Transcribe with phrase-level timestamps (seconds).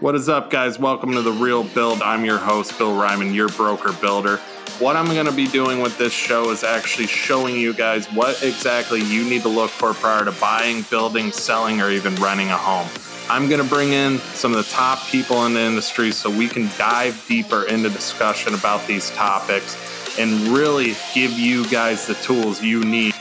[0.00, 0.78] What is up, guys?
[0.78, 2.02] Welcome to The Real Build.
[2.02, 4.36] I'm your host, Bill Ryman, your broker builder.
[4.78, 8.40] What I'm going to be doing with this show is actually showing you guys what
[8.44, 12.56] exactly you need to look for prior to buying, building, selling, or even renting a
[12.56, 12.86] home.
[13.28, 16.46] I'm going to bring in some of the top people in the industry so we
[16.46, 19.76] can dive deeper into discussion about these topics
[20.16, 23.14] and really give you guys the tools you need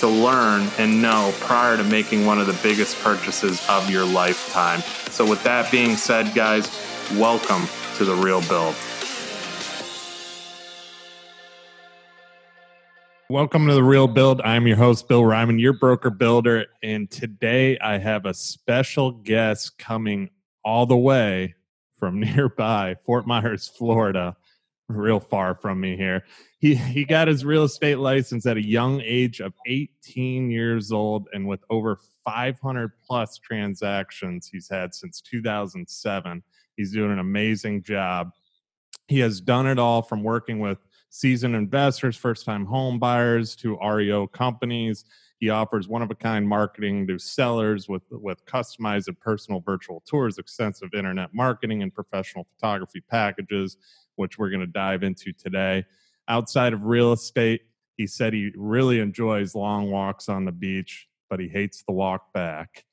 [0.00, 4.80] to learn and know prior to making one of the biggest purchases of your lifetime.
[5.10, 6.70] So, with that being said, guys,
[7.12, 7.66] welcome
[7.96, 8.74] to the real build.
[13.28, 14.40] Welcome to the Real Build.
[14.40, 16.66] I'm your host, Bill Ryman, your broker builder.
[16.82, 20.30] And today I have a special guest coming
[20.64, 21.54] all the way
[21.96, 24.36] from nearby Fort Myers, Florida,
[24.96, 26.24] real far from me here.
[26.58, 31.28] He he got his real estate license at a young age of 18 years old
[31.32, 36.42] and with over 500 plus transactions he's had since 2007
[36.76, 38.30] he's doing an amazing job.
[39.08, 40.78] He has done it all from working with
[41.10, 45.04] seasoned investors first time home buyers to reo companies.
[45.40, 50.02] He offers one of a kind marketing to sellers with with customized and personal virtual
[50.08, 53.76] tours extensive internet marketing and professional photography packages
[54.20, 55.84] which we're going to dive into today
[56.30, 57.62] outside of real estate,
[57.96, 62.32] he said he really enjoys long walks on the beach, but he hates the walk
[62.32, 62.84] back.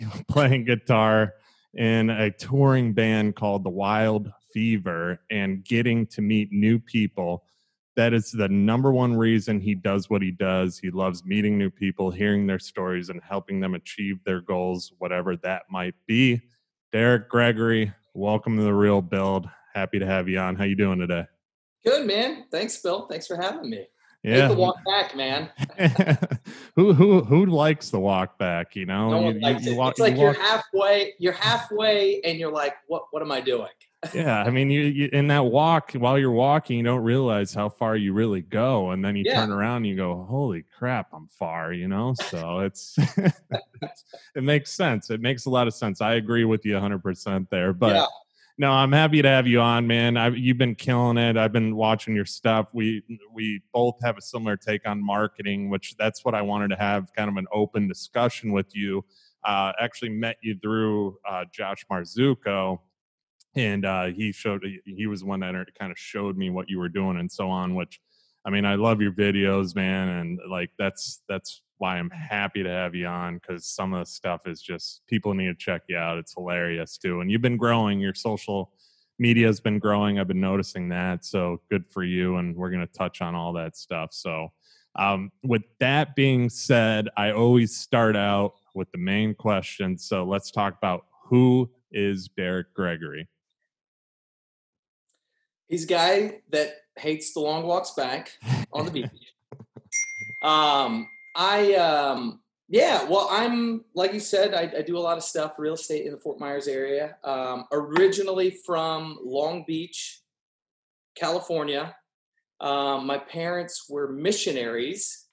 [0.28, 1.34] Playing guitar
[1.74, 7.44] in a touring band called the Wild Fever and getting to meet new people.
[7.96, 10.78] That is the number one reason he does what he does.
[10.78, 15.36] He loves meeting new people, hearing their stories, and helping them achieve their goals, whatever
[15.38, 16.40] that might be.
[16.92, 19.48] Derrick Gregory, welcome to the Real Build.
[19.74, 20.56] Happy to have you on.
[20.56, 21.26] How you doing today?
[21.84, 22.44] Good man.
[22.50, 23.06] Thanks, Bill.
[23.06, 23.86] Thanks for having me.
[24.22, 24.48] Yeah.
[24.48, 25.48] the walk back, man.
[26.76, 28.76] who who who likes the walk back?
[28.76, 31.14] You know, no you, you, you walk, it's like you are halfway.
[31.18, 33.04] You're halfway, and you're like, "What?
[33.12, 33.70] What am I doing?"
[34.14, 37.68] yeah, I mean, you, you, in that walk while you're walking, you don't realize how
[37.68, 39.40] far you really go, and then you yeah.
[39.40, 43.40] turn around and you go, "Holy crap, I'm far!" You know, so it's, it's
[44.34, 45.08] it makes sense.
[45.08, 46.02] It makes a lot of sense.
[46.02, 47.94] I agree with you 100 percent there, but.
[47.94, 48.06] Yeah
[48.60, 50.18] no, I'm happy to have you on, man.
[50.18, 51.38] I, you've been killing it.
[51.38, 52.68] I've been watching your stuff.
[52.74, 56.76] We we both have a similar take on marketing, which that's what I wanted to
[56.76, 59.02] have kind of an open discussion with you.
[59.46, 62.80] Uh, actually met you through uh, Josh Marzuko,
[63.56, 66.90] and uh, he showed he was one that kind of showed me what you were
[66.90, 67.74] doing and so on.
[67.74, 67.98] Which,
[68.44, 72.68] I mean, I love your videos, man, and like that's that's why I'm happy to
[72.68, 75.96] have you on because some of the stuff is just people need to check you
[75.96, 76.18] out.
[76.18, 77.20] It's hilarious too.
[77.20, 78.72] And you've been growing, your social
[79.18, 80.18] media has been growing.
[80.18, 81.24] I've been noticing that.
[81.24, 82.36] So good for you.
[82.36, 84.12] And we're going to touch on all that stuff.
[84.12, 84.52] So,
[84.96, 89.96] um, with that being said, I always start out with the main question.
[89.96, 93.26] So let's talk about who is Derrick Gregory?
[95.68, 98.32] He's a guy that hates the long walks back
[98.72, 99.06] on the beach.
[100.42, 102.40] Um, I um
[102.72, 106.06] yeah, well, I'm like you said, I, I, do a lot of stuff real estate
[106.06, 107.16] in the Fort Myers area.
[107.24, 110.20] Um, originally from Long Beach,
[111.16, 111.96] California.
[112.60, 115.26] Um, my parents were missionaries,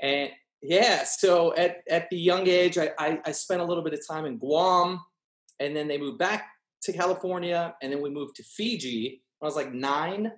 [0.00, 3.94] and yeah, so at at the young age, I, I, I spent a little bit
[3.94, 5.00] of time in Guam,
[5.60, 6.48] and then they moved back
[6.82, 9.22] to California, and then we moved to Fiji.
[9.40, 10.32] I was like nine,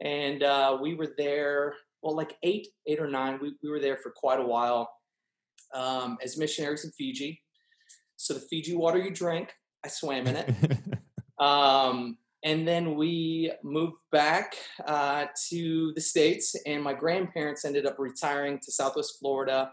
[0.00, 3.38] and uh, we were there well, like eight, eight or nine.
[3.40, 4.90] We, we were there for quite a while
[5.74, 7.42] um, as missionaries in Fiji.
[8.16, 9.52] So the Fiji water you drink,
[9.84, 10.54] I swam in it.
[11.38, 17.96] um, and then we moved back uh, to the States, and my grandparents ended up
[17.98, 19.72] retiring to Southwest Florida.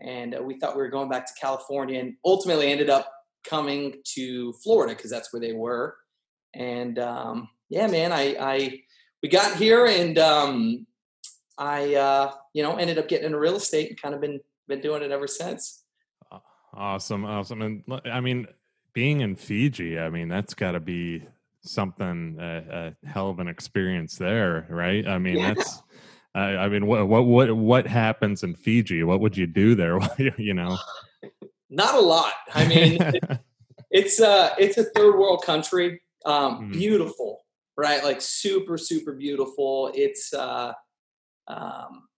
[0.00, 3.10] And uh, we thought we were going back to California, and ultimately ended up
[3.44, 5.96] coming to Florida because that's where they were.
[6.54, 8.80] And um, yeah, man, I, I
[9.22, 10.86] we got here, and um,
[11.58, 14.80] I, uh, you know, ended up getting into real estate and kind of been been
[14.80, 15.84] doing it ever since.
[16.74, 18.46] Awesome, awesome, and I mean,
[18.92, 21.22] being in Fiji, I mean, that's got to be
[21.62, 25.06] something a, a, hell of an experience there, right?
[25.06, 25.54] I mean, yeah.
[25.54, 25.82] that's.
[26.34, 29.02] I, I mean, what what what what happens in Fiji?
[29.04, 29.98] What would you do there?
[30.38, 30.76] you know,
[31.70, 32.32] not a lot.
[32.54, 32.98] I mean,
[33.90, 36.02] it's uh it's a third world country.
[36.26, 36.72] Um, mm.
[36.72, 37.44] Beautiful,
[37.76, 38.04] right?
[38.04, 39.90] Like super super beautiful.
[39.94, 40.74] It's uh
[41.48, 42.08] um,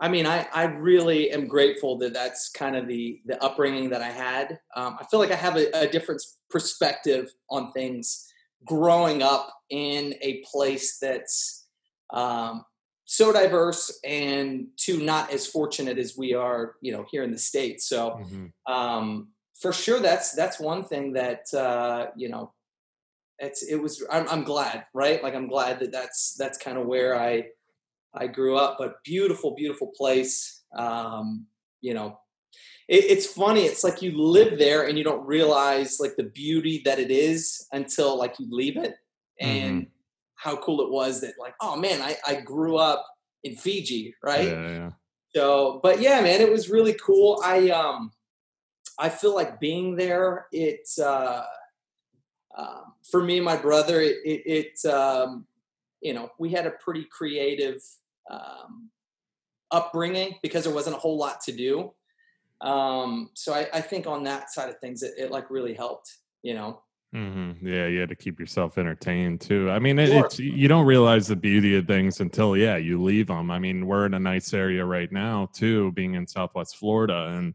[0.00, 4.02] I mean, I, I really am grateful that that's kind of the the upbringing that
[4.02, 4.60] I had.
[4.76, 8.32] Um, I feel like I have a, a, different perspective on things
[8.64, 11.66] growing up in a place that's
[12.10, 12.64] um,
[13.06, 17.38] so diverse and to not as fortunate as we are, you know, here in the
[17.38, 17.88] states.
[17.88, 18.72] So, mm-hmm.
[18.72, 19.28] um,
[19.60, 22.52] for sure, that's that's one thing that uh, you know
[23.38, 26.86] it's it was I'm, I'm glad right like i'm glad that that's that's kind of
[26.86, 27.44] where i
[28.18, 31.46] i grew up but beautiful beautiful place um
[31.80, 32.18] you know
[32.88, 36.82] it, it's funny it's like you live there and you don't realize like the beauty
[36.84, 38.94] that it is until like you leave it
[39.40, 39.90] and mm-hmm.
[40.36, 43.06] how cool it was that like oh man i i grew up
[43.44, 44.90] in fiji right yeah, yeah.
[45.34, 48.10] so but yeah man it was really cool i um
[48.98, 51.44] i feel like being there it's uh
[52.58, 55.46] um, for me and my brother, it, it, it um,
[56.00, 57.80] you know, we had a pretty creative
[58.30, 58.90] um,
[59.70, 61.92] upbringing because there wasn't a whole lot to do.
[62.60, 66.12] Um, so I, I, think on that side of things, it, it like really helped,
[66.42, 66.82] you know.
[67.14, 67.66] Mm-hmm.
[67.66, 69.70] Yeah, you had to keep yourself entertained too.
[69.70, 70.26] I mean, it, sure.
[70.26, 73.50] it's you don't realize the beauty of things until yeah, you leave them.
[73.50, 77.54] I mean, we're in a nice area right now too, being in Southwest Florida, and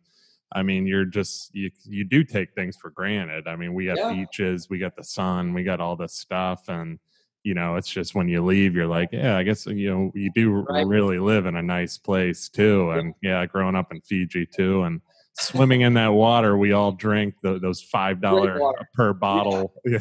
[0.54, 3.48] I mean, you're just you you do take things for granted.
[3.48, 4.14] I mean, we got yeah.
[4.14, 6.98] beaches, we got the sun, we got all this stuff, and
[7.44, 10.31] you know, it's just when you leave, you're like, yeah, I guess you know, you
[10.34, 10.88] do right.
[10.88, 12.92] really live in a nice place too.
[12.92, 15.01] And yeah, growing up in Fiji too, and
[15.34, 18.60] swimming in that water, we all drink the, those five dollar
[18.94, 19.74] per bottle.
[19.86, 20.00] Yeah.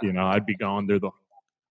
[0.00, 1.10] you know, I'd be going through the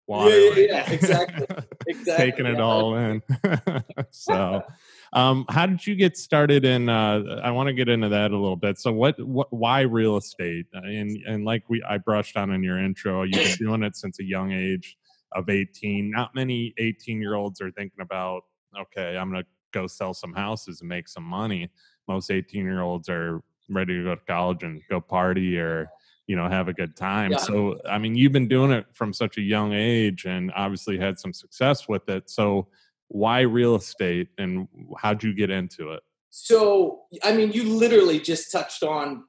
[0.06, 0.92] water, yeah, yeah, yeah.
[0.92, 1.48] exactly,
[1.88, 3.24] exactly, taking it all in.
[4.12, 4.64] so.
[5.13, 6.88] Um, how did you get started in?
[6.88, 8.80] Uh, I want to get into that a little bit.
[8.80, 10.68] So, what, what, why real estate?
[10.74, 13.98] Uh, and and like we, I brushed on in your intro, you've been doing it
[13.98, 14.98] since a young age
[15.34, 16.12] of 18.
[16.12, 18.44] Not many 18 year olds are thinking about,
[18.80, 21.69] okay, I'm going to go sell some houses and make some money.
[22.08, 25.90] Most 18 year olds are ready to go to college and go party or
[26.28, 27.38] you know have a good time yeah.
[27.38, 31.18] so i mean you've been doing it from such a young age and obviously had
[31.18, 32.68] some success with it so
[33.12, 34.68] why real estate and
[34.98, 36.02] how'd you get into it?
[36.30, 39.25] So, I mean, you literally just touched on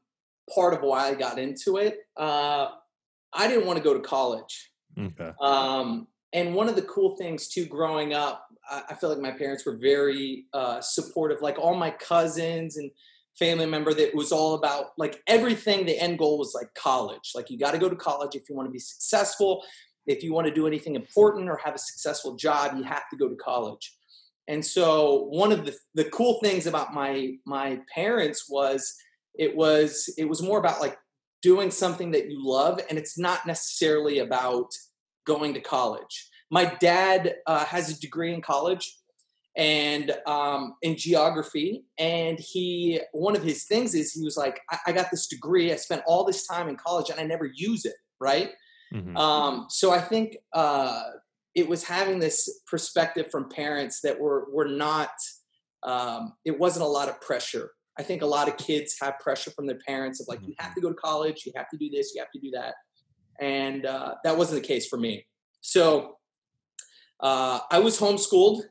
[0.55, 1.99] part of why I got into it.
[2.17, 2.69] Uh,
[3.32, 4.70] I didn't want to go to college.
[4.96, 5.32] Okay.
[5.40, 9.32] Um, and one of the cool things too, growing up, I, I feel like my
[9.32, 11.43] parents were very uh, supportive.
[11.43, 12.88] Like all my cousins and
[13.37, 15.87] family member, that was all about like everything.
[15.87, 17.32] The end goal was like college.
[17.34, 19.64] Like you got to go to college if you want to be successful
[20.06, 23.16] if you want to do anything important or have a successful job, you have to
[23.16, 23.96] go to college.
[24.49, 28.94] And so one of the, the cool things about my my parents was
[29.34, 30.99] it was it was more about like
[31.43, 34.69] doing something that you love and it's not necessarily about
[35.26, 36.28] going to college.
[36.50, 38.96] My dad uh, has a degree in college
[39.56, 44.78] and um, in geography and he one of his things is he was like I,
[44.88, 47.84] I got this degree i spent all this time in college and i never use
[47.84, 48.50] it right
[48.93, 49.17] Mm-hmm.
[49.17, 51.03] Um, so I think uh,
[51.55, 55.11] it was having this perspective from parents that were were not.
[55.83, 57.73] Um, it wasn't a lot of pressure.
[57.99, 60.50] I think a lot of kids have pressure from their parents of like, mm-hmm.
[60.50, 60.81] you have mm-hmm.
[60.81, 62.75] to go to college, you have to do this, you have to do that,
[63.41, 65.27] and uh, that wasn't the case for me.
[65.61, 66.17] So
[67.21, 68.62] uh, I was homeschooled.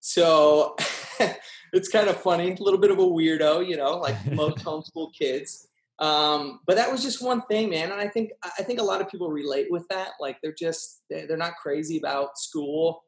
[0.00, 0.76] So
[1.72, 5.12] it's kind of funny, a little bit of a weirdo, you know, like most homeschool
[5.18, 5.68] kids.
[6.00, 7.92] Um, but that was just one thing, man.
[7.92, 10.10] And I think I think a lot of people relate with that.
[10.20, 13.02] Like they're just they're not crazy about school.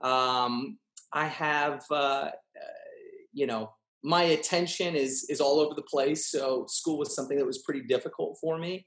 [0.00, 0.78] Um,
[1.12, 2.30] I have uh, uh,
[3.32, 3.72] you know
[4.02, 6.30] my attention is is all over the place.
[6.30, 8.86] So school was something that was pretty difficult for me.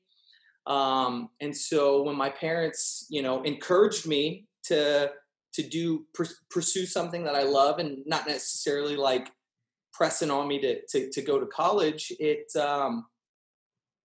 [0.68, 5.12] Um, and so when my parents, you know, encouraged me to
[5.54, 6.06] to do
[6.50, 9.32] pursue something that I love and not necessarily like
[9.94, 13.06] pressing on me to to, to go to college, it um,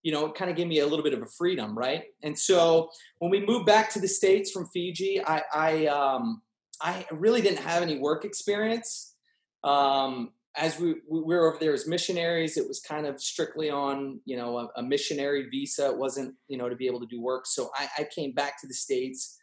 [0.03, 2.05] you know, it kind of gave me a little bit of a freedom, right?
[2.23, 6.43] And so when we moved back to the states from Fiji, I I, um,
[6.81, 9.15] I really didn't have any work experience.
[9.63, 14.21] Um, as we, we were over there as missionaries, it was kind of strictly on
[14.25, 15.91] you know a, a missionary visa.
[15.91, 17.47] It wasn't you know to be able to do work.
[17.47, 19.39] So I, I came back to the states.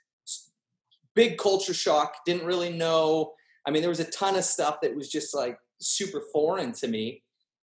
[1.16, 2.18] Big culture shock.
[2.26, 3.34] Didn't really know.
[3.66, 6.88] I mean, there was a ton of stuff that was just like super foreign to
[6.88, 7.24] me,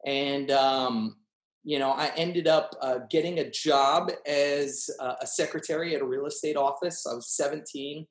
[0.06, 1.16] and um,
[1.64, 6.26] you know, I ended up uh, getting a job as a secretary at a real
[6.26, 7.06] estate office.
[7.06, 8.06] I was 17.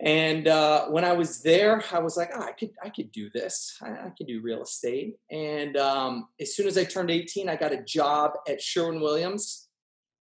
[0.00, 3.30] And uh, when I was there, I was like, oh, I could, I could do
[3.30, 3.76] this.
[3.82, 5.16] I, I could do real estate.
[5.30, 9.68] And um, as soon as I turned 18, I got a job at Sherwin Williams,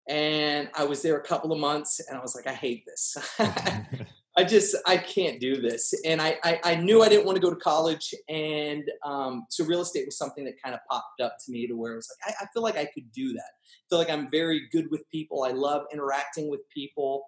[0.07, 1.99] and I was there a couple of months.
[2.07, 3.17] And I was like, I hate this.
[4.37, 7.41] I just I can't do this, and I, I, I knew I didn't want to
[7.41, 11.37] go to college, and um, so real estate was something that kind of popped up
[11.43, 13.39] to me to where it was like I, I, feel like I could do that.
[13.41, 15.43] I feel like I'm very good with people.
[15.43, 17.25] I love interacting with people,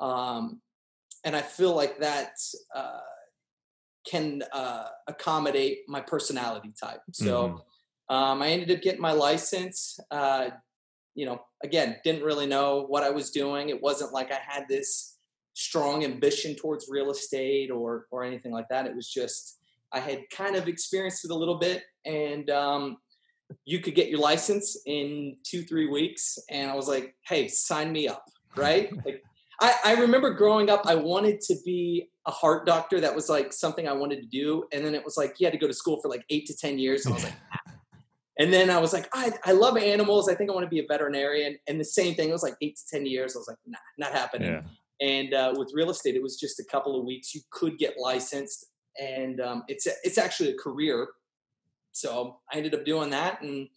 [0.00, 0.60] um,
[1.24, 2.34] and I feel like that
[2.72, 3.00] uh,
[4.06, 7.00] can uh, accommodate my personality type.
[7.12, 8.14] So mm-hmm.
[8.14, 9.98] um, I ended up getting my license.
[10.12, 10.50] Uh,
[11.16, 13.68] you know, again, didn't really know what I was doing.
[13.68, 15.11] It wasn't like I had this
[15.54, 18.86] strong ambition towards real estate or or anything like that.
[18.86, 19.58] It was just
[19.92, 22.96] I had kind of experienced it a little bit, and um,
[23.64, 27.92] you could get your license in two three weeks, and I was like, hey, sign
[27.92, 28.24] me up,
[28.56, 28.90] right?
[29.04, 29.22] like
[29.60, 33.00] I, I remember growing up, I wanted to be a heart doctor.
[33.00, 35.52] That was like something I wanted to do, and then it was like you had
[35.52, 37.34] to go to school for like eight to ten years, and I was like.
[38.38, 40.28] And then I was like, I, I love animals.
[40.28, 41.58] I think I want to be a veterinarian.
[41.68, 43.36] And the same thing, it was like eight to 10 years.
[43.36, 44.52] I was like, nah, not happening.
[44.52, 44.62] Yeah.
[45.02, 47.34] And uh, with real estate, it was just a couple of weeks.
[47.34, 48.66] You could get licensed,
[49.00, 51.08] and um, it's it's actually a career.
[51.90, 53.68] So I ended up doing that, and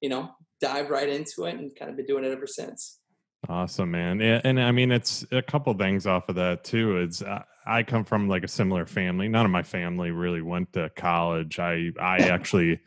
[0.00, 2.98] you know, dive right into it, and kind of been doing it ever since.
[3.46, 4.20] Awesome, man.
[4.20, 6.96] Yeah, and I mean, it's a couple things off of that too.
[6.96, 9.28] It's uh, I come from like a similar family.
[9.28, 11.58] None of my family really went to college.
[11.58, 12.80] I I actually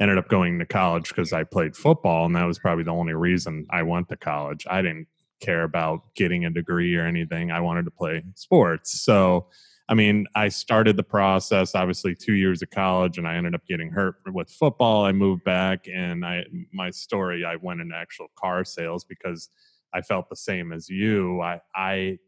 [0.00, 3.14] ended up going to college because I played football, and that was probably the only
[3.14, 4.66] reason I went to college.
[4.68, 5.08] I didn't
[5.40, 7.50] care about getting a degree or anything.
[7.50, 9.00] I wanted to play sports.
[9.00, 9.46] So,
[9.88, 13.66] I mean, I started the process obviously 2 years of college and I ended up
[13.66, 15.04] getting hurt with football.
[15.04, 19.48] I moved back and I my story I went into actual car sales because
[19.94, 21.40] I felt the same as you.
[21.40, 22.18] I I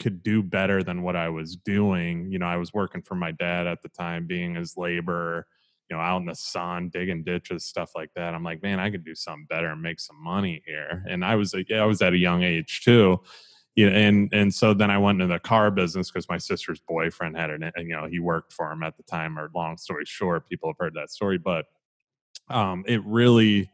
[0.00, 2.32] could do better than what I was doing.
[2.32, 5.46] You know, I was working for my dad at the time being his laborer
[5.90, 8.32] you know, out in the sun, digging ditches, stuff like that.
[8.32, 11.04] I'm like, man, I could do something better and make some money here.
[11.08, 13.20] And I was, yeah, I was at a young age too.
[13.74, 16.80] You know, and and so then I went into the car business because my sister's
[16.80, 19.38] boyfriend had an, you know, he worked for him at the time.
[19.38, 21.66] Or long story short, people have heard that story, but
[22.48, 23.70] um, it really,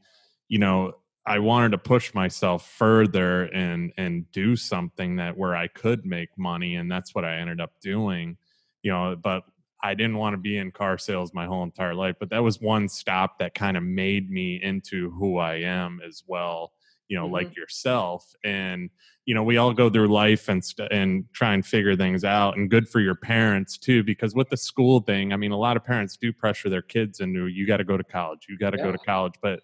[0.49, 0.93] you know,
[1.27, 6.29] I wanted to push myself further and and do something that where I could make
[6.39, 8.37] money, and that's what I ended up doing.
[8.83, 9.43] You know, but
[9.83, 12.61] I didn't want to be in car sales my whole entire life, but that was
[12.61, 16.73] one stop that kind of made me into who I am as well.
[17.09, 17.35] You know, mm-hmm.
[17.35, 18.91] like yourself, and
[19.27, 22.57] you know, we all go through life and st- and try and figure things out.
[22.57, 25.77] And good for your parents too, because with the school thing, I mean, a lot
[25.77, 28.71] of parents do pressure their kids into you got to go to college, you got
[28.71, 28.85] to yeah.
[28.85, 29.35] go to college.
[29.41, 29.61] But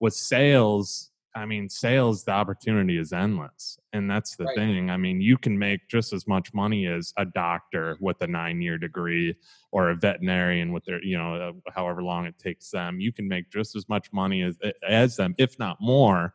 [0.00, 3.78] with sales, I mean, sales, the opportunity is endless.
[3.92, 4.56] And that's the right.
[4.56, 4.90] thing.
[4.90, 8.62] I mean, you can make just as much money as a doctor with a nine
[8.62, 9.36] year degree
[9.70, 13.00] or a veterinarian with their, you know, uh, however long it takes them.
[13.00, 14.56] You can make just as much money as,
[14.88, 16.32] as them, if not more,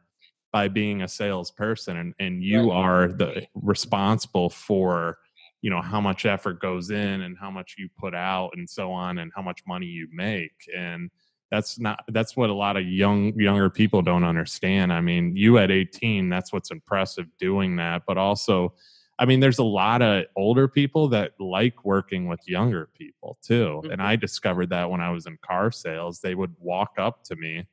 [0.53, 1.97] by being a salesperson.
[1.97, 2.77] And, and you right.
[2.77, 5.17] are the responsible for,
[5.63, 8.91] you know, how much effort goes in and how much you put out and so
[8.91, 10.53] on and how much money you make.
[10.77, 11.09] And,
[11.51, 15.57] that's not that's what a lot of young younger people don't understand i mean you
[15.57, 18.73] at 18 that's what's impressive doing that but also
[19.19, 23.81] i mean there's a lot of older people that like working with younger people too
[23.83, 23.91] mm-hmm.
[23.91, 27.35] and i discovered that when i was in car sales they would walk up to
[27.35, 27.67] me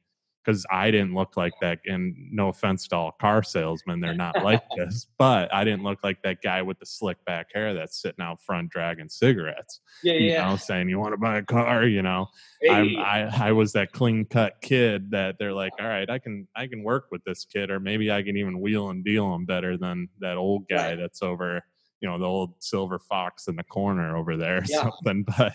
[0.48, 1.80] because I didn't look like that.
[1.84, 5.98] And no offense to all car salesmen, they're not like this, but I didn't look
[6.02, 9.80] like that guy with the slick back hair that's sitting out front dragging cigarettes.
[10.02, 10.48] Yeah, you yeah.
[10.48, 12.28] Know, saying you want to buy a car, you know.
[12.62, 12.96] Hey.
[12.96, 16.66] I I was that clean cut kid that they're like, all right, I can I
[16.66, 19.76] can work with this kid, or maybe I can even wheel and deal him better
[19.76, 20.98] than that old guy right.
[20.98, 21.62] that's over,
[22.00, 24.82] you know, the old silver fox in the corner over there or yeah.
[24.82, 25.26] something.
[25.36, 25.54] But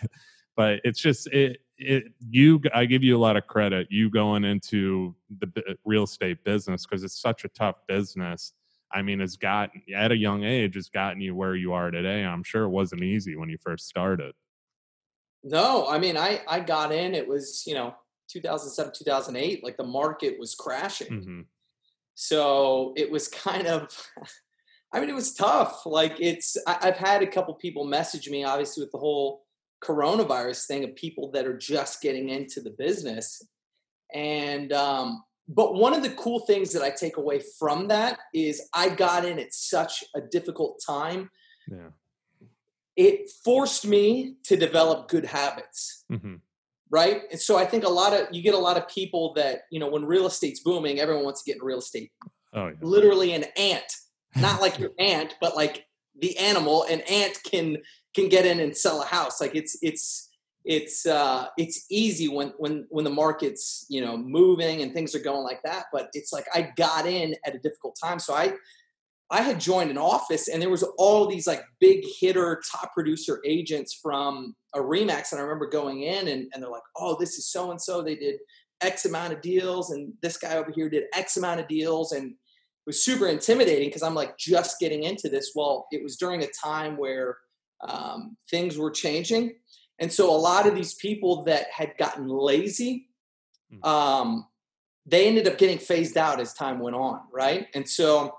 [0.55, 4.43] but it's just it it, you i give you a lot of credit you going
[4.43, 8.53] into the real estate business because it's such a tough business.
[8.91, 12.23] I mean it's gotten at a young age it's gotten you where you are today
[12.23, 14.33] i'm sure it wasn't easy when you first started.
[15.43, 17.95] No i mean i i got in it was you know
[18.29, 21.07] 2007 2008 like the market was crashing.
[21.07, 21.41] Mm-hmm.
[22.13, 23.89] so it was kind of
[24.93, 28.43] i mean it was tough like it's I, i've had a couple people message me
[28.43, 29.43] obviously with the whole
[29.83, 33.41] coronavirus thing of people that are just getting into the business.
[34.13, 38.69] And, um, but one of the cool things that I take away from that is
[38.73, 41.29] I got in at such a difficult time.
[41.69, 41.89] Yeah.
[42.95, 46.05] It forced me to develop good habits.
[46.11, 46.35] Mm-hmm.
[46.89, 47.23] Right.
[47.31, 49.79] And so I think a lot of, you get a lot of people that, you
[49.79, 52.11] know, when real estate's booming, everyone wants to get in real estate.
[52.53, 52.73] Oh, yeah.
[52.81, 53.91] Literally an ant,
[54.35, 55.85] not like your aunt, but like
[56.19, 56.83] the animal.
[56.83, 57.77] An ant can
[58.13, 59.41] can get in and sell a house.
[59.41, 60.29] Like it's it's
[60.65, 65.19] it's uh it's easy when when when the market's you know moving and things are
[65.19, 68.17] going like that but it's like i got in at a difficult time.
[68.17, 68.53] So i
[69.29, 73.41] i had joined an office and there was all these like big hitter top producer
[73.45, 77.37] agents from a remax and i remember going in and, and they're like oh this
[77.37, 78.39] is so and so they did
[78.83, 82.11] x amount of deals and this guy over here did x amount of deals.
[82.11, 82.35] And it
[82.85, 85.53] was super intimidating because i'm like just getting into this.
[85.55, 87.37] Well it was during a time where
[87.87, 89.55] um, things were changing.
[89.99, 93.09] And so a lot of these people that had gotten lazy,
[93.71, 93.83] hmm.
[93.87, 94.47] um,
[95.05, 97.67] they ended up getting phased out as time went on, right?
[97.73, 98.35] And so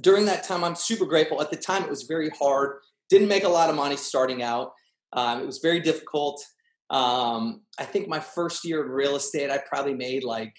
[0.00, 1.40] during that time, I'm super grateful.
[1.40, 2.78] At the time, it was very hard.
[3.08, 4.72] Didn't make a lot of money starting out.
[5.12, 6.44] Um, it was very difficult.
[6.90, 10.54] Um, I think my first year in real estate, I probably made like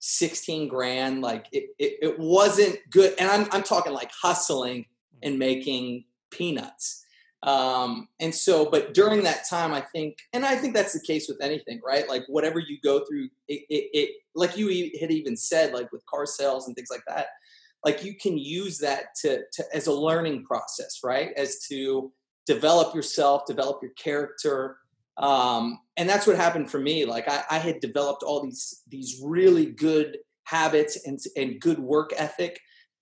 [0.00, 1.22] 16 grand.
[1.22, 3.14] Like it, it, it wasn't good.
[3.18, 4.86] And I'm, I'm talking like hustling
[5.22, 7.03] and making peanuts.
[7.44, 11.28] Um, and so, but during that time, I think, and I think that's the case
[11.28, 12.08] with anything, right?
[12.08, 16.06] Like whatever you go through, it, it, it like you had even said, like with
[16.06, 17.26] car sales and things like that,
[17.84, 21.32] like you can use that to, to as a learning process, right?
[21.36, 22.10] As to
[22.46, 24.78] develop yourself, develop your character.
[25.18, 27.04] Um, and that's what happened for me.
[27.04, 32.14] Like I, I had developed all these, these really good habits and, and good work
[32.16, 32.58] ethic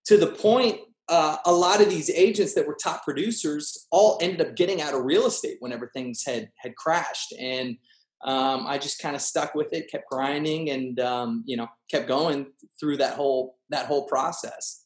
[0.07, 4.41] to the point uh, a lot of these agents that were top producers all ended
[4.41, 7.35] up getting out of real estate whenever things had had crashed.
[7.39, 7.77] And
[8.25, 12.09] um, i just kind of stuck with it kept grinding and um, you know kept
[12.09, 12.47] going
[12.79, 14.82] through that whole that whole process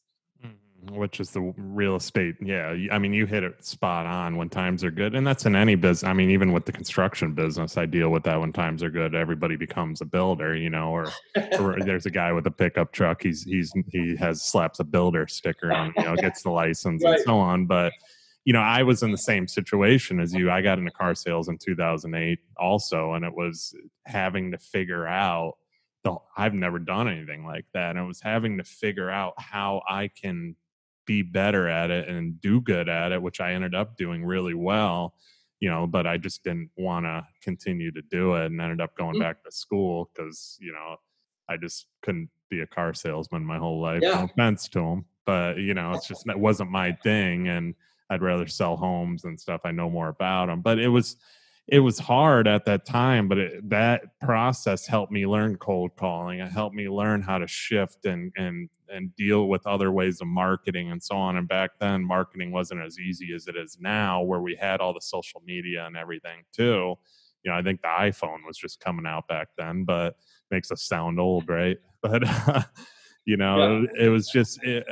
[0.91, 2.35] which is the real estate.
[2.41, 5.55] Yeah, I mean, you hit it spot on when times are good, and that's in
[5.55, 6.07] any business.
[6.07, 9.15] I mean, even with the construction business, I deal with that when times are good.
[9.15, 11.11] Everybody becomes a builder, you know, or,
[11.59, 13.23] or there's a guy with a pickup truck.
[13.23, 17.15] He's he's he has slaps a builder sticker on, you know, gets the license right.
[17.15, 17.65] and so on.
[17.65, 17.93] But
[18.45, 20.49] you know, I was in the same situation as you.
[20.49, 25.55] I got into car sales in 2008 also, and it was having to figure out.
[26.37, 27.89] I've never done anything like that.
[27.89, 30.55] And I was having to figure out how I can
[31.07, 34.53] be better at it and do good at it, which I ended up doing really
[34.53, 35.15] well,
[35.59, 38.95] you know, but I just didn't want to continue to do it and ended up
[38.95, 39.23] going mm-hmm.
[39.23, 40.97] back to school because, you know,
[41.49, 44.01] I just couldn't be a car salesman my whole life.
[44.03, 44.19] Yeah.
[44.19, 47.47] No offense to them, but you know, it's just, that wasn't my thing.
[47.47, 47.73] And
[48.09, 49.61] I'd rather sell homes and stuff.
[49.63, 51.15] I know more about them, but it was,
[51.67, 56.39] it was hard at that time, but it, that process helped me learn cold calling.
[56.39, 60.27] It helped me learn how to shift and and and deal with other ways of
[60.27, 61.35] marketing and so on.
[61.35, 64.93] And back then, marketing wasn't as easy as it is now, where we had all
[64.93, 66.95] the social media and everything too.
[67.43, 70.15] You know, I think the iPhone was just coming out back then, but
[70.51, 71.77] makes us sound old, right?
[71.99, 72.61] But uh,
[73.25, 73.87] you know, yeah.
[73.95, 74.85] it, it was just it,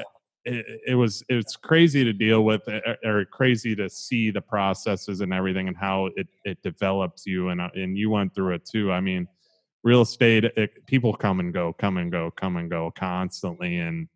[0.46, 5.22] it, was it's crazy to deal with eh, eh, or crazy to see the processes
[5.22, 8.66] and everything and how it, it develops you and uh, and you went through it
[8.66, 8.92] too.
[8.92, 9.28] I mean
[9.84, 13.78] real estate it, people come and go come and go come and go constantly.
[13.80, 14.08] And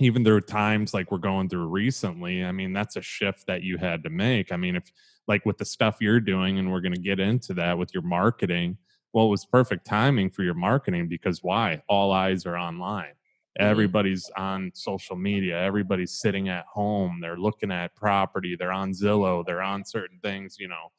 [0.00, 3.76] even through times like we're going through recently i mean that's a shift that you
[3.76, 4.52] had to make.
[4.52, 4.90] I mean if
[5.28, 8.02] like with the stuff you're doing and we're going to get into that with your
[8.02, 8.76] marketing
[9.12, 11.82] well it was perfect timing for your marketing because why?
[11.88, 13.12] All eyes are online.
[13.58, 13.70] Mm-hmm.
[13.70, 15.60] Everybody's on social media.
[15.60, 17.18] Everybody's sitting at home.
[17.20, 18.56] They're looking at property.
[18.58, 19.44] They're on Zillow.
[19.44, 20.92] They're on certain things, you know.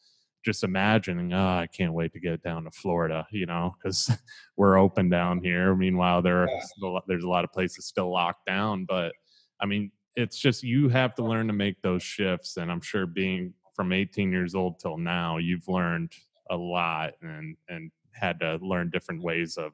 [0.43, 4.11] Just imagining, oh, I can't wait to get down to Florida, you know, because
[4.57, 5.75] we're open down here.
[5.75, 6.59] Meanwhile, there yeah.
[6.63, 8.85] still, there's a lot of places still locked down.
[8.85, 9.13] But
[9.61, 12.57] I mean, it's just you have to learn to make those shifts.
[12.57, 16.11] And I'm sure being from 18 years old till now, you've learned
[16.49, 19.73] a lot and and had to learn different ways of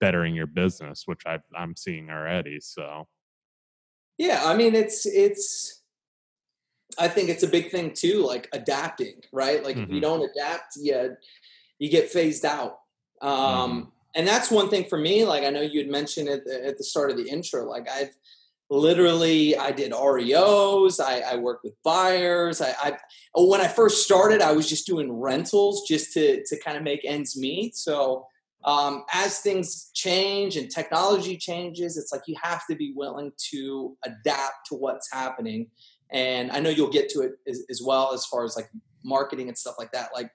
[0.00, 2.60] bettering your business, which I, I'm seeing already.
[2.60, 3.06] So,
[4.16, 5.82] yeah, I mean, it's it's.
[6.98, 9.62] I think it's a big thing too, like adapting, right?
[9.62, 9.84] Like mm-hmm.
[9.84, 10.20] if you mm-hmm.
[10.20, 11.16] don't adapt, you
[11.78, 12.78] you get phased out.
[13.20, 13.88] Um, mm-hmm.
[14.14, 15.24] And that's one thing for me.
[15.24, 17.64] Like I know you had mentioned at the, at the start of the intro.
[17.68, 18.16] Like I've
[18.70, 21.00] literally I did REOs.
[21.00, 22.60] I, I worked with buyers.
[22.60, 22.96] I, I
[23.34, 27.04] when I first started, I was just doing rentals just to to kind of make
[27.04, 27.76] ends meet.
[27.76, 28.26] So
[28.64, 33.96] um, as things change and technology changes, it's like you have to be willing to
[34.04, 35.70] adapt to what's happening.
[36.10, 38.68] And I know you'll get to it as, as well as far as like
[39.04, 40.10] marketing and stuff like that.
[40.14, 40.30] Like,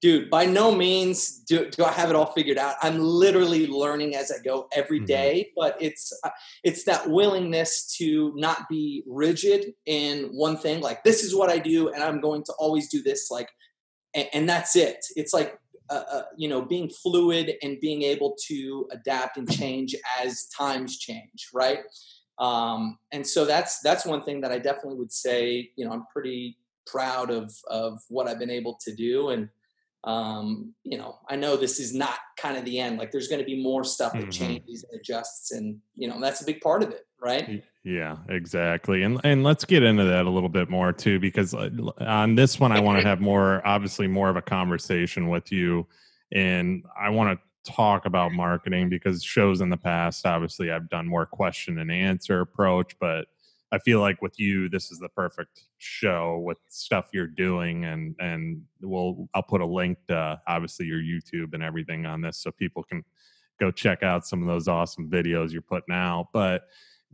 [0.00, 2.76] dude, by no means do, do I have it all figured out.
[2.82, 5.12] I'm literally learning as I go every mm-hmm.
[5.12, 5.48] mm-hmm.
[5.56, 6.30] but it's uh,
[6.62, 10.80] it's that willingness to not be rigid in one thing.
[10.80, 13.30] Like, this is what I do, and I'm going to always do this.
[13.30, 13.48] Like,
[14.14, 14.98] and, and that's it.
[15.16, 15.58] It's like
[15.90, 20.98] uh, uh, you know being fluid and being able to adapt and change as times
[20.98, 21.80] change right?
[22.38, 26.04] Um, and so that's that's one thing that i definitely would say you know i'm
[26.12, 29.30] pretty proud of of what i've been able to do.
[29.30, 29.48] And
[30.04, 32.98] um, you know i know this is not kind of the end.
[32.98, 34.30] Like there's going to be more stuff that mm-hmm.
[34.30, 39.04] changes and adjusts and you know that's a big part of it right yeah exactly
[39.04, 41.70] and and let's get into that a little bit more too because uh,
[42.00, 45.86] on this one i want to have more obviously more of a conversation with you
[46.32, 51.06] and i want to talk about marketing because shows in the past obviously i've done
[51.06, 53.26] more question and answer approach but
[53.70, 58.16] i feel like with you this is the perfect show with stuff you're doing and
[58.18, 62.50] and we'll i'll put a link to obviously your youtube and everything on this so
[62.50, 63.04] people can
[63.58, 66.28] go check out some of those awesome videos you're putting out.
[66.32, 66.62] But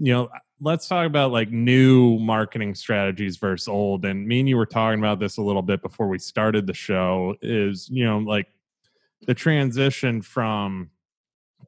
[0.03, 0.29] you know,
[0.61, 4.05] let's talk about like new marketing strategies versus old.
[4.05, 6.75] And me and you were talking about this a little bit before we started the
[6.75, 7.37] show.
[7.41, 8.49] Is you know like
[9.29, 10.91] the transition from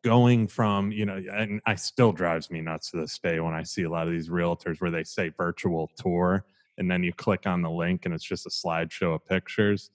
[0.02, 3.62] going from you know and i still drives me nuts to this day when i
[3.62, 6.44] see a lot of these realtors where they say virtual tour
[6.76, 9.90] and then you click on the link and it's just a slideshow of pictures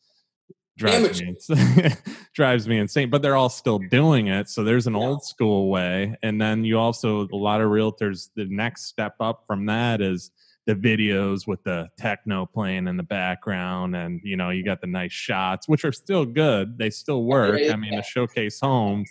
[0.80, 1.92] drives me,
[2.34, 5.00] drives me insane but they're all still doing it so there's an yeah.
[5.00, 9.44] old school way and then you also a lot of realtors the next step up
[9.46, 10.32] from that is
[10.66, 14.88] the videos with the techno playing in the background and you know you got the
[14.88, 19.10] nice shots which are still good they still oh, work i mean to showcase homes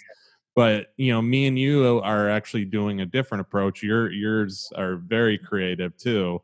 [0.55, 4.97] but you know me and you are actually doing a different approach your yours are
[4.97, 6.41] very creative too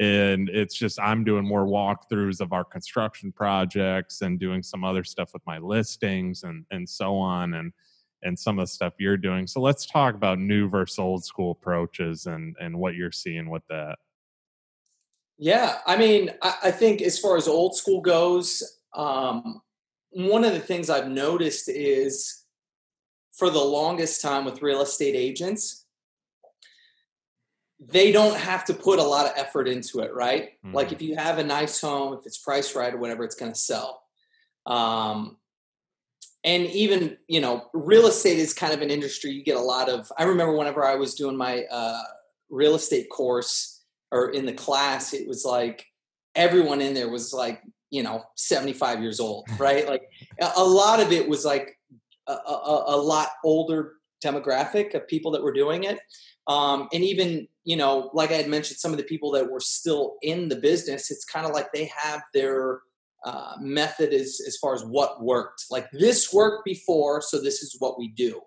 [0.00, 5.04] and it's just i'm doing more walkthroughs of our construction projects and doing some other
[5.04, 7.72] stuff with my listings and and so on and
[8.22, 9.46] and some of the stuff you're doing.
[9.46, 13.62] So let's talk about new versus old school approaches and and what you're seeing with
[13.68, 13.98] that.
[15.38, 18.62] Yeah i mean i, I think as far as old school goes
[18.94, 19.60] um,
[20.10, 22.44] one of the things i've noticed is
[23.32, 25.85] for the longest time with real estate agents
[27.78, 30.50] they don't have to put a lot of effort into it, right?
[30.64, 30.74] Mm-hmm.
[30.74, 33.52] Like if you have a nice home, if it's priced right or whatever, it's going
[33.52, 34.02] to sell.
[34.64, 35.36] Um,
[36.44, 39.32] and even you know, real estate is kind of an industry.
[39.32, 40.10] You get a lot of.
[40.16, 42.02] I remember whenever I was doing my uh,
[42.48, 45.84] real estate course or in the class, it was like
[46.34, 49.88] everyone in there was like you know 75 years old, right?
[49.88, 50.02] like
[50.40, 51.76] a lot of it was like
[52.28, 55.98] a, a, a lot older demographic of people that were doing it.
[56.46, 59.60] Um, and even you know, like I had mentioned, some of the people that were
[59.60, 62.80] still in the business, it's kind of like they have their
[63.24, 65.64] uh, method as as far as what worked.
[65.68, 68.40] Like this worked before, so this is what we do.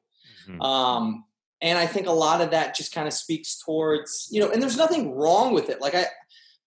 [0.48, 0.62] Mm-hmm.
[0.62, 1.26] Um,
[1.62, 4.62] and I think a lot of that just kind of speaks towards you know, and
[4.62, 5.82] there's nothing wrong with it.
[5.82, 6.06] Like I,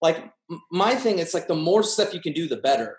[0.03, 0.31] like
[0.71, 2.99] my thing, it's like the more stuff you can do, the better.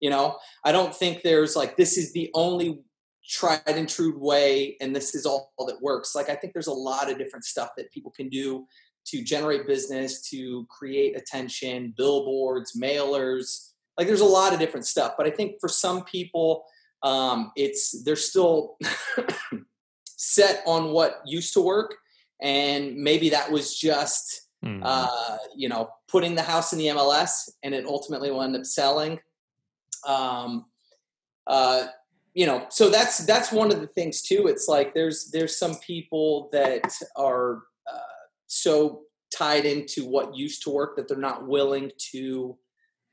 [0.00, 2.82] You know, I don't think there's like this is the only
[3.26, 6.14] tried and true way and this is all that works.
[6.14, 8.66] Like i think there's a lot of different stuff that people can do
[9.06, 13.70] to generate business to create attention billboards mailers.
[13.98, 16.64] Like there's a lot of different stuff but i think for some people
[17.02, 18.76] um, it's they're still
[20.06, 21.94] set on what used to work
[22.40, 24.80] and maybe that was just mm.
[24.82, 28.64] uh, you know putting the house in the mls and it ultimately will end up
[28.64, 29.18] selling.
[30.06, 30.66] Um,
[31.46, 31.86] uh,
[32.34, 34.46] you know so that's that's one of the things too.
[34.46, 39.02] It's like there's there's some people that are uh, so
[39.34, 42.56] tied into what used to work that they're not willing to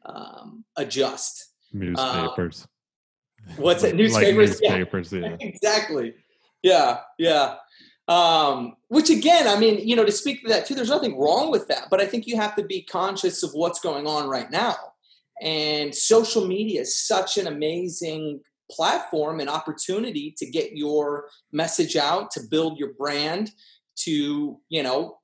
[0.06, 1.54] um, adjust.
[1.72, 2.68] Newspapers.
[3.48, 5.14] Um, what's it newspapers like newspapers?
[5.14, 5.20] Yeah.
[5.20, 5.36] yeah.
[5.40, 6.16] exactly.
[6.64, 7.56] Yeah yeah.
[8.08, 11.50] Um, which again i mean you know to speak to that too there's nothing wrong
[11.50, 14.52] with that but i think you have to be conscious of what's going on right
[14.52, 14.76] now.
[15.42, 22.32] And social media is such an amazing platform and opportunity to get your message out,
[22.32, 23.52] to build your brand,
[23.98, 25.18] to, you know,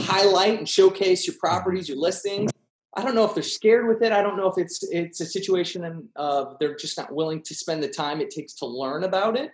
[0.00, 2.50] highlight and showcase your properties, your listings.
[2.96, 4.12] I don't know if they're scared with it.
[4.12, 7.82] I don't know if it's it's a situation of they're just not willing to spend
[7.82, 9.50] the time it takes to learn about it.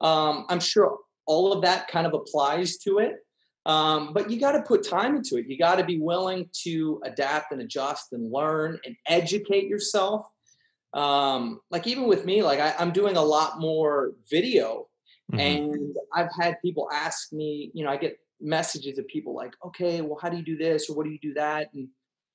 [0.00, 3.16] Um, I'm sure all of that kind of applies to it.
[3.64, 5.46] Um, but you got to put time into it.
[5.46, 10.26] You got to be willing to adapt and adjust and learn and educate yourself
[10.94, 14.88] um, like even with me, like I, am doing a lot more video,
[15.32, 15.40] mm-hmm.
[15.40, 20.00] and I've had people ask me, you know, I get messages of people like, okay,
[20.00, 21.68] well, how do you do this or what do you do that?
[21.72, 21.88] And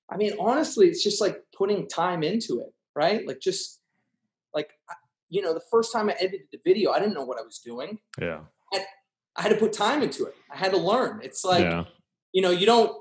[0.09, 3.27] I mean, honestly, it's just like putting time into it, right?
[3.27, 3.81] Like just
[4.53, 4.71] like
[5.29, 7.59] you know, the first time I edited the video, I didn't know what I was
[7.59, 7.99] doing.
[8.19, 8.39] Yeah,
[8.73, 8.85] I had,
[9.35, 10.35] I had to put time into it.
[10.51, 11.19] I had to learn.
[11.23, 11.83] It's like yeah.
[12.31, 12.95] you know, you don't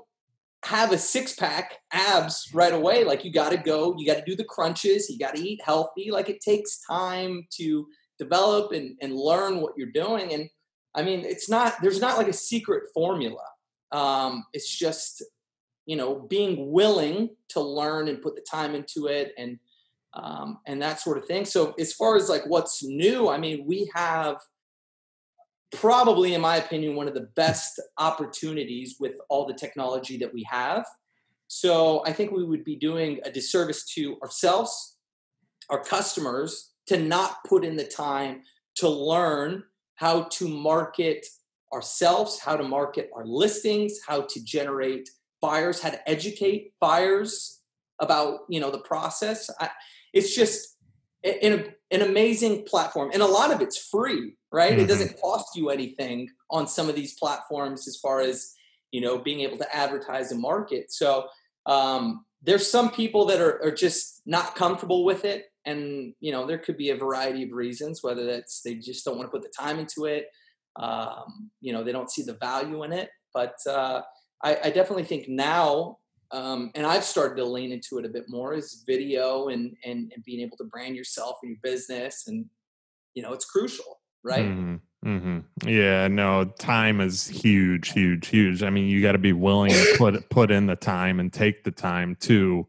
[0.67, 3.05] have a six pack abs right away.
[3.05, 5.61] Like you got to go, you got to do the crunches, you got to eat
[5.63, 6.11] healthy.
[6.11, 7.87] Like it takes time to
[8.19, 10.33] develop and, and learn what you're doing.
[10.33, 10.49] And
[10.93, 13.43] I mean, it's not, there's not like a secret formula.
[13.93, 15.23] Um, it's just,
[15.85, 19.59] you know, being willing to learn and put the time into it and,
[20.15, 21.45] um, and that sort of thing.
[21.45, 24.37] So as far as like what's new, I mean, we have
[25.71, 30.45] probably, in my opinion, one of the best opportunities with all the technology that we
[30.49, 30.85] have.
[31.47, 34.97] So I think we would be doing a disservice to ourselves,
[35.69, 38.43] our customers, to not put in the time
[38.75, 39.63] to learn
[39.95, 41.25] how to market
[41.73, 45.09] ourselves, how to market our listings, how to generate
[45.41, 47.61] buyers, how to educate buyers
[47.99, 49.49] about you know the process.
[49.59, 49.69] I,
[50.13, 50.77] it's just
[51.23, 54.71] an, an amazing platform, and a lot of it's free right?
[54.71, 54.81] Mm-hmm.
[54.81, 58.53] It doesn't cost you anything on some of these platforms as far as
[58.91, 60.91] you know being able to advertise and market.
[60.91, 61.27] So
[61.65, 66.45] um, there's some people that are, are just not comfortable with it, and you know
[66.45, 68.03] there could be a variety of reasons.
[68.03, 70.27] Whether that's they just don't want to put the time into it,
[70.77, 73.09] um, you know, they don't see the value in it.
[73.33, 74.01] But uh,
[74.43, 75.97] I, I definitely think now
[76.31, 80.11] um, and I've started to lean into it a bit more is video and, and
[80.13, 82.45] and being able to brand yourself and your business and
[83.13, 84.45] you know it's crucial right?
[84.45, 84.75] Mm-hmm.
[85.05, 85.69] Mm-hmm.
[85.69, 88.63] yeah no time is huge huge huge.
[88.63, 91.63] I mean you got to be willing to put put in the time and take
[91.63, 92.67] the time to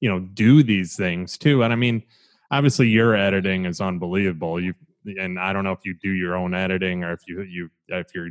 [0.00, 1.62] you know do these things too.
[1.62, 2.02] And i mean
[2.50, 4.58] obviously your editing is unbelievable.
[4.58, 4.74] You
[5.20, 8.14] and i don't know if you do your own editing or if you you if
[8.14, 8.30] you're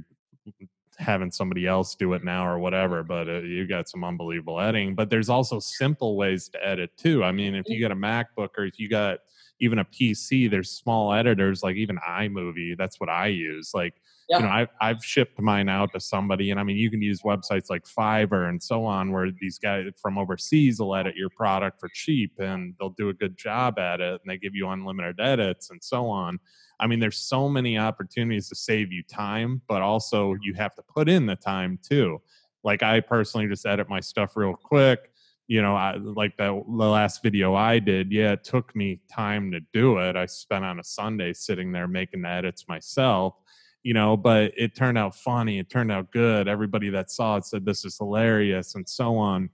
[0.98, 4.96] having somebody else do it now or whatever but uh, you got some unbelievable editing.
[4.96, 7.24] But there's also simple ways to edit too.
[7.24, 9.20] I mean if you got a macbook or if you got
[9.60, 13.94] even a pc there's small editors like even imovie that's what i use like
[14.30, 14.38] yeah.
[14.38, 17.22] you know I've, I've shipped mine out to somebody and i mean you can use
[17.22, 21.80] websites like fiverr and so on where these guys from overseas will edit your product
[21.80, 25.20] for cheap and they'll do a good job at it and they give you unlimited
[25.20, 26.40] edits and so on
[26.80, 30.84] I mean, there's so many opportunities to save you time, but also you have to
[30.84, 32.22] put in the time too.
[32.64, 35.12] Like I personally just edit my stuff real quick.
[35.48, 38.12] You know, I like the, last video I did.
[38.12, 40.16] Yeah, it took me time to do it.
[40.16, 43.36] I spent on a Sunday sitting there making the edits myself.
[43.84, 45.60] You know, but it turned out funny.
[45.60, 46.50] It turned out good.
[46.50, 49.50] Everybody that saw it said this is hilarious and so on.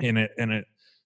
[0.00, 0.64] And it and it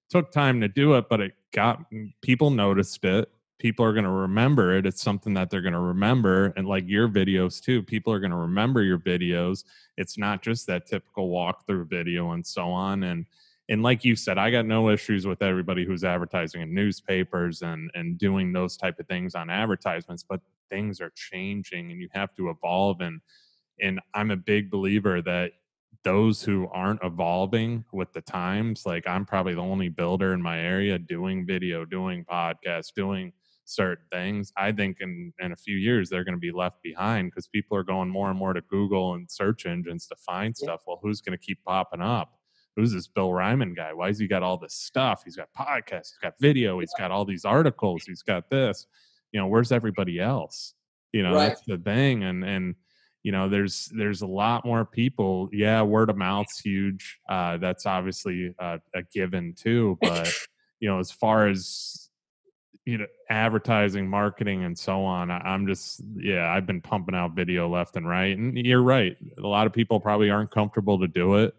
[0.09, 1.83] took time to do it, but it got
[2.23, 5.79] people noticed it people are going to remember it it's something that they're going to
[5.79, 9.65] remember and like your videos too people are going to remember your videos
[9.97, 13.25] it's not just that typical walkthrough video and so on and
[13.69, 17.91] and like you said i got no issues with everybody who's advertising in newspapers and
[17.95, 22.35] and doing those type of things on advertisements but things are changing and you have
[22.35, 23.21] to evolve and
[23.81, 25.53] and i'm a big believer that
[26.03, 30.59] those who aren't evolving with the times like i'm probably the only builder in my
[30.59, 33.33] area doing video doing podcasts doing
[33.65, 37.31] certain things, I think in, in a few years they're going to be left behind
[37.31, 40.83] because people are going more and more to Google and search engines to find stuff.
[40.87, 42.39] Well, who's going to keep popping up?
[42.77, 43.93] Who's this Bill Ryman guy?
[43.93, 45.23] Why has he got all this stuff?
[45.25, 48.87] He's got podcasts, he's got video, he's got all these articles, he's got this.
[49.33, 50.75] You know, where's everybody else?
[51.13, 51.49] You know, right.
[51.49, 52.25] that's the thing.
[52.25, 52.75] And and
[53.23, 55.49] you know, there's there's a lot more people.
[55.53, 57.19] Yeah, word of mouth's huge.
[57.29, 59.97] Uh, that's obviously uh, a given too.
[60.01, 60.33] But
[60.81, 62.05] you know, as far as
[62.85, 67.33] you know advertising marketing and so on I, am just yeah i've been pumping out
[67.33, 71.09] video left and right and you're right a lot of people probably aren't comfortable to
[71.09, 71.55] do it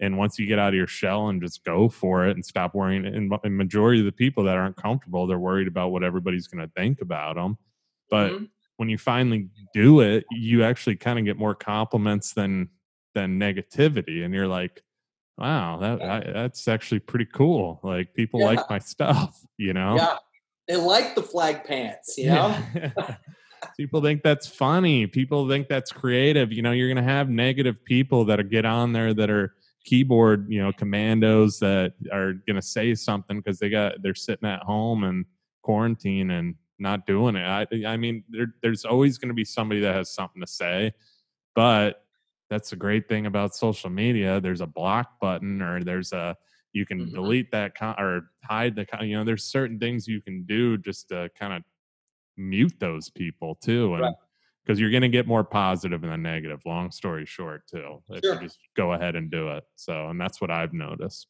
[0.00, 2.74] and once you get out of your shell and just go for it and stop
[2.74, 6.46] worrying and, and majority of the people that aren't comfortable they're worried about what everybody's
[6.46, 7.56] going to think about them
[8.10, 8.44] but mm-hmm.
[8.76, 12.68] when you finally do it you actually kind of get more compliments than
[13.14, 14.82] than negativity and you're like
[15.38, 18.46] wow that I, that's actually pretty cool like people yeah.
[18.46, 20.16] like my stuff you know yeah
[20.70, 22.56] they like the flag pants, you know?
[22.76, 23.16] Yeah.
[23.76, 25.04] people think that's funny.
[25.08, 26.52] People think that's creative.
[26.52, 30.46] You know, you're going to have negative people that get on there that are keyboard,
[30.48, 34.62] you know, commandos that are going to say something because they got they're sitting at
[34.62, 35.24] home and
[35.62, 37.44] quarantine and not doing it.
[37.44, 40.92] I, I mean, there, there's always going to be somebody that has something to say,
[41.54, 42.04] but
[42.48, 44.40] that's the great thing about social media.
[44.40, 46.36] There's a block button or there's a
[46.72, 47.14] you can mm-hmm.
[47.14, 50.76] delete that con- or hide the con- you know there's certain things you can do
[50.78, 51.62] just to kind of
[52.36, 54.14] mute those people too and
[54.70, 58.34] because you're going to get more positive than negative long story short too if sure.
[58.34, 61.26] you just go ahead and do it so and that's what i've noticed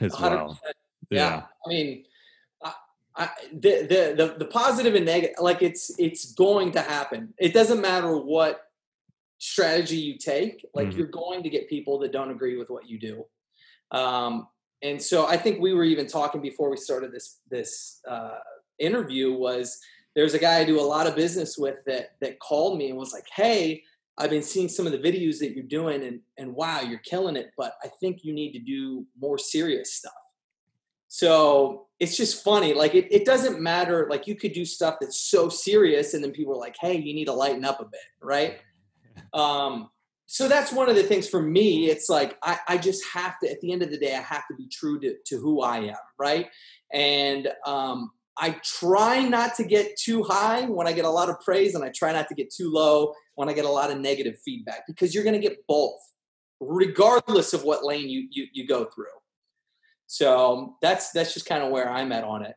[0.00, 0.20] as 100%.
[0.20, 0.60] well
[1.10, 1.18] yeah.
[1.18, 1.42] yeah.
[1.66, 2.04] i mean
[2.62, 2.72] I,
[3.16, 7.52] I, the, the the the positive and negative like it's it's going to happen it
[7.52, 8.60] doesn't matter what
[9.38, 10.98] strategy you take like mm-hmm.
[10.98, 13.24] you're going to get people that don't agree with what you do
[13.90, 14.46] um,
[14.82, 18.38] and so I think we were even talking before we started this this uh,
[18.78, 19.80] interview was
[20.18, 22.98] there's a guy I do a lot of business with that that called me and
[22.98, 23.84] was like, "Hey,
[24.18, 27.36] I've been seeing some of the videos that you're doing and and wow, you're killing
[27.36, 30.12] it, but I think you need to do more serious stuff."
[31.06, 32.74] So it's just funny.
[32.74, 34.08] Like it, it doesn't matter.
[34.10, 37.14] Like you could do stuff that's so serious, and then people are like, "Hey, you
[37.14, 38.58] need to lighten up a bit," right?
[39.34, 39.90] Um,
[40.26, 43.50] so that's one of the things for me it's like I, I, just have to
[43.50, 45.78] at the end of the day i have to be true to, to who i
[45.78, 46.48] am right
[46.92, 51.38] and um, i try not to get too high when i get a lot of
[51.40, 53.98] praise and i try not to get too low when i get a lot of
[53.98, 55.98] negative feedback because you're going to get both
[56.60, 59.06] regardless of what lane you, you you go through.
[60.06, 62.56] So that's that's just kind of where i'm at on it.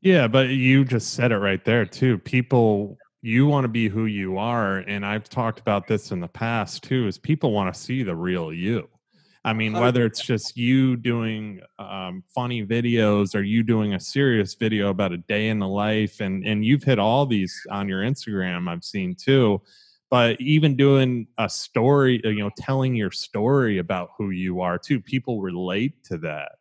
[0.00, 2.18] Yeah but you just said it right there too.
[2.18, 6.26] People you want to be who you are and i've talked about this in the
[6.26, 8.88] past too is people want to see the real you
[9.44, 14.54] i mean whether it's just you doing um, funny videos or you doing a serious
[14.54, 18.02] video about a day in the life and and you've hit all these on your
[18.02, 19.60] instagram i've seen too
[20.10, 25.00] but even doing a story you know telling your story about who you are too
[25.00, 26.52] people relate to that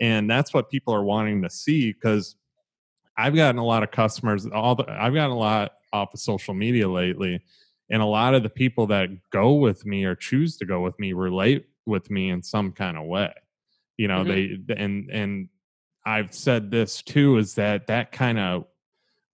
[0.00, 2.36] and that's what people are wanting to see because
[3.16, 4.46] I've gotten a lot of customers.
[4.46, 7.40] All the, I've gotten a lot off of social media lately,
[7.90, 10.98] and a lot of the people that go with me or choose to go with
[10.98, 13.32] me relate with me in some kind of way.
[13.96, 14.62] You know, mm-hmm.
[14.66, 15.48] they and and
[16.04, 18.66] I've said this too is that that kind of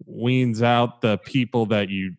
[0.07, 2.15] weans out the people that you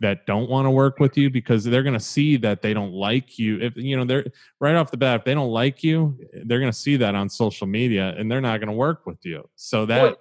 [0.00, 2.92] that don't want to work with you because they're going to see that they don't
[2.92, 4.26] like you if you know they're
[4.60, 7.28] right off the bat if they don't like you they're going to see that on
[7.28, 10.16] social media and they're not going to work with you so that well,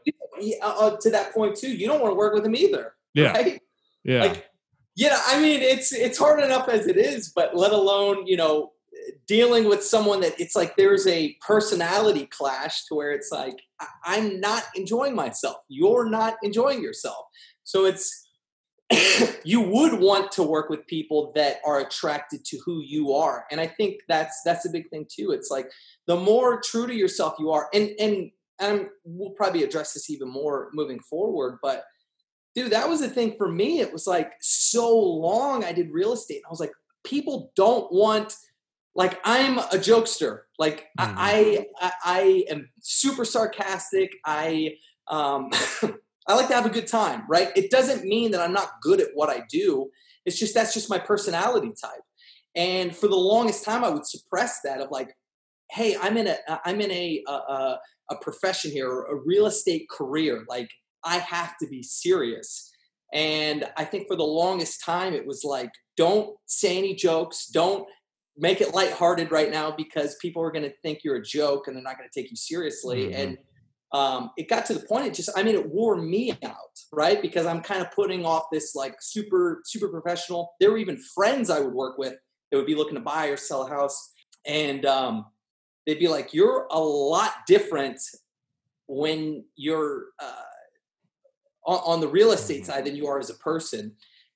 [0.61, 3.31] uh, uh, to that point too you don't want to work with them either yeah
[3.31, 3.61] right?
[4.03, 4.45] yeah like
[4.95, 8.71] yeah i mean it's it's hard enough as it is but let alone you know
[9.27, 13.59] dealing with someone that it's like there's a personality clash to where it's like
[14.03, 15.57] i'm not enjoying myself.
[15.67, 17.25] You're not enjoying yourself.
[17.63, 18.29] So it's
[19.43, 23.45] you would want to work with people that are attracted to who you are.
[23.51, 25.31] And i think that's that's a big thing too.
[25.31, 25.69] It's like
[26.07, 30.29] the more true to yourself you are and and and we'll probably address this even
[30.29, 31.83] more moving forward but
[32.53, 33.79] dude that was the thing for me.
[33.79, 37.91] It was like so long i did real estate And i was like people don't
[37.91, 38.35] want
[38.95, 41.15] like i'm a jokester like mm-hmm.
[41.17, 44.75] I, I i am super sarcastic i
[45.07, 45.49] um
[46.27, 47.51] I like to have a good time, right?
[47.55, 49.91] It doesn't mean that I'm not good at what I do.
[50.25, 52.01] It's just that's just my personality type.
[52.55, 55.15] And for the longest time, I would suppress that of like,
[55.71, 57.77] hey, I'm in a I'm in a a,
[58.09, 60.45] a profession here, a real estate career.
[60.49, 60.69] Like
[61.03, 62.71] I have to be serious.
[63.13, 67.87] And I think for the longest time, it was like, don't say any jokes, don't
[68.37, 71.75] make it lighthearted right now because people are going to think you're a joke and
[71.75, 73.05] they're not going to take you seriously.
[73.05, 73.21] Mm-hmm.
[73.21, 73.37] And
[73.95, 77.21] um, it got to the point it just i mean it wore me out right
[77.21, 81.49] because i'm kind of putting off this like super super professional there were even friends
[81.49, 82.15] i would work with
[82.51, 84.11] that would be looking to buy or sell a house
[84.45, 85.25] and um,
[85.85, 87.99] they'd be like you're a lot different
[88.87, 90.41] when you're uh,
[91.65, 92.71] on, on the real estate mm-hmm.
[92.71, 93.95] side than you are as a person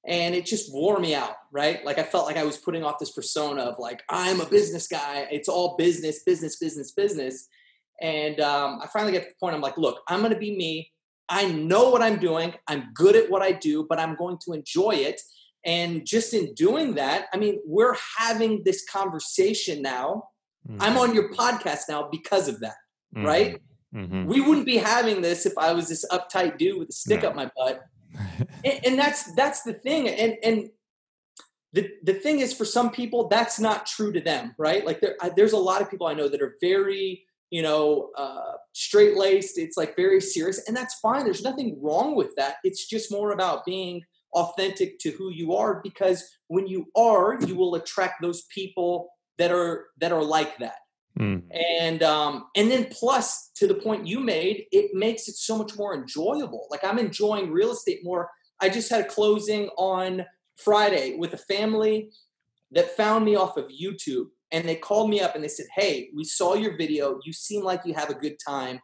[0.10, 3.00] and it just wore me out right like i felt like i was putting off
[3.00, 7.48] this persona of like i'm a business guy it's all business business business business
[8.02, 10.56] and um, I finally get to the point I'm like, look, I'm going to be
[10.56, 10.92] me.
[11.28, 12.54] I know what I'm doing.
[12.68, 15.22] I'm good at what I do, but I'm going to enjoy it.
[15.66, 20.30] And just in doing that, I mean, we're having this conversation now.
[20.68, 20.82] Mm-hmm.
[20.82, 22.76] I'm on your podcast now because of that,
[23.16, 23.26] mm-hmm.
[23.26, 23.62] right?
[23.94, 24.26] Mm-hmm.
[24.26, 27.30] We wouldn't be having this if I was this uptight dude with a stick no.
[27.30, 27.82] up my butt.
[28.66, 30.08] And, and that's that's the thing.
[30.10, 30.70] And and
[31.74, 34.86] the the thing is, for some people, that's not true to them, right?
[34.86, 38.54] Like there, there's a lot of people I know that are very you know, uh,
[38.74, 39.58] straight laced.
[39.58, 41.24] It's like very serious, and that's fine.
[41.24, 42.58] There's nothing wrong with that.
[42.64, 44.04] It's just more about being
[44.34, 49.52] authentic to who you are because when you are, you will attract those people that
[49.52, 50.76] are that are like that.
[51.20, 51.44] Mm.
[51.52, 55.78] And um, and then plus to the point you made, it makes it so much
[55.78, 56.68] more enjoyable.
[56.72, 58.30] Like I'm enjoying real estate more.
[58.62, 62.10] I just had a closing on Friday with a family
[62.72, 66.10] that found me off of YouTube and they called me up and they said, "Hey,
[66.16, 67.20] we saw your video.
[67.24, 68.80] You seem like you have a good time.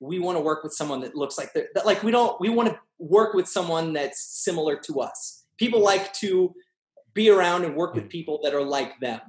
[0.00, 1.86] We want to work with someone that looks like that.
[1.86, 2.38] Like we don't.
[2.40, 5.44] We want to work with someone that's similar to us.
[5.56, 6.52] People like to
[7.14, 9.20] be around and work with people that are like them."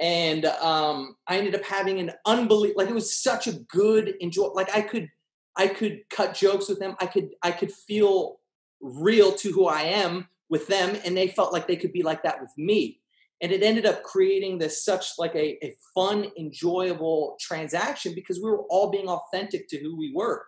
[0.00, 2.82] And um, I ended up having an unbelievable.
[2.82, 4.46] Like it was such a good enjoy.
[4.48, 5.08] Like I could,
[5.56, 6.96] I could cut jokes with them.
[7.00, 8.38] I could, I could feel
[8.80, 12.22] real to who I am with them, and they felt like they could be like
[12.22, 13.00] that with me
[13.40, 18.50] and it ended up creating this such like a, a fun enjoyable transaction because we
[18.50, 20.44] were all being authentic to who we were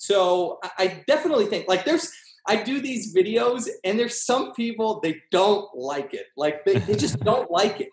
[0.00, 2.10] so I, I definitely think like there's
[2.46, 6.26] I do these videos and there's some people they don't like it.
[6.36, 7.92] Like they, they just don't like it.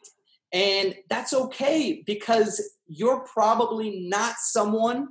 [0.54, 5.10] And that's okay because you're probably not someone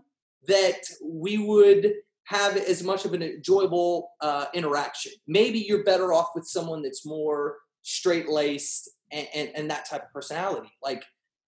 [0.49, 1.93] that we would
[2.25, 5.13] have as much of an enjoyable uh, interaction.
[5.27, 10.03] Maybe you're better off with someone that's more straight laced and, and, and that type
[10.05, 10.71] of personality.
[10.83, 11.05] Like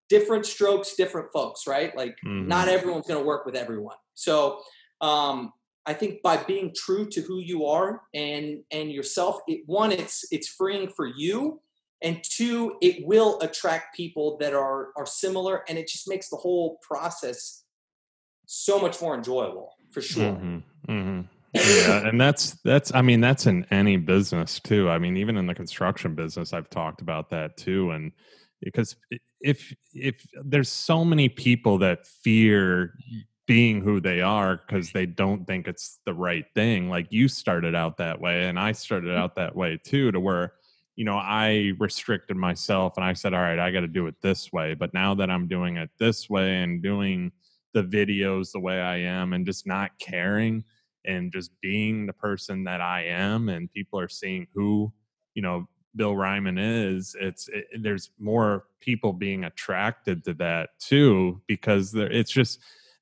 [0.08, 1.96] different strokes, different folks, right?
[1.96, 2.46] Like mm-hmm.
[2.46, 3.96] not everyone's going to work with everyone.
[4.14, 4.60] So
[5.00, 5.52] um,
[5.86, 10.26] I think by being true to who you are and and yourself, it, one, it's
[10.30, 11.60] it's freeing for you,
[12.02, 16.36] and two, it will attract people that are are similar, and it just makes the
[16.36, 17.64] whole process
[18.46, 20.32] so much more enjoyable for sure.
[20.32, 20.92] Mm-hmm.
[20.92, 21.20] Mm-hmm.
[21.54, 24.88] yeah, and that's that's I mean that's in any business too.
[24.88, 28.12] I mean even in the construction business I've talked about that too and
[28.62, 28.96] because
[29.40, 32.94] if if there's so many people that fear
[33.46, 37.74] being who they are because they don't think it's the right thing like you started
[37.74, 39.18] out that way and I started Mm.
[39.18, 40.52] out that way too to where
[40.98, 44.16] you know I restricted myself and I said all right I got to do it
[44.20, 44.74] this way.
[44.74, 47.30] But now that I'm doing it this way and doing
[47.72, 50.64] the videos the way I am and just not caring
[51.04, 54.92] and just being the person that I am and people are seeing who
[55.34, 61.40] you know Bill Ryman is it's it, there's more people being attracted to that too
[61.46, 62.58] because there, it's just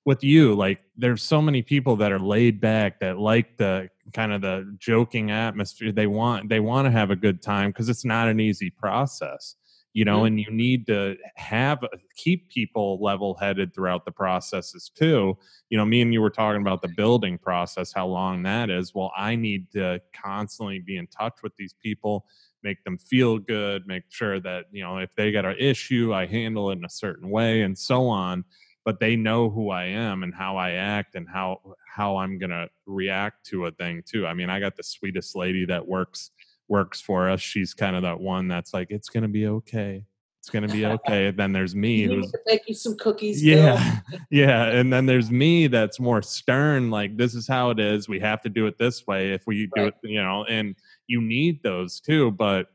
[0.06, 4.32] with you like there's so many people that are laid back that like the kind
[4.32, 5.92] of the joking atmosphere.
[5.92, 9.56] They want they want to have a good time because it's not an easy process
[9.94, 10.26] you know Mhm.
[10.28, 11.80] and you need to have
[12.16, 15.36] keep people level headed throughout the processes too.
[15.70, 18.94] You know me and you were talking about the building process how long that is.
[18.94, 22.26] Well i need to constantly be in touch with these people
[22.62, 26.26] make them feel good make sure that you know if they got an issue i
[26.26, 28.44] handle it in a certain way and so on
[28.86, 32.50] but they know who i am and how i act and how how i'm going
[32.50, 34.26] to react to a thing too.
[34.26, 36.30] I mean i got the sweetest lady that works
[36.68, 37.40] works for us.
[37.40, 40.04] She's kind of that one that's like it's going to be okay.
[40.40, 41.26] It's going to be okay.
[41.26, 43.44] And then there's me who's bake you some cookies.
[43.44, 43.98] Yeah
[44.30, 48.08] yeah and then there's me that's more stern like this is how it is.
[48.08, 50.76] We have to do it this way if we do it you know and
[51.08, 52.68] you need those too but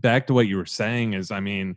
[0.00, 1.76] back to what you were saying is i mean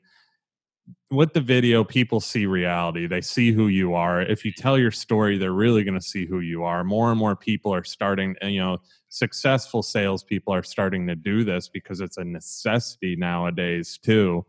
[1.11, 3.07] with the video people see reality.
[3.07, 4.21] They see who you are.
[4.21, 6.83] If you tell your story they're really going to see who you are.
[6.83, 8.77] More and more people are starting you know
[9.09, 14.45] successful salespeople are starting to do this because it's a necessity nowadays too.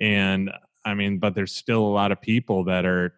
[0.00, 0.50] And
[0.84, 3.12] i mean but there's still a lot of people that are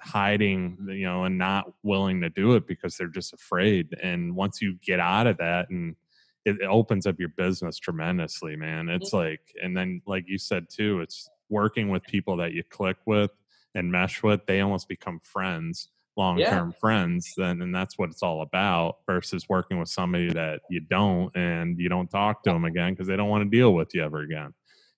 [0.00, 3.94] hiding you know and not willing to do it because they're just afraid.
[4.02, 5.96] And once you get out of that and
[6.44, 8.88] it, it opens up your business tremendously man.
[8.88, 9.18] It's mm.
[9.18, 13.30] like and then like you said too it's working with people that you click with
[13.74, 18.42] and mesh with they almost become friends long-term friends then and that's what it's all
[18.42, 22.92] about versus working with somebody that you don't and you don't talk to them again
[22.92, 24.52] because they don't want to deal with you ever again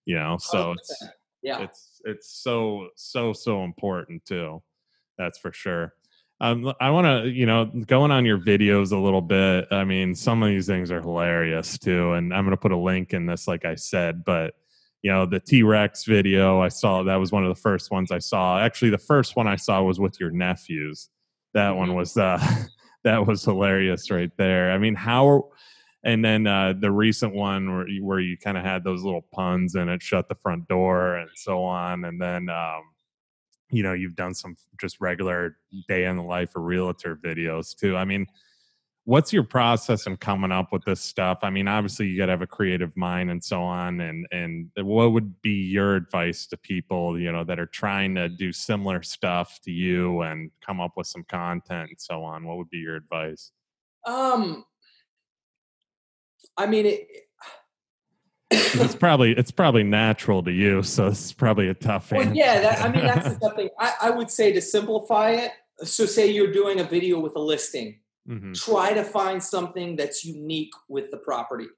[0.06, 0.38] you know?
[0.38, 1.10] So it's 100%.
[1.42, 1.62] Yeah.
[1.62, 4.62] it's it's so so so important too
[5.16, 5.94] that's for sure.
[6.42, 10.14] Um, i want to you know going on your videos a little bit i mean
[10.14, 13.26] some of these things are hilarious too and i'm going to put a link in
[13.26, 14.54] this like i said but
[15.02, 18.18] you know the t-rex video i saw that was one of the first ones i
[18.18, 18.58] saw.
[18.58, 21.08] Actually the first one i saw was with your nephews.
[21.54, 21.96] That one Mhm.
[21.96, 22.38] was uh
[23.04, 24.72] that was hilarious right there.
[24.72, 25.50] I mean how
[26.02, 29.26] and then uh, the recent one where you, where you kind of had those little
[29.34, 32.82] puns and it shut the front door and so on and then um,
[33.70, 35.56] you know you've done some just regular
[35.88, 37.96] day in the life of realtor videos too.
[37.96, 38.26] I mean
[39.10, 42.32] what's your process in coming up with this stuff i mean obviously you got to
[42.32, 46.56] have a creative mind and so on and and what would be your advice to
[46.56, 50.92] people you know that are trying to do similar stuff to you and come up
[50.96, 53.50] with some content and so on what would be your advice
[54.06, 54.64] Um,
[56.56, 57.08] I mean, it,
[58.50, 62.34] it's probably it's probably natural to you so it's probably a tough well, answer.
[62.34, 62.60] yeah.
[62.60, 63.68] That, I mean, that's the thing.
[63.78, 65.52] I, I would say to simplify it.
[65.82, 67.99] So, say you're doing a video with a listing.
[68.28, 68.54] Mhm.
[68.54, 71.68] Try to find something that's unique with the property.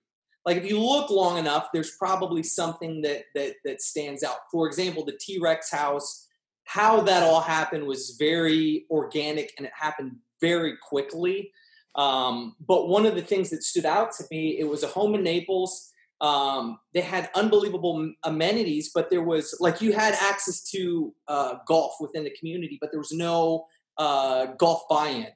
[0.44, 4.38] Like if you look long enough, there's probably something that that that stands out.
[4.50, 6.28] For example, the T Rex house.
[6.64, 11.52] How that all happened was very organic and it happened very quickly.
[11.96, 15.14] Um, but one of the things that stood out to me, it was a home
[15.14, 15.90] in Naples.
[16.20, 21.94] Um, they had unbelievable amenities, but there was like you had access to uh, golf
[22.00, 23.66] within the community, but there was no
[23.98, 25.26] uh, golf buy-in,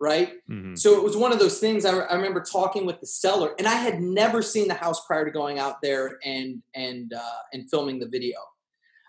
[0.00, 0.32] right?
[0.50, 0.78] Mhm.
[0.78, 1.84] So it was one of those things.
[1.84, 5.24] I, I remember talking with the seller, and I had never seen the house prior
[5.24, 8.38] to going out there and and uh, and filming the video.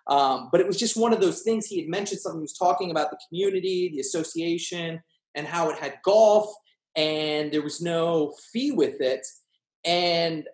[0.07, 1.67] Um, but it was just one of those things.
[1.67, 2.41] He had mentioned something.
[2.41, 5.01] He was talking about the community, the association,
[5.35, 6.53] and how it had golf,
[6.95, 9.25] and there was no fee with it.
[9.85, 10.47] And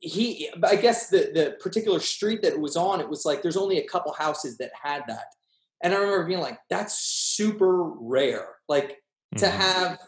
[0.00, 3.56] he, I guess the the particular street that it was on, it was like there's
[3.56, 5.26] only a couple houses that had that.
[5.82, 8.48] And I remember being like, that's super rare.
[8.68, 9.02] Like
[9.38, 9.50] to Mhm.
[9.50, 9.98] have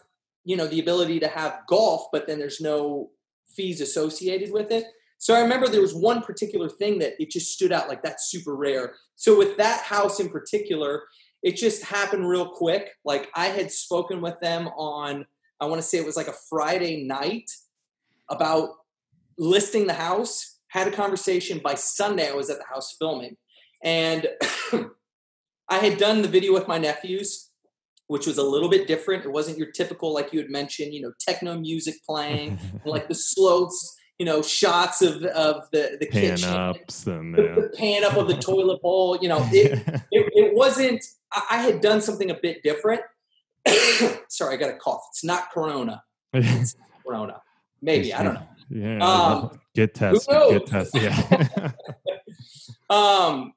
[0.43, 3.11] you know the ability to have golf but then there's no
[3.55, 4.85] fees associated with it.
[5.17, 8.29] So i remember there was one particular thing that it just stood out like that's
[8.29, 8.95] super rare.
[9.15, 11.03] So with that house in particular
[11.43, 12.91] it just happened real quick.
[13.03, 15.25] Like i had spoken with them on
[15.59, 17.49] i want to say it was like a friday night
[18.29, 18.69] about
[19.37, 21.59] listing the house had a conversation.
[21.63, 23.35] By sunday i was at the house filming.
[23.83, 24.27] And
[25.69, 27.46] i had done the video with my nephews
[28.07, 29.25] which was a little bit different.
[29.25, 33.15] It wasn't your typical, like you had mentioned, you know, techno music playing, like the
[33.15, 33.69] slow,
[34.17, 38.15] you know, shots of of the the pan kitchen, ups and the, the, pan up
[38.17, 39.17] of the toilet bowl.
[39.21, 39.73] You know, it,
[40.11, 41.03] it, it wasn't.
[41.31, 43.01] I, I had done something a bit different.
[44.29, 45.03] Sorry, I got a cough.
[45.11, 46.03] It's not Corona.
[46.33, 47.41] It's Corona.
[47.81, 48.47] Maybe I don't know.
[48.69, 49.05] Yeah.
[49.05, 50.35] Um, get tested.
[50.49, 51.03] Get tested.
[51.03, 51.71] Yeah.
[52.89, 53.53] Um,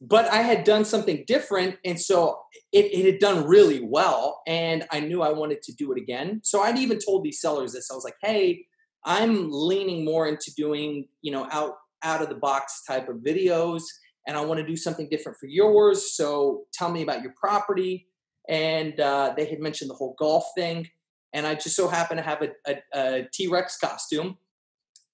[0.00, 2.38] but I had done something different, and so
[2.72, 6.40] it, it had done really well, and I knew I wanted to do it again.
[6.44, 7.90] So I'd even told these sellers this.
[7.90, 8.66] I was like, "Hey,
[9.04, 11.74] I'm leaning more into doing, you know, out
[12.04, 13.82] out of the box type of videos,
[14.26, 16.14] and I want to do something different for yours.
[16.16, 18.06] So tell me about your property."
[18.48, 20.88] And uh, they had mentioned the whole golf thing,
[21.34, 24.38] and I just so happened to have a, a, a T Rex costume,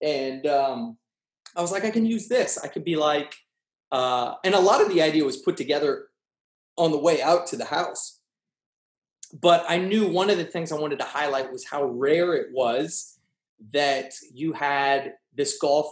[0.02, 0.98] and um,
[1.56, 2.58] I was like, I can use this.
[2.58, 3.34] I could be like,
[3.92, 6.08] uh, and a lot of the idea was put together
[6.76, 8.20] on the way out to the house.
[9.32, 12.48] But I knew one of the things I wanted to highlight was how rare it
[12.52, 13.18] was
[13.72, 15.90] that you had this golf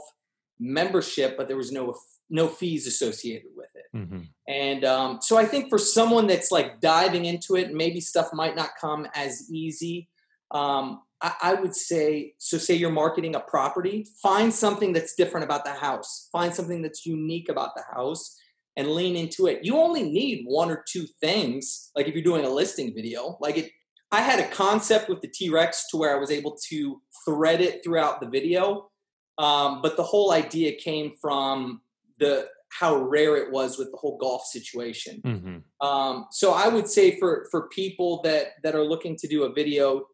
[0.59, 1.95] membership, but there was no
[2.31, 3.95] no fees associated with it.
[3.95, 4.27] Mhm.
[4.49, 8.57] And um, so I think for someone that's like diving into it, maybe stuff might
[8.57, 10.09] not come as easy.
[10.51, 15.45] Um, I, I would say, so say you're marketing a property, find something that's different
[15.45, 18.37] about the house, find something that's unique about the house
[18.77, 19.61] and lean into it.
[19.63, 21.91] You only need one or two things.
[21.95, 23.71] Like if you're doing a listing video, like it,
[24.11, 27.83] I had a concept with the T-Rex to where I was able to thread it
[27.85, 28.91] throughout the video.
[29.39, 31.81] Um, but the whole idea came from
[32.19, 35.21] the how rare it was with the whole golf situation.
[35.25, 35.87] Mhm.
[35.87, 39.53] Um, so I would say for for people that that are looking to do a
[39.53, 40.07] video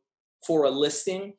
[0.46, 1.34] for a listing,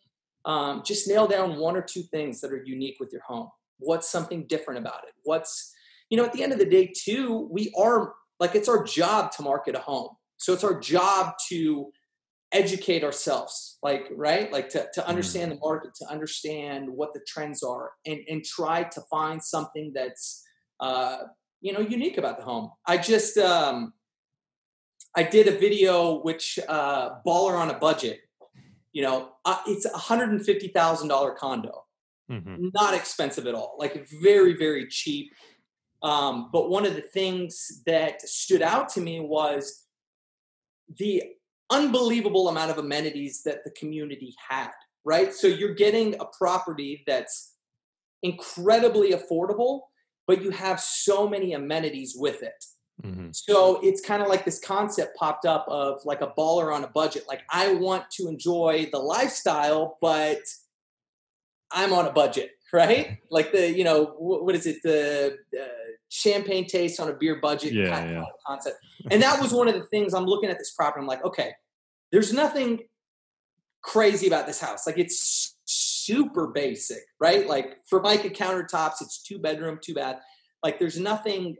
[0.46, 3.50] um, just nail down one or two things that are unique with your home.
[3.80, 5.14] What's something different about it?
[5.24, 5.74] What's
[6.10, 9.32] you know at the end of the day too, we are like it's our job
[9.34, 10.16] to market a home.
[10.38, 11.92] So it's our job to
[12.52, 17.62] educate ourselves like right like to, to understand the market to understand what the trends
[17.62, 20.44] are and and try to find something that's
[20.80, 21.20] uh
[21.62, 23.94] you know unique about the home i just um
[25.16, 28.22] i did a video which uh baller on a budget
[28.94, 31.86] you know uh, it's a hundred and fifty thousand dollar condo.
[32.32, 32.72] Mhm.
[32.76, 35.34] not expensive at all like very very cheap.
[36.04, 39.86] Um, but one of the things that stood out to me was
[40.98, 41.24] the
[41.72, 44.70] unbelievable amount of amenities that the community had
[45.06, 45.34] right?
[45.34, 47.56] So you're getting a property that's
[48.22, 49.82] incredibly affordable
[50.28, 52.64] but you have so many amenities with it
[53.04, 53.34] Mhm.
[53.34, 56.88] so it's kind of like this concept popped up of like a baller on a
[56.88, 57.24] budget.
[57.28, 60.42] Like I want to enjoy the lifestyle, but
[61.72, 63.20] I'm on a budget, right?
[63.30, 65.66] Like the you know wh- what is it the uh,
[66.10, 68.22] champagne taste on a beer budget Yeah, kind yeah.
[68.22, 68.78] of concept.
[69.12, 71.02] And that was one of the things I'm looking at this property.
[71.02, 71.54] I'm like, okay,
[72.12, 72.80] there's nothing
[73.82, 74.86] crazy about this house.
[74.88, 77.48] Like it's super basic, right?
[77.48, 80.20] Like for Formica countertops, it's two bedroom, two bath.
[80.64, 81.56] Like there's nothing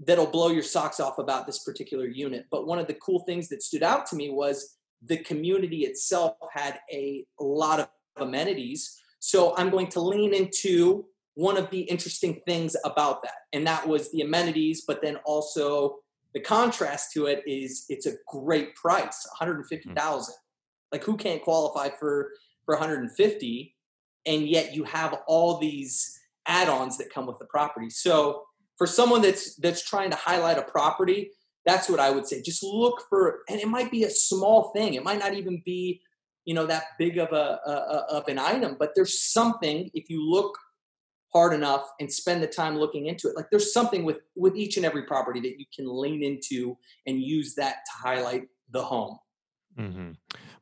[0.00, 2.46] that'll blow your socks off about this particular unit.
[2.50, 4.76] But one of the cool things that stood out to me was
[5.06, 9.00] the community itself had a lot of amenities.
[9.20, 13.34] So I'm going to lean into one of the interesting things about that.
[13.52, 15.96] And that was the amenities, but then also
[16.32, 20.32] the contrast to it is it's a great price, 150,000.
[20.32, 20.38] Hmm.
[20.92, 22.30] Like who can't qualify for
[22.64, 23.74] for 150
[24.26, 27.90] and yet you have all these add-ons that come with the property.
[27.90, 28.42] So
[28.76, 31.30] for someone that's that's trying to highlight a property,
[31.64, 32.42] that's what I would say.
[32.42, 34.94] Just look for, and it might be a small thing.
[34.94, 36.00] It might not even be,
[36.44, 40.10] you know, that big of a, a, a of an item, but there's something if
[40.10, 40.58] you look
[41.32, 43.36] hard enough and spend the time looking into it.
[43.36, 47.20] Like there's something with with each and every property that you can lean into and
[47.20, 49.18] use that to highlight the home.
[49.78, 50.12] mm-hmm.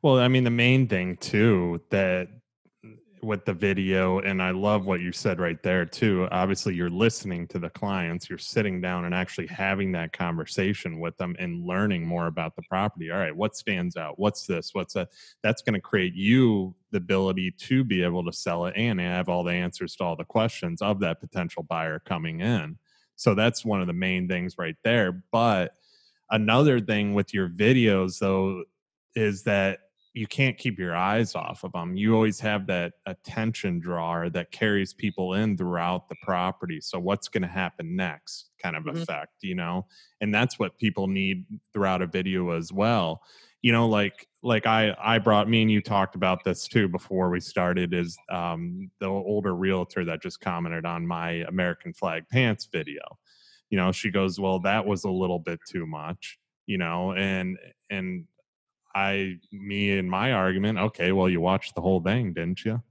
[0.01, 2.27] Well, I mean, the main thing too that
[3.23, 6.27] with the video, and I love what you said right there too.
[6.31, 11.17] Obviously, you're listening to the clients, you're sitting down and actually having that conversation with
[11.17, 13.11] them and learning more about the property.
[13.11, 14.19] All right, what stands out?
[14.19, 14.71] What's this?
[14.73, 15.09] What's that?
[15.41, 19.29] That's going to create you the ability to be able to sell it and have
[19.29, 22.77] all the answers to all the questions of that potential buyer coming in.
[23.15, 25.23] So that's one of the main things right there.
[25.31, 25.75] But
[26.29, 28.63] another thing with your videos though
[29.15, 29.79] is that
[30.13, 31.95] you can't keep your eyes off of them.
[31.97, 36.79] You always have that attention drawer that carries people in throughout the property.
[36.81, 39.05] So what's going to happen next kind of Mhm.
[39.05, 39.87] effect, you know?
[40.21, 43.23] And that's what people need throughout a video as well.
[43.61, 47.29] You know, like like I I brought me and you talked about this too before
[47.29, 52.67] we started is um the older realtor that just commented on my American flag pants
[52.71, 52.99] video.
[53.69, 57.57] You know, she goes, "Well, that was a little bit too much." You know, and
[57.89, 58.27] and
[58.95, 62.81] I, me and my argument, okay, well, you watched the whole thing, didn't you?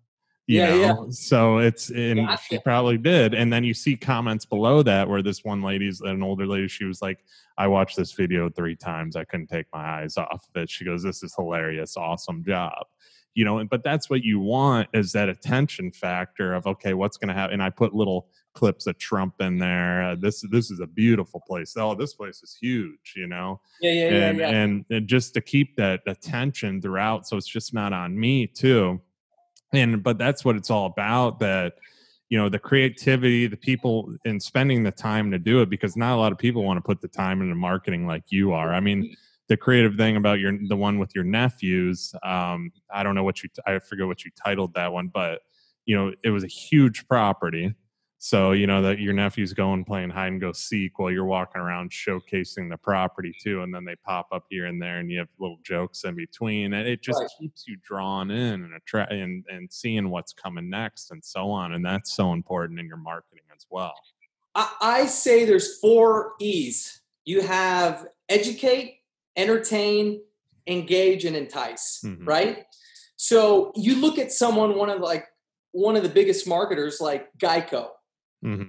[0.46, 1.10] you Yeah, know?
[1.10, 3.34] So it's, and she probably did.
[3.34, 6.84] And then you see comments below that where this one lady's an older lady, she
[6.84, 7.24] was like,
[7.58, 9.16] I watched this video three times.
[9.16, 10.70] I couldn't take my eyes off of it.
[10.70, 11.96] She goes, This is hilarious.
[11.96, 12.86] Awesome job.
[13.34, 17.16] You know, and but that's what you want is that attention factor of okay, what's
[17.16, 17.54] going to happen?
[17.54, 20.02] And I put little clips of Trump in there.
[20.02, 21.74] Uh, this this is a beautiful place.
[21.76, 23.14] Oh, this place is huge.
[23.16, 24.48] You know, Yeah, yeah, yeah, and, yeah.
[24.48, 29.00] and and just to keep that attention throughout so it's just not on me too
[29.72, 31.74] and but that's what it's all about that
[32.28, 36.14] you know the creativity the people and spending the time to do it because not
[36.14, 38.80] a lot of people want to put the time into marketing like you are i
[38.80, 39.14] mean
[39.48, 43.42] the creative thing about your the one with your nephews um i don't know what
[43.42, 45.40] you i forget what you titled that one but
[45.84, 47.74] you know it was a huge property
[48.24, 51.60] so you know that your nephew's going playing hide and go seek while you're walking
[51.60, 55.18] around showcasing the property too, and then they pop up here and there, and you
[55.18, 57.28] have little jokes in between, and it just Right.
[57.40, 61.72] keeps you drawn in and attract and and seeing what's coming next and so on,
[61.72, 63.94] and that's so important in your marketing as well.
[64.54, 67.00] I, I say there's four E's.
[67.24, 68.98] You have educate,
[69.36, 70.22] entertain,
[70.68, 72.02] engage, and entice.
[72.04, 72.24] Mhm.
[72.24, 72.66] Right.
[73.16, 75.26] So you look at someone, one of like
[75.72, 77.91] one of the biggest marketers, like Geico.
[78.42, 78.62] Hmm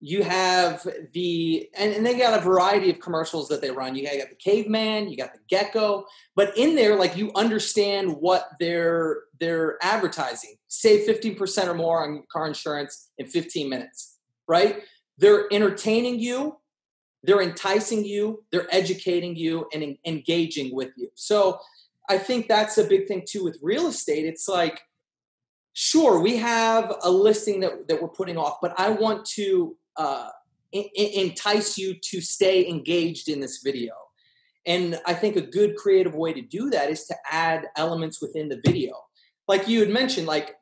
[0.00, 3.94] You have the and, and they got a variety of commercials that they run.
[3.94, 8.50] You got the caveman, you got the gecko, but in there, like you understand what
[8.58, 10.56] they're they're advertising.
[10.68, 14.82] Save 15% or more on car insurance in 15 minutes, right?
[15.18, 16.58] They're entertaining you,
[17.22, 21.08] they're enticing you, they're educating you, and en- engaging with you.
[21.14, 21.58] So
[22.08, 24.24] I think that's a big thing too with real estate.
[24.26, 24.80] It's like,
[25.72, 30.30] sure, we have a listing that, that we're putting off, but I want to uh,
[30.72, 33.92] en- entice you to stay engaged in this video.
[34.66, 38.48] And I think a good creative way to do that is to add elements within
[38.48, 38.94] the video.
[39.48, 40.56] Like you had mentioned, like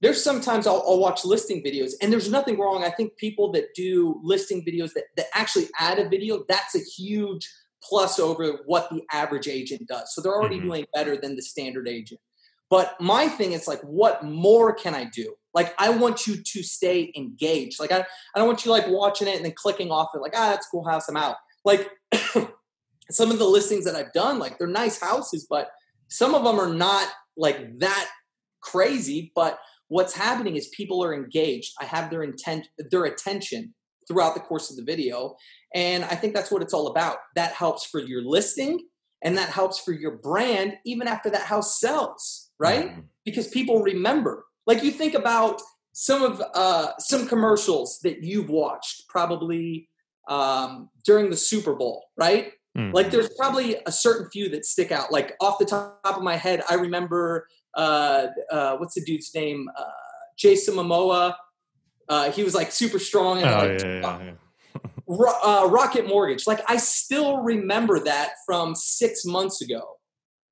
[0.00, 2.82] there's sometimes I'll, I'll watch listing videos and there's nothing wrong.
[2.82, 6.80] I think people that do listing videos that, that actually add a video, that's a
[6.80, 7.48] huge
[7.84, 10.14] plus over what the average agent does.
[10.14, 10.64] So they're already Mhm.
[10.64, 12.20] doing better than the standard agent.
[12.72, 15.34] But my thing is like, what more can I do?
[15.52, 17.78] Like, I want you to stay engaged.
[17.78, 20.32] Like, I, I don't want you like watching it and then clicking off it, like,
[20.34, 21.36] ah, that's cool house, I'm out.
[21.66, 21.90] Like,
[23.10, 25.68] some of the listings that I've done, like, they're nice houses, but
[26.08, 28.08] some of them are not like that
[28.62, 29.32] crazy.
[29.34, 29.58] But
[29.88, 31.74] what's happening is people are engaged.
[31.78, 33.74] I have their intent, their attention
[34.08, 35.36] throughout the course of the video.
[35.74, 37.18] And I think that's what it's all about.
[37.36, 38.80] That helps for your listing
[39.22, 42.96] and that helps for your brand even after that house sells, right?
[43.24, 44.44] Because people remember.
[44.66, 45.60] Like you think about
[45.92, 49.88] some of uh, some commercials that you've watched probably
[50.28, 52.52] um, during the Super Bowl, right?
[52.76, 52.94] Mhm.
[52.94, 55.12] Like there's probably a certain few that stick out.
[55.12, 59.68] Like off the top of my head, I remember uh, uh, what's the dude's name?
[59.76, 59.84] Uh,
[60.36, 61.34] Jason Momoa.
[62.08, 64.80] Uh, he was like super strong and oh like, yeah, yeah, yeah.
[65.06, 66.46] Ro- uh, Rocket Mortgage.
[66.46, 69.82] Like I still remember that from six months ago.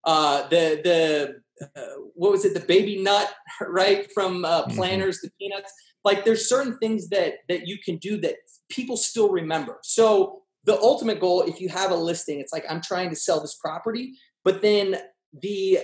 [0.04, 1.40] Uh, the the
[1.76, 1.80] uh,
[2.14, 2.54] what was it?
[2.54, 3.32] The baby nut,
[3.68, 4.10] right?
[4.12, 4.76] From uh, Mhm.
[4.76, 5.72] Planters, the peanuts.
[6.04, 8.36] Like there's certain things that that you can do that
[8.70, 9.78] people still remember.
[9.82, 13.40] So the ultimate goal, if you have a listing, it's like I'm trying to sell
[13.40, 14.96] this property, but then
[15.42, 15.80] the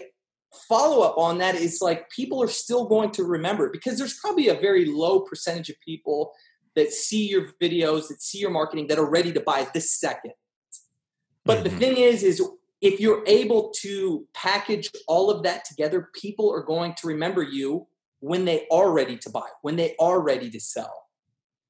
[0.68, 4.48] follow up on that is like people are still going to remember because there's probably
[4.48, 6.32] a very low percentage of people
[6.74, 10.32] that see your videos, that see your marketing, that are ready to buy this second.
[11.44, 11.78] But the Mhm.
[11.78, 12.42] thing is, is
[12.80, 17.86] if you're able to package all of that together, people are going to remember you
[18.20, 21.06] when they are ready to buy, when they are ready to sell.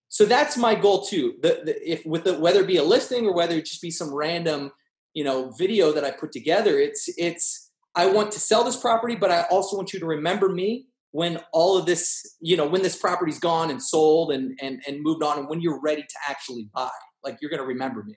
[0.09, 1.35] So that's my goal too.
[1.43, 3.91] The, the, if with the, whether it be a listing or whether it just be
[3.91, 4.73] some random,
[5.15, 9.17] you know, video that I put together, it's it's I want to sell this property,
[9.17, 12.83] but I also want you to remember me when all of this, you know, when
[12.83, 16.17] this property's gone and sold and and and moved on, and when you're ready to
[16.29, 16.91] actually buy,
[17.25, 18.17] like you're going to remember me.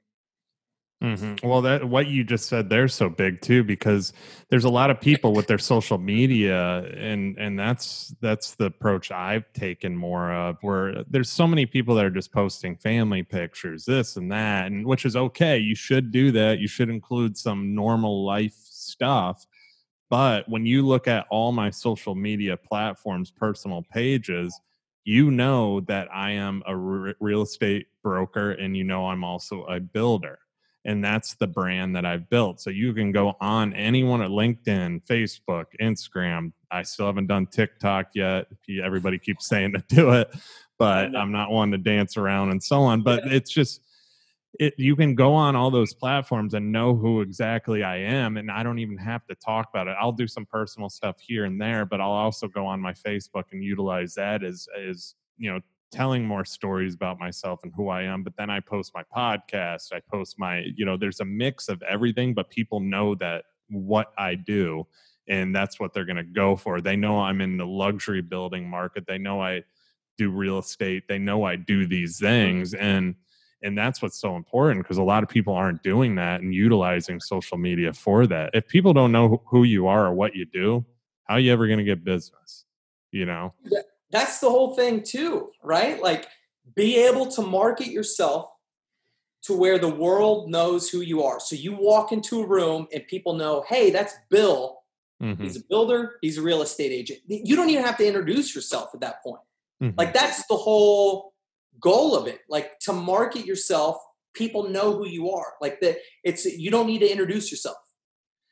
[1.02, 1.42] Mhm.
[1.42, 4.12] Well, that what you just said there's so big too because
[4.50, 9.10] there's a lot of people with their social media, and and that's that's the approach
[9.10, 10.58] I've taken more of.
[10.60, 14.86] Where there's so many people that are just posting family pictures, this and that, and
[14.86, 15.58] which is okay.
[15.58, 16.60] You should do that.
[16.60, 19.48] You should include some normal life stuff.
[20.10, 24.60] But when you look at all my social media platforms, personal pages,
[25.06, 29.64] you know that I am a re- real estate broker, and you know I'm also
[29.66, 30.40] a builder
[30.86, 32.62] and that's the brand that I've built.
[32.62, 36.54] So you can go on anyone at LinkedIn, Facebook, Instagram.
[36.72, 38.48] I still haven't done TikTok yet.
[38.84, 40.34] Everybody keeps saying to do it,
[40.78, 41.16] but.
[41.16, 43.02] I'm not one to dance around and so on.
[43.02, 43.82] But it's just
[44.60, 48.50] it you can go on all those platforms and know who exactly I am and
[48.50, 49.96] I don't even have to talk about it.
[50.00, 53.44] I'll do some personal stuff here and there, but I'll also go on my Facebook
[53.52, 55.60] and utilize that as as, you know,
[55.92, 58.24] telling more stories about myself and who I am.
[58.24, 61.82] But then I post my podcast, I post my, you know, there's a mix of
[61.84, 64.88] everything, but people know that what I do
[65.28, 66.82] and that's what they're going to go for.
[66.82, 69.06] They know I'm in the luxury building market.
[69.08, 69.64] They know I
[70.18, 71.04] do real estate.
[71.08, 73.16] They know I do these things and
[73.62, 77.20] and that's what's so important because a lot of people aren't doing that and utilizing
[77.20, 78.52] social media for that.
[78.54, 80.86] If people don't know who you are or what you do,
[81.26, 82.64] how are you ever going to get business?
[83.12, 83.54] You know?
[84.12, 86.02] That's the whole thing too, right?
[86.02, 86.28] Like
[86.76, 88.50] be able to market yourself
[89.44, 91.40] to where the world knows who you are.
[91.40, 94.80] So you walk into a room and people know, hey, that's Bill.
[95.22, 95.44] Mm-hmm.
[95.44, 97.20] He's a builder, he's a real estate agent.
[97.28, 99.42] You don't even have to introduce yourself at that point.
[99.84, 99.96] Mm-hmm.
[99.98, 101.34] Like that's the whole
[101.80, 102.40] goal of it.
[102.50, 103.98] Like to market yourself,
[104.34, 105.54] people know who you are.
[105.62, 107.78] Like that it's you don't need to introduce yourself.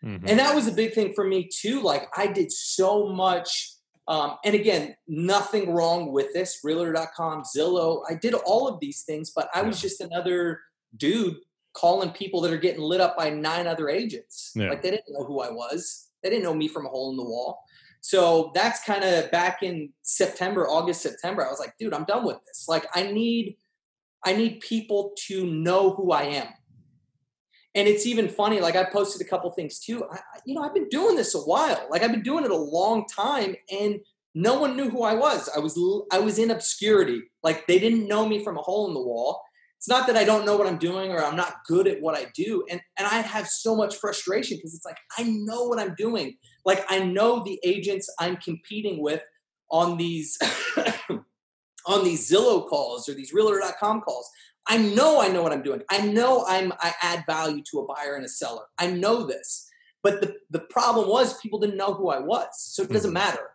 [0.04, 0.28] Mm-hmm.
[0.28, 1.82] And that was a big thing for me too.
[1.82, 3.77] Like I did so much
[4.08, 6.60] um, and again, nothing wrong with this.
[6.64, 8.04] Realtor.com, Zillow.
[8.10, 10.62] I did all of these things, but I was just another
[10.96, 11.36] dude
[11.74, 14.52] calling people that are getting lit up by nine other agents.
[14.56, 14.70] Yeah.
[14.70, 16.08] Like they didn't know who I was.
[16.24, 17.62] They didn't know me from a hole in the wall.
[18.02, 21.46] So that's kind of back in September, August, September.
[21.46, 22.66] I was like, dude, I'm done with this.
[22.68, 23.58] Like I need
[24.26, 26.48] I need people to know who I am.
[27.78, 30.04] And it's even funny, like I posted a couple things too.
[30.12, 31.88] I, you know, I've been doing this a while.
[31.90, 34.00] Like I've been doing it a long time and
[34.36, 35.50] no one knew who I was.
[35.56, 35.80] I was
[36.12, 37.22] I was in obscurity.
[37.44, 39.42] Like they didn't know me from a hole in the wall
[39.78, 42.18] it's not that I don't know what I'm doing or I'm not good at what
[42.18, 42.66] I do.
[42.70, 46.36] And, and I have so much frustration because it's like, I know what I'm doing.
[46.66, 49.24] Like, I know the agents I'm competing with
[49.70, 50.38] on these,
[51.86, 54.30] on these Zillow calls or these realtor.com calls.
[54.68, 55.82] I know I know what I'm doing.
[55.90, 58.64] I know I'm, I add value to a buyer and a seller.
[58.78, 59.70] I know this.
[60.04, 62.48] But the, the problem was people didn't know who I was.
[62.56, 63.14] So it doesn't mm-hmm.
[63.16, 63.50] matter.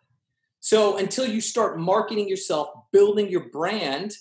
[0.61, 4.13] So until you start marketing yourself, building your brand,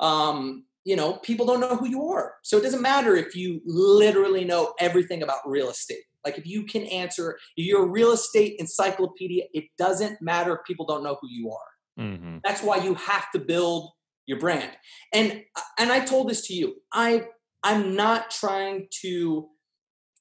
[0.00, 2.34] um, you know, people don't know who you are.
[2.42, 6.02] So it doesn't matter if you literally know everything about real estate.
[6.24, 10.60] Like if you can answer, if you're a real estate encyclopedia, it doesn't matter if
[10.66, 12.04] people don't know who you are.
[12.04, 12.38] Mm-hmm.
[12.44, 13.90] That's why you have to build
[14.28, 14.70] your brand.
[15.12, 15.42] And
[15.78, 16.76] and I told this to you.
[16.92, 17.24] I
[17.64, 19.48] I'm not trying to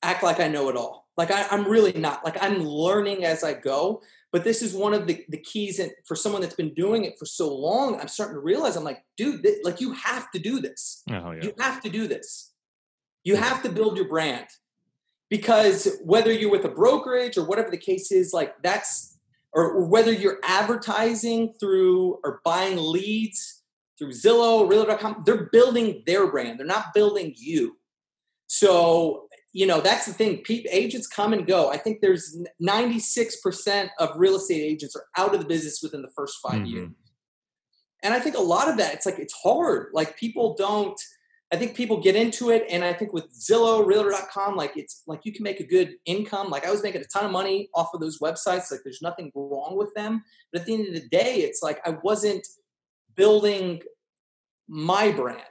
[0.02, 1.08] act like I know it all.
[1.18, 2.26] Like I, I'm really not.
[2.26, 4.02] Like I'm learning as I go.
[4.32, 7.18] But this is one of the, the keys and for someone that's been doing it
[7.18, 10.40] for so long, I'm starting to realize I'm like, dude, th- like you have to
[10.40, 11.02] do this.
[11.10, 11.44] Oh, yeah.
[11.44, 12.52] You have to do this.
[13.24, 14.48] You have to build your brand.
[15.30, 19.18] Because whether you're with a brokerage or whatever the case is, like that's
[19.54, 23.57] or whether you're advertising through or buying leads
[23.98, 26.60] through Zillow, Realtor.com, they're building their brand.
[26.60, 27.78] They're not building you.
[28.48, 30.44] So you know that's the thing.
[30.70, 31.72] Agents come and go.
[31.72, 36.12] I think there's 96% of real estate agents are out of the business within the
[36.16, 36.66] first 5 mm-hmm.
[36.66, 36.90] years.
[38.04, 39.88] And i think a lot of that it's like it's hard.
[39.94, 41.00] Like people don't
[41.52, 45.22] i think people get into it and i think with zillow realtor.com like it's like
[45.24, 46.50] you can make a good income.
[46.50, 48.72] Like i was making a ton of money off of those websites.
[48.72, 50.24] Like there's nothing wrong with them.
[50.52, 52.46] But at the end of the day it's like i wasn't
[53.18, 53.82] building
[54.70, 55.42] my brand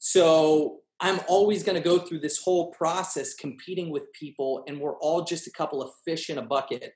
[0.00, 4.96] so I'm always going to go through this whole process competing with people, and we're
[4.96, 6.94] all just a couple of fish in a bucket,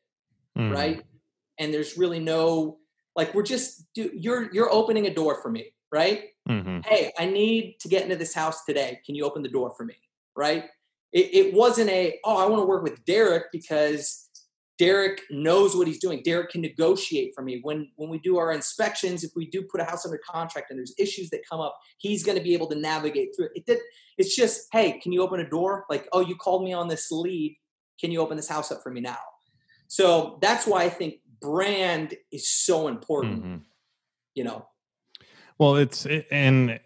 [0.58, 0.74] mm.
[0.74, 1.02] right?
[1.58, 2.78] And there's really no
[3.14, 6.24] like we're just you're you're opening a door for me, right?
[6.48, 6.80] Mm-hmm.
[6.84, 9.00] Hey, I need to get into this house today.
[9.06, 9.94] Can you open the door for me,
[10.36, 10.64] right?
[11.12, 14.23] It, it wasn't a oh I want to work with Derrick because
[14.78, 16.20] Derrick knows what he's doing.
[16.24, 19.22] Derrick can negotiate for me when when we do our inspections.
[19.22, 22.24] If we do put a house under contract and there's issues that come up, he's
[22.24, 23.64] going to be able to navigate through it.
[23.68, 23.80] it.
[24.18, 25.84] It's just, hey, can you open a door?
[25.88, 27.56] Like, oh, you called me on this lead.
[28.00, 29.18] Can you open this house up for me now?
[29.86, 33.44] So that's why I think brand is so important.
[33.44, 33.56] Mm-hmm.
[34.34, 34.66] You know.
[35.58, 36.80] Well, it's and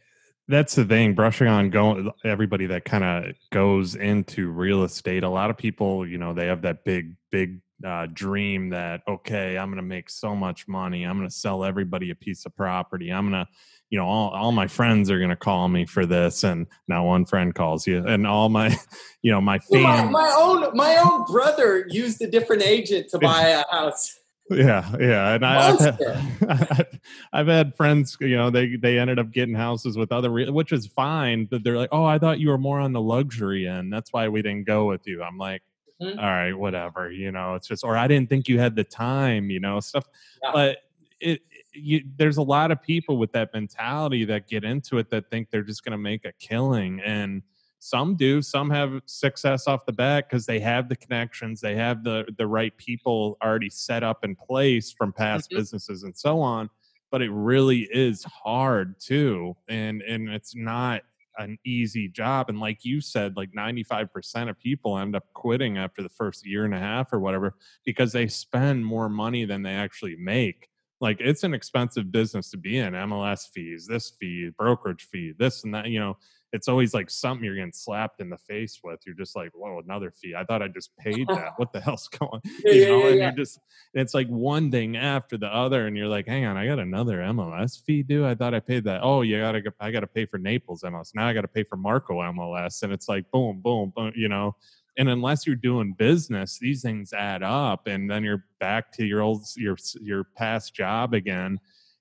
[0.48, 5.28] that's the thing brushing on going everybody that kind of goes into real estate a
[5.28, 9.68] lot of people you know they have that big big uh, dream that okay i'm
[9.68, 13.10] going to make so much money i'm going to sell everybody a piece of property
[13.10, 13.48] i'm going to
[13.90, 17.06] you know all, all my friends are going to call me for this and now
[17.06, 18.76] one friend calls you and all my
[19.22, 23.18] you know my family my, my own my own brother used a different agent to
[23.18, 24.18] buy a house
[24.50, 27.00] yeah yeah and I, have had,
[27.32, 30.72] I've had friends you know they they ended up getting houses with other re- which
[30.72, 33.92] is fine but they're like oh i thought you were more on the luxury end
[33.92, 35.62] that's why we didn't go with you i'm like
[36.00, 36.18] mm-hmm.
[36.18, 39.50] All right whatever you know it's just or i didn't think you had the time
[39.50, 40.06] you know stuff
[40.42, 40.50] yeah.
[40.52, 40.78] but
[41.20, 41.42] it
[41.74, 45.50] you, there's a lot of people with that mentality that get into it that think
[45.50, 47.42] they're just going to make a killing and
[47.80, 52.02] some do some have success off the bat because they have the connections they have
[52.02, 55.58] the the right people already set up in place from past mm-hmm.
[55.58, 56.68] businesses and so on
[57.10, 61.02] but it really is hard too and and it's not
[61.38, 66.02] an easy job and like you said like 95% of people end up quitting after
[66.02, 67.54] the first year and a half or whatever
[67.84, 70.68] because they spend more money than they actually make
[71.00, 75.62] like it's an expensive business to be in mls fees this fee brokerage fee this
[75.62, 76.16] and that you know
[76.52, 79.00] it's always like something you're getting slapped in the face with.
[79.04, 80.34] You're just like, whoa, another fee.
[80.34, 81.52] I thought I just paid that.
[81.56, 82.40] What the hell's going?
[82.64, 83.22] Yeah, you know, yeah, and yeah.
[83.24, 83.60] you're just
[83.94, 87.18] it's like one thing after the other, and you're like, hang on, I got another
[87.18, 88.26] MLS fee due.
[88.26, 89.00] I thought I paid that.
[89.02, 91.14] Oh, you gotta I gotta pay for Naples MLS.
[91.14, 92.82] Now I gotta pay for Marco MLS.
[92.82, 94.56] And it's like boom, boom, boom, you know.
[94.96, 99.20] And unless you're doing business, these things add up, and then you're back to your
[99.20, 101.60] old your your past job again.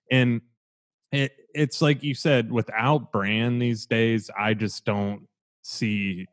[0.10, 0.42] And
[1.12, 5.28] it, it's like you said, without brand these days, I just don't
[5.64, 6.28] see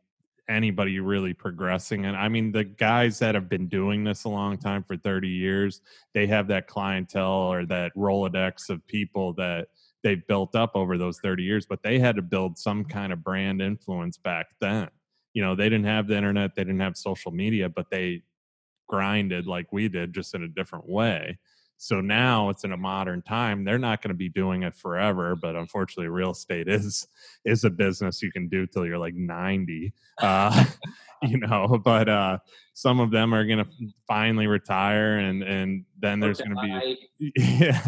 [0.47, 2.05] anybody really progressing.
[2.05, 5.27] And I mean, the guys that have been doing this a long time for 30
[5.27, 5.81] years,
[6.13, 9.69] they have that clientele or that Rolodex of people that
[10.03, 13.23] they've built up over those 30 years, but they had to build some kind of
[13.23, 14.87] brand influence back then.
[15.33, 18.21] You know, they didn't have the internet, they didn't have social media, but they
[18.87, 21.39] grinded like we did, just in a different way.
[21.77, 23.63] So now it's in a modern time.
[23.63, 27.07] They're not going to be doing it forever, but unfortunately, real estate is
[27.43, 29.93] is a business you can do till you're like 90.
[30.21, 30.65] Uh,
[31.23, 32.37] you know, but uh,
[32.73, 33.69] some of them are going to
[34.07, 37.85] finally retire, and and then there's going to be yeah,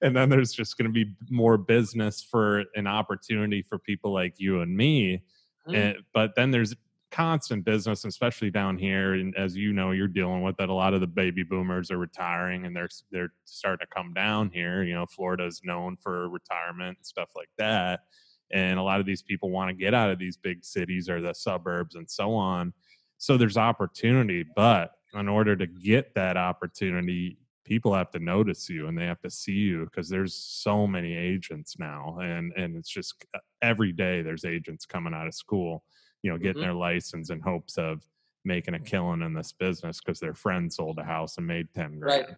[0.00, 4.34] and then there's just going to be more business for an opportunity for people like
[4.38, 5.22] you and me.
[5.68, 5.76] Mm.
[5.76, 6.74] And, but then there's
[7.14, 9.14] constant business, especially down here.
[9.14, 10.68] And as you know, you're dealing with that.
[10.68, 14.50] A lot of the baby boomers are retiring, and they're they're starting to come down
[14.50, 14.82] here.
[14.82, 18.00] You know, Florida is known for retirement and stuff like that.
[18.52, 21.20] And a lot of these people want to get out of these big cities or
[21.20, 22.72] the suburbs and so on.
[23.18, 28.88] So there's opportunity, but in order to get that opportunity, people have to notice you
[28.88, 32.90] and they have to see you because there's so many agents now and and it's
[32.90, 35.82] just uh, every day there's agents coming out of school
[36.24, 36.62] you know, getting mm-hmm.
[36.62, 38.02] their license in hopes of
[38.46, 42.00] making a killing in this business because their friend sold a house and made 10
[42.00, 42.26] grand.
[42.28, 42.36] Right.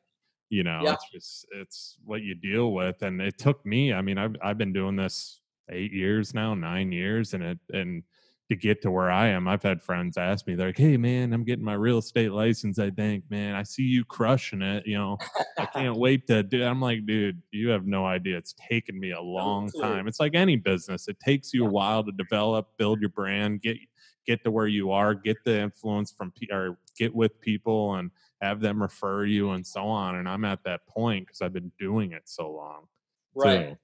[0.50, 0.94] You know, yeah.
[0.94, 3.02] it's just, it's what you deal with.
[3.02, 6.90] And it took me, I mean, I've, I've been doing this eight years now, nine
[6.90, 8.02] years, and it, and
[8.48, 11.32] to get to where I am, I've had friends ask me, they're like, Hey man,
[11.32, 12.78] I'm getting my real estate license.
[12.78, 14.86] I think, man, I see you crushing it.
[14.86, 15.18] You know,
[15.58, 18.36] I can't wait to do I'm like, dude, you have no idea.
[18.36, 20.06] It's taken me a long time.
[20.06, 21.08] It's like any business.
[21.08, 23.78] It takes you a while to develop, build your brand, get,
[24.26, 28.60] get to where you are, get the influence from, or get with people and have
[28.60, 30.16] them refer you and so on.
[30.16, 32.86] And I'm at that point because I've been doing it so long.
[33.34, 33.70] Right.
[33.70, 33.76] Too.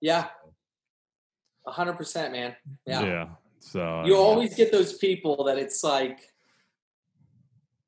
[0.00, 0.28] Yeah.
[1.66, 2.54] A hundred percent, man.
[2.86, 3.02] Yeah.
[3.02, 3.28] Yeah.
[3.64, 6.30] So you always get those people that it's like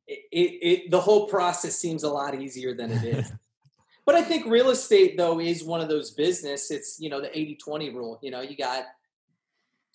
[0.07, 3.31] it, it, it the whole process seems a lot easier than it is.
[4.07, 6.71] but I think real estate though is one of those business.
[6.71, 8.19] It's you know the 80-20 rule.
[8.23, 8.85] You know, you got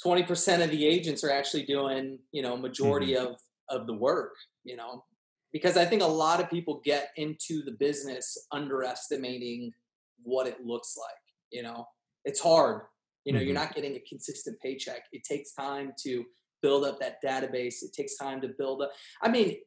[0.05, 3.33] 20% of the agents are actually doing, you know, majority mm-hmm.
[3.33, 5.03] of of the work, you know.
[5.51, 9.73] Because I think a lot of people get into the business underestimating
[10.21, 11.87] what it looks like, you know.
[12.23, 12.83] It's hard
[13.25, 13.47] you know, mm-hmm.
[13.47, 15.03] you're not getting a consistent paycheck.
[15.11, 16.25] It takes time to
[16.61, 17.83] build up that database.
[17.83, 18.91] It takes time to build up.
[19.21, 19.57] I mean,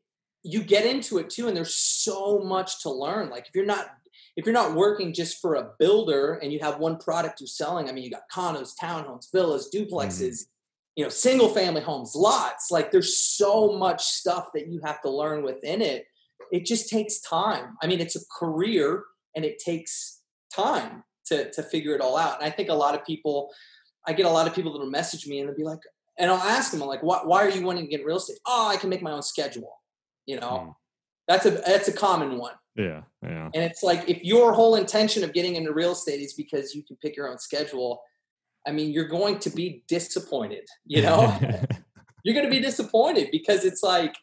[0.43, 3.31] you get into it too, and there's so much to learn.
[3.31, 3.89] Like if you're not
[4.37, 7.89] if you're not working just for a builder and you have one product you're selling,
[7.89, 10.97] I mean, you got condos, townhomes, villas, duplexes, mm-hmm.
[10.97, 12.71] you know, single family homes, lots.
[12.71, 16.07] Like there's so much stuff that you have to learn within it.
[16.53, 17.77] It just takes time.
[17.83, 19.05] I mean, it's a career
[19.37, 20.21] and it takes
[20.55, 22.41] time to to figure it all out.
[22.41, 23.53] And I think a lot of people,
[24.07, 25.81] I get a lot of people that will message me and they'll be like,
[26.19, 28.39] and I'll ask them, I'm like, why, why are you wanting to get real estate?
[28.47, 29.81] Oh, I can make my own schedule.
[30.27, 30.75] You know, mm.
[31.29, 32.55] that's a that's a common one.
[32.77, 33.51] Yeah, yeah.
[33.55, 36.83] And it's like if your whole intention of getting into real estate is because you
[36.83, 38.03] can pick your own schedule,
[38.67, 40.67] I mean, you're going to be disappointed.
[40.87, 41.39] You know,
[42.25, 44.15] you're going to be disappointed because it's like,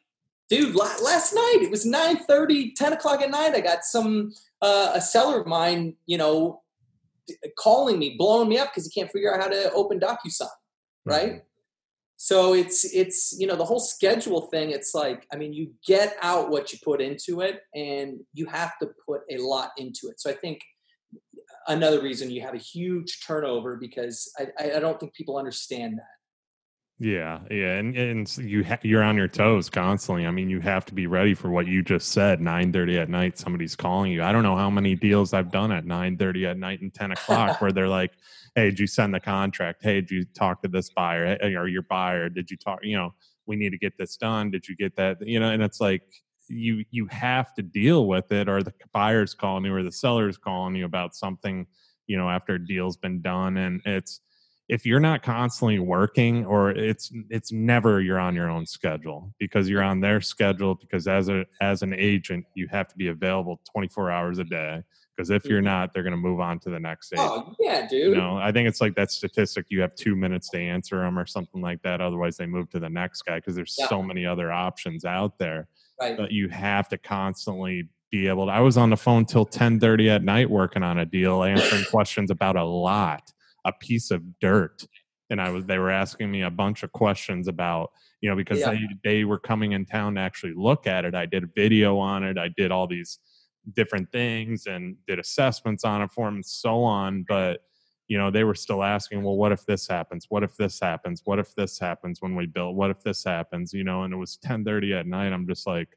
[0.49, 3.53] dude, last night it was 9 30, 10 o'clock at night.
[3.53, 6.60] I got some uh, a seller of mine, you know,
[7.57, 10.47] calling me, blowing me up because he can't figure out how to open DocuSign,
[11.05, 11.29] right?
[11.29, 11.37] Mm-hmm.
[12.17, 14.69] So it's it's you know the whole schedule thing.
[14.69, 18.73] It's like I mean you get out what you put into it, and you have
[18.79, 20.19] to put a lot into it.
[20.19, 20.61] So I think
[21.67, 26.20] another reason you have a huge turnover because I, I don't think people understand that.
[27.03, 30.27] Yeah, yeah, and and you ha- you're on your toes constantly.
[30.27, 32.39] I mean, you have to be ready for what you just said.
[32.39, 34.21] Nine thirty at night, somebody's calling you.
[34.21, 37.11] I don't know how many deals I've done at nine thirty at night and ten
[37.11, 38.11] o'clock where they're like,
[38.55, 39.81] "Hey, did you send the contract?
[39.81, 42.29] Hey, did you talk to this buyer hey, or your buyer?
[42.29, 42.81] Did you talk?
[42.83, 43.15] You know,
[43.47, 44.51] we need to get this done.
[44.51, 45.25] Did you get that?
[45.27, 46.03] You know?" And it's like
[46.49, 50.37] you you have to deal with it, or the buyer's calling you, or the seller's
[50.37, 51.65] calling you about something.
[52.05, 54.21] You know, after a deal's been done, and it's
[54.71, 59.67] if you're not constantly working or it's it's never you're on your own schedule because
[59.69, 63.59] you're on their schedule because as a as an agent you have to be available
[63.69, 64.81] 24 hours a day
[65.15, 67.47] because if you're not they're going to move on to the next oh, agent.
[67.49, 68.15] Oh, yeah, dude.
[68.15, 71.19] You know, I think it's like that statistic you have 2 minutes to answer them
[71.19, 73.89] or something like that otherwise they move to the next guy because there's yeah.
[73.89, 75.67] so many other options out there.
[75.99, 76.15] Right.
[76.15, 80.07] But you have to constantly be able to I was on the phone till 10:30
[80.09, 83.33] at night working on a deal answering questions about a lot
[83.65, 84.85] a piece of dirt
[85.29, 87.91] and i was they were asking me a bunch of questions about
[88.21, 88.71] you know because yeah.
[88.71, 91.13] they, they were coming in town to actually look at it.
[91.13, 92.37] I did a video on it.
[92.37, 93.19] I did all these
[93.73, 97.59] different things and did assessments on it for them and so on but
[98.07, 100.25] you know they were still asking well what if this happens?
[100.29, 101.21] What if this happens?
[101.25, 102.75] What if this happens when we build?
[102.75, 103.73] What if this happens?
[103.73, 105.33] You know and it was 10:30 at night.
[105.33, 105.89] I'm just like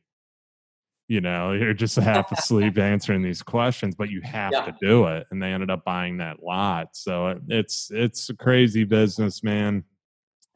[1.09, 4.65] you know you're just half asleep answering these questions but you have yeah.
[4.65, 8.85] to do it and they ended up buying that lot so it's it's a crazy
[8.85, 9.85] business man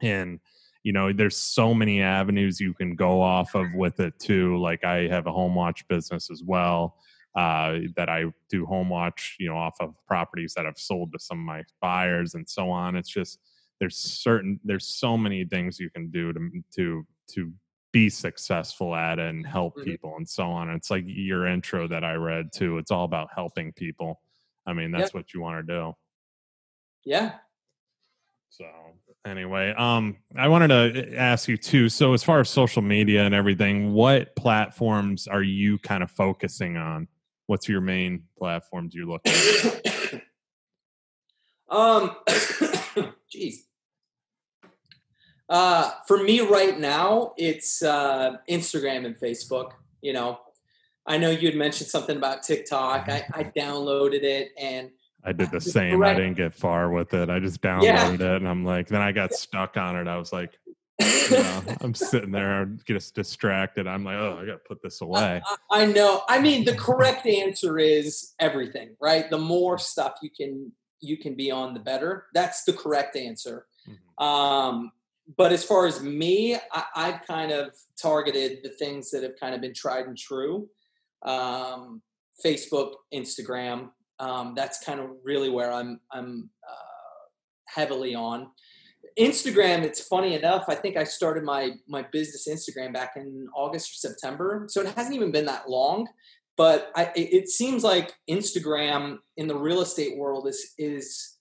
[0.01, 0.39] and
[0.83, 4.83] you know there's so many avenues you can go off of with it too like
[4.83, 6.95] i have a home watch business as well
[7.37, 11.19] uh, that i do home watch you know off of properties that i've sold to
[11.19, 13.39] some of my buyers and so on it's just
[13.79, 16.39] there's certain there's so many things you can do to
[16.75, 17.53] to to
[17.91, 19.85] be successful at and help mm-hmm.
[19.89, 20.69] people and so on.
[20.69, 22.77] It's like your intro that I read too.
[22.77, 24.21] It's all about helping people.
[24.65, 25.93] I mean, that's what you want to do.
[27.03, 27.33] Yeah.
[28.49, 28.65] So
[29.25, 31.89] anyway, um, I wanted to ask you too.
[31.89, 36.77] So as far as social media and everything, what platforms are you kind of focusing
[36.77, 37.07] on?
[37.47, 40.21] What's your main platforms you're looking at?
[41.69, 42.15] um,
[43.33, 43.68] jeez.
[45.49, 49.71] Uh, for me right now, it's uh, Instagram and Facebook.
[50.01, 50.39] You know,
[51.05, 53.09] I know you had mentioned something about TikTok.
[53.09, 54.91] I, I downloaded it and
[55.23, 55.97] I did the same.
[55.97, 56.17] Correct.
[56.17, 57.29] I didn't get far with it.
[57.29, 58.11] I just downloaded yeah.
[58.11, 60.07] it and I'm like, then I got stuck on it.
[60.07, 60.51] I was like,
[60.99, 63.87] you know, I'm sitting there, i get distracted.
[63.87, 65.41] I'm like, oh, I got to put this away.
[65.45, 66.23] I, I, know.
[66.29, 69.29] I mean, the correct answer is everything, right?
[69.29, 70.71] The more stuff you can
[71.01, 72.25] you can be on, the better.
[72.33, 73.65] That's the correct answer.
[73.87, 74.23] Mm-hmm.
[74.23, 74.91] Um,
[75.37, 79.53] but as far as me, I, have kind of targeted the things that have kind
[79.53, 80.67] of been tried and true.
[81.23, 82.01] Um,
[82.43, 83.89] Facebook, Instagram.
[84.19, 87.27] Um, that's kind of really where I'm I'm uh,
[87.67, 88.47] heavily on.
[89.17, 89.83] Instagram.
[89.83, 90.65] It's funny enough.
[90.67, 94.87] I think I started my my business Instagram back in August or September, so it
[94.95, 96.07] hasn't even been that long.
[96.57, 101.37] But I, it seems like Instagram in the real estate world is is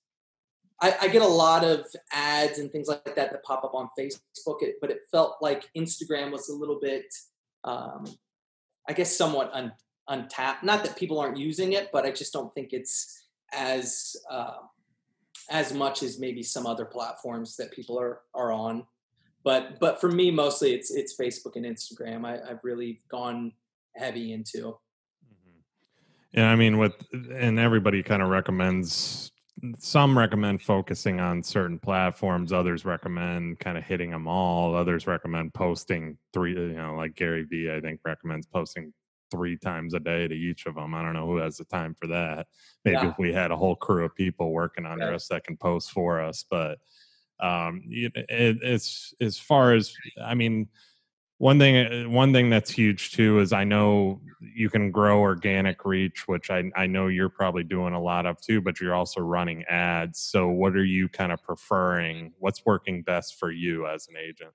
[0.81, 3.89] I, I, get a lot of ads and things like that that pop up on
[3.99, 7.13] Facebook, but it felt like Instagram was a little bit,
[7.65, 8.07] um,
[8.89, 9.73] I guess, somewhat un,
[10.09, 10.63] untapped.
[10.63, 14.59] Not that people aren't using it, but I just don't think it's as uh,
[15.51, 18.85] as much as maybe some other platforms that people are are on.
[19.45, 22.25] But but for me, mostly it's it's Facebook and Instagram.
[22.25, 23.53] I, I've really gone
[23.97, 24.59] heavy into.
[24.59, 26.39] Mm-hmm.
[26.39, 29.33] Yeah, I mean, with and everybody kind of recommends
[29.79, 35.53] some recommend focusing on certain platforms others recommend kind of hitting them all others recommend
[35.55, 38.93] posting three you know like gary vee i think recommends posting
[39.31, 41.95] three times a day to each of them i don't know who has the time
[41.95, 42.47] for that
[42.85, 43.11] maybe yeah.
[43.11, 46.21] if we had a whole crew of people working under us that can post for
[46.21, 46.79] us but
[47.41, 50.69] um it, it's as far as i mean
[51.39, 55.85] one thing uh, one thing that's huge too is i know you can grow organic
[55.85, 59.21] reach which I, I know you're probably doing a lot of too but you're also
[59.21, 60.21] running ads.
[60.21, 62.33] So what are you kind of preferring?
[62.39, 64.51] What's working best for you as an agent?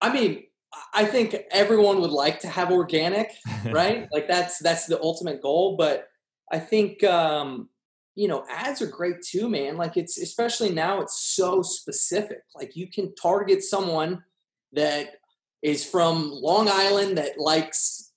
[0.00, 0.44] I mean
[0.92, 3.32] i think everyone would like to have organic
[3.66, 4.08] right?
[4.12, 6.08] Like that's that's the ultimate goal but
[6.52, 7.68] i think um
[8.14, 9.76] you know ads are great too man.
[9.76, 12.40] Like it's especially now it's so specific.
[12.54, 14.24] Like you can target someone
[14.72, 15.16] that
[15.62, 18.12] is from Long Island that likes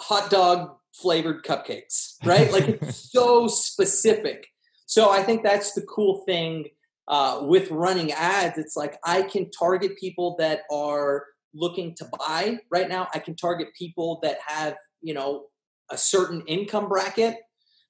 [0.00, 2.50] hot dog flavored cupcakes, right?
[2.52, 4.46] like it's so specific.
[4.86, 6.66] So I think that's the cool thing
[7.08, 8.58] uh, with running ads.
[8.58, 11.24] It's like I can target people that are
[11.54, 13.08] looking to buy right now.
[13.14, 15.46] I can target people that have, you know,
[15.90, 17.36] a certain income bracket.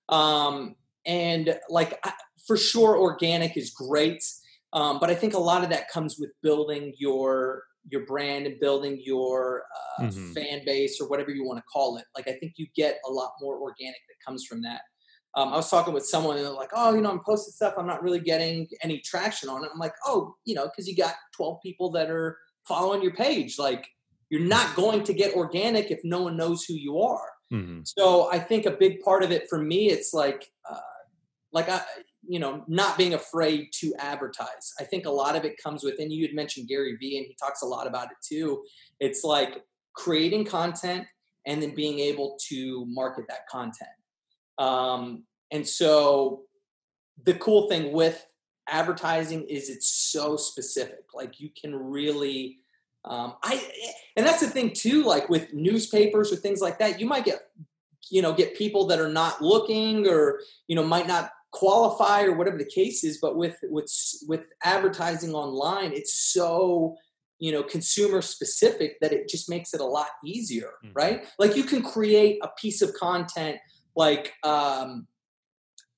[0.08, 0.76] Um,
[1.06, 2.12] and like I,
[2.46, 4.22] for sure, organic is great.
[4.72, 8.60] Um, but I think a lot of that comes with building your your brand and
[8.60, 9.64] building your
[9.98, 10.32] uh, mm-hmm.
[10.32, 12.04] fan base or whatever you want to call it.
[12.14, 14.82] Like I think you get a lot more organic that comes from that.
[15.34, 17.74] Um, I was talking with someone and they're like, "Oh, you know, I'm posting stuff.
[17.78, 20.94] I'm not really getting any traction on it." I'm like, "Oh, you know, because you
[20.94, 22.36] got 12 people that are
[22.68, 23.58] following your page.
[23.58, 23.86] Like,
[24.28, 27.80] you're not going to get organic if no one knows who you are." Mm-hmm.
[27.84, 30.78] So I think a big part of it for me, it's like, uh,
[31.52, 31.80] like I,
[32.26, 34.72] you know, not being afraid to advertise.
[34.78, 36.10] I think a lot of it comes within.
[36.10, 38.64] You had mentioned Gary Vee, and he talks a lot about it too.
[39.00, 39.64] It's like
[39.94, 41.06] creating content
[41.46, 43.90] and then being able to market that content.
[44.58, 46.42] Um, and so
[47.24, 48.26] the cool thing with
[48.68, 51.04] advertising is it's so specific.
[51.14, 52.58] Like you can really
[53.04, 53.60] um, I
[54.16, 55.02] and that's the thing too.
[55.02, 57.40] Like with newspapers or things like that, you might get
[58.10, 62.32] you know get people that are not looking or you know might not qualify or
[62.32, 63.18] whatever the case is.
[63.20, 63.90] But with with
[64.26, 66.96] with advertising online, it's so
[67.38, 70.92] you know consumer specific that it just makes it a lot easier, mm-hmm.
[70.94, 71.24] right?
[71.38, 73.58] Like you can create a piece of content
[73.94, 75.06] like um,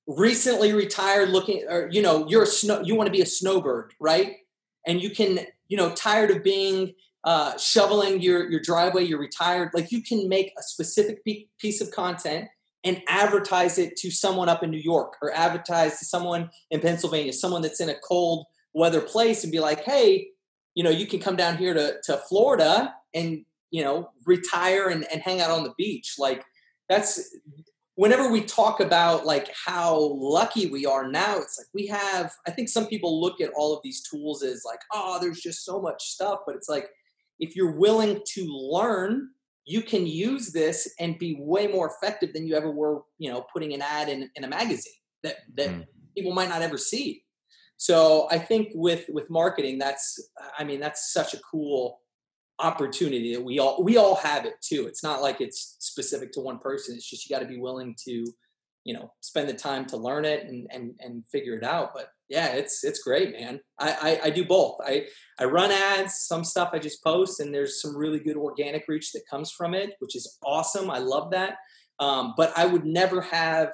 [0.07, 3.93] recently retired looking or you know you're a snow you want to be a snowbird
[3.99, 4.37] right
[4.85, 6.93] and you can you know tired of being
[7.23, 11.25] uh, shoveling your your driveway you're retired like you can make a specific
[11.57, 12.47] piece of content
[12.85, 17.33] and advertise it to someone up in new york or advertise to someone in pennsylvania
[17.33, 20.27] someone that's in a cold weather place and be like hey
[20.75, 25.05] you know you can come down here to, to florida and you know retire and,
[25.11, 26.15] and hang out on the beach.
[26.17, 26.45] Like
[26.87, 27.35] that's
[27.95, 32.51] whenever we talk about like how lucky we are now it's like we have i
[32.51, 35.81] think some people look at all of these tools as like oh there's just so
[35.81, 36.89] much stuff but it's like
[37.39, 39.29] if you're willing to learn
[39.65, 43.45] you can use this and be way more effective than you ever were you know
[43.51, 44.93] putting an ad in, in a magazine
[45.23, 45.85] that that mm.
[46.15, 47.23] people might not ever see.
[47.77, 50.17] So i think with with marketing that's
[50.57, 51.99] i mean that's such a cool
[52.59, 54.85] opportunity that we all we all have it too.
[54.87, 56.95] It's not like it's specific to one person.
[56.95, 58.25] It's just you got to be willing to
[58.83, 61.91] you know spend the time to learn it and and and figure it out.
[61.93, 63.59] But yeah it's it's great man.
[63.79, 64.77] I, I i, do both.
[64.83, 65.05] I
[65.39, 69.11] i run ads some stuff i just post and there's some really good organic reach
[69.11, 70.89] that comes from it which is awesome.
[70.89, 71.57] I love that.
[71.99, 73.69] Um, but i would never have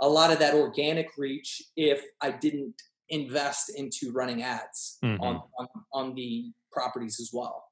[0.00, 2.74] a lot of that organic reach if i didn't
[3.08, 5.22] invest into running ads mm-hmm.
[5.22, 7.63] on, on on the properties as well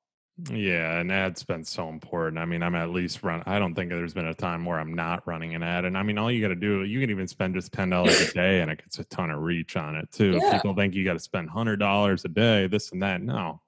[0.51, 2.39] yeah, an ad's been so important.
[2.39, 3.43] I mean, I'm at least run.
[3.45, 5.85] I don't think there's been a time where I'm not running an ad.
[5.85, 8.19] And I mean, all you got to do, you can even spend just ten dollars
[8.21, 10.39] a day, and it gets a ton of reach on it too.
[10.43, 10.55] Yeah.
[10.55, 13.21] People think you got to spend hundred dollars a day, this and that.
[13.21, 13.61] No,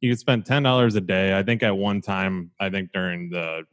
[0.00, 1.36] you can spend ten dollars a day.
[1.36, 3.64] I think at one time, I think during the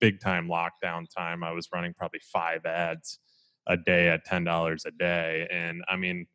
[0.00, 3.18] big time lockdown time, I was running probably five ads
[3.66, 6.26] a day at ten dollars a day, and I mean,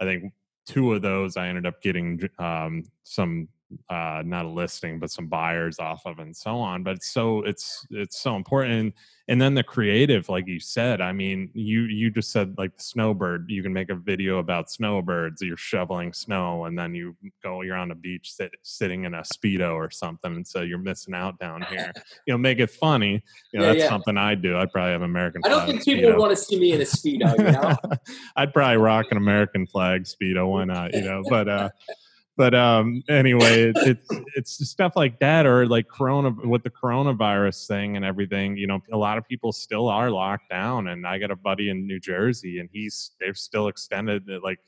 [0.00, 0.32] I think
[0.66, 3.48] two of those I ended up getting um, some
[3.88, 6.82] uh, not a listing, but some buyers off of and so on.
[6.82, 8.72] But it's so it's it's so important.
[8.74, 8.92] And,
[9.26, 12.82] and then the creative, like you said, I mean, you you just said like the
[12.82, 13.46] snowbird.
[13.48, 15.40] You can make a video about snowbirds.
[15.40, 17.62] You're shoveling snow, and then you go.
[17.62, 21.14] You're on a beach sit, sitting in a speedo or something, and so you're missing
[21.14, 21.92] out down here.
[22.26, 23.22] You know, make it funny.
[23.52, 23.88] You know, yeah, that's yeah.
[23.88, 24.56] something I do.
[24.56, 25.42] I'd probably have American.
[25.44, 27.36] I don't think people want to see me in a speedo.
[27.36, 27.76] You know,
[28.36, 30.48] I'd probably rock an American flag speedo.
[30.48, 30.94] Why not?
[30.94, 31.48] You know, but.
[31.48, 31.68] uh
[32.36, 37.66] but um anyway it, it's it's stuff like that or like corona with the coronavirus
[37.66, 41.18] thing and everything you know a lot of people still are locked down and i
[41.18, 44.58] got a buddy in new jersey and he's they've still extended like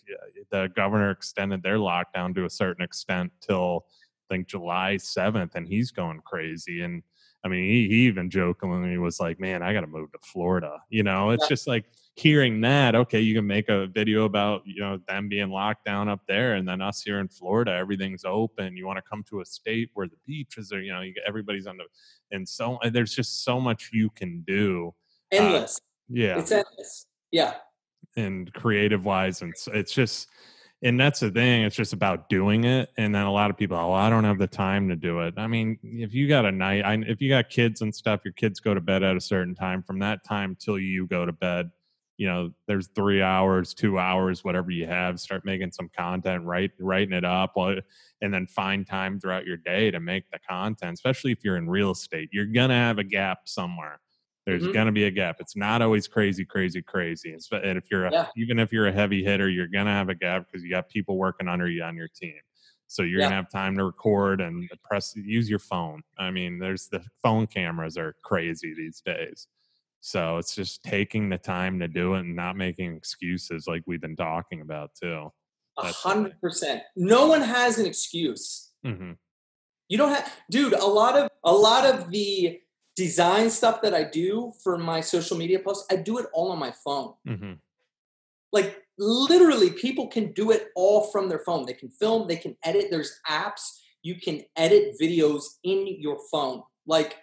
[0.51, 3.85] the governor extended their lockdown to a certain extent till
[4.31, 7.03] i think july 7th and he's going crazy and
[7.47, 11.03] i mean he, he even jokingly was like man i gotta move to florida you
[11.03, 11.49] know it's yeah.
[11.49, 11.87] just like
[12.17, 16.09] hearing that, okay, you can make a video about you know them being locked down
[16.09, 18.77] up there, and then us here in Florida, everything's open.
[18.77, 21.25] You want to come to a state where the beaches are, you know, you get,
[21.27, 21.85] everybody's on the,
[22.35, 24.95] and so and there's just so much you can do.
[25.33, 25.77] Uh, endless.
[25.77, 27.07] Uh, yeah, it's endless.
[27.31, 27.55] Yeah.
[28.17, 30.29] And creative wise, and so it's just.
[30.87, 31.65] And that's the thing.
[31.65, 32.91] It's just about doing it.
[32.97, 35.35] And then a lot of people, oh, I don't have the time to do it.
[35.37, 38.35] I mean, if you got a night, I, if you got kids and stuff, your
[38.35, 39.83] kids go to bed at a certain time.
[39.83, 41.73] From that time till you go to bed,
[42.19, 46.71] you know there's three hours two hours whatever you have start making some content write
[46.81, 47.75] writing it up uh,
[48.23, 51.69] and then find time throughout your day to make the content especially if you're in
[51.69, 54.01] real estate you're gonna have a gap somewhere
[54.47, 54.73] there's mm-hmm.
[54.73, 58.27] gonna be a gap it's not always crazy crazy crazy and if you're a, yeah.
[58.37, 61.17] even if you're a heavy hitter you're gonna have a gap because you got people
[61.17, 62.35] working under you on your team
[62.87, 63.27] so you're yeah.
[63.27, 67.47] gonna have time to record and press use your phone i mean there's the phone
[67.47, 69.49] cameras are crazy these days
[70.07, 74.01] so it's just taking the time to do it and not making excuses like we've
[74.01, 75.33] been talking about too.
[75.79, 76.83] A hundred percent.
[76.95, 78.71] No one has an excuse.
[78.85, 79.13] hmm
[79.89, 80.75] You don't have, dude.
[80.75, 82.61] A lot of a lot of the
[82.97, 86.59] design stuff that I do for my social media posts, I do it all on
[86.59, 87.15] my phone.
[87.27, 87.53] hmm
[88.53, 91.67] Like literally, people can do it all from their phone.
[91.67, 92.87] They can film, they can edit.
[92.91, 96.63] There's apps you can edit videos in your phone.
[96.87, 97.17] Like,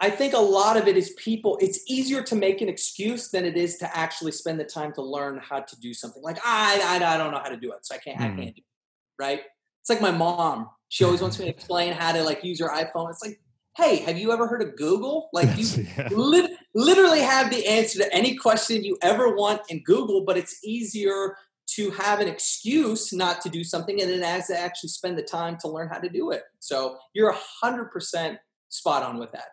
[0.00, 1.58] I think a lot of it is people.
[1.60, 5.02] It's easier to make an excuse than it is to actually spend the time to
[5.02, 6.22] learn how to do something.
[6.22, 8.24] Like, I, I, I don't know how to do it, so I can't, Mhm.
[8.24, 9.22] I can't do it.
[9.22, 9.42] Right?
[9.80, 10.70] It's like my mom.
[10.88, 13.10] She always wants me to explain how to like use her iPhone.
[13.10, 13.40] It's like,
[13.76, 15.28] hey, have you ever heard of Google?
[15.32, 16.08] Like, you yeah.
[16.10, 20.58] lit- literally have the answer to any question you ever want in Google, but it's
[20.64, 21.36] easier
[21.74, 25.22] to have an excuse not to do something and then as to actually spend the
[25.22, 26.42] time to learn how to do it.
[26.58, 28.38] So you're a hundred percent
[28.70, 29.48] spot on with that.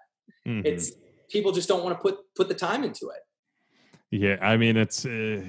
[0.47, 0.65] Mhm.
[0.65, 0.91] It's
[1.29, 3.21] people just don't want to put put the time into it.
[4.09, 5.43] Yeah, I mean it's uh,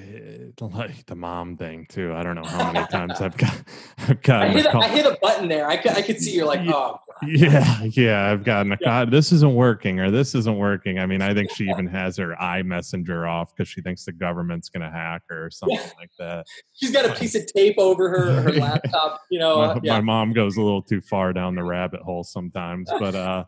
[0.59, 2.13] like the mom thing too.
[2.13, 3.55] I don't know how many times I've got
[3.97, 4.77] I've I hit, a.
[4.77, 5.67] I hit a button there.
[5.67, 9.03] I could, I could see you're like, oh, Yeah, yeah, I've gotten a Yeah.
[9.03, 9.11] call.
[9.11, 10.99] This isn't working, or this isn't working.
[10.99, 14.69] I mean, I think she even has her iMessenger off because she thinks the government's
[14.69, 16.45] going to hack her or something like that.
[16.73, 19.19] she's got a piece of tape over her, her laptop.
[19.29, 19.93] You know, my, uh, yeah.
[19.95, 23.43] my mom goes a little too far down the rabbit hole sometimes, but uh,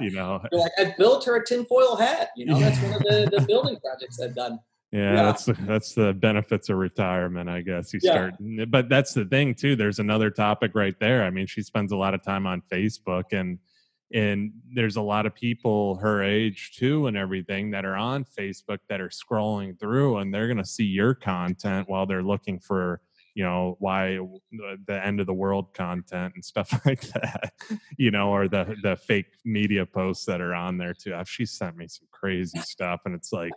[0.00, 2.30] you know, You're like, I built her a tinfoil hat.
[2.36, 4.58] You know, that's one of the, the building projects I've done.
[4.94, 5.22] Yeah, Yeah.
[5.24, 7.92] that's the, that's the benefits of retirement, I guess.
[7.92, 8.12] You Yeah.
[8.12, 8.34] start,
[8.70, 9.74] but that's the thing too.
[9.74, 11.24] There's another topic right there.
[11.24, 13.58] I mean, she spends a lot of time on Facebook, and
[14.12, 18.78] and there's a lot of people her age too, and everything that are on Facebook
[18.88, 23.00] that are scrolling through, and they're gonna see your content while they're looking for
[23.36, 24.16] you know why
[24.52, 27.52] the- the end of the world content and stuff like that
[27.98, 31.76] you know or the the fake media posts that are on there too she sent
[31.76, 33.50] me some crazy stuff and it's like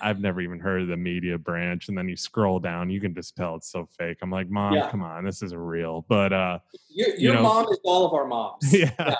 [0.00, 1.88] I've never even heard of the media branch.
[1.88, 4.18] And then you scroll down, you can just tell it's so fake.
[4.22, 4.90] I'm like, Mom, Yeah.
[4.90, 6.04] come on, this isn't real.
[6.08, 6.58] But uh
[6.90, 8.72] Your, You know- mom is all of our moms.
[8.72, 9.14] yeah.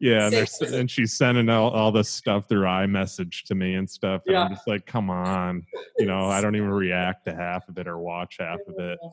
[0.00, 0.74] Yeah, and, they're, Same.
[0.74, 4.20] and she's sending all, all this stuff through iMessage to me and stuff.
[4.26, 5.64] And I'm just like, come on.
[5.98, 8.98] You know, I don't even react to half of it or watch half of it.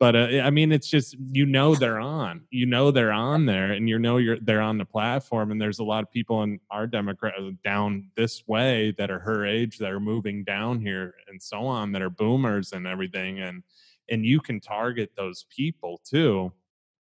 [0.00, 2.46] But uh, I mean, it's just you know they're on.
[2.50, 5.50] You know they're on there, and you know you're they're on the platform.
[5.50, 7.34] And there's a lot of people in our democrat
[7.64, 11.90] down this way that are her age that are moving down here and so on
[11.92, 13.40] that are boomers and everything.
[13.40, 13.64] And
[14.08, 16.52] and you can target those people too.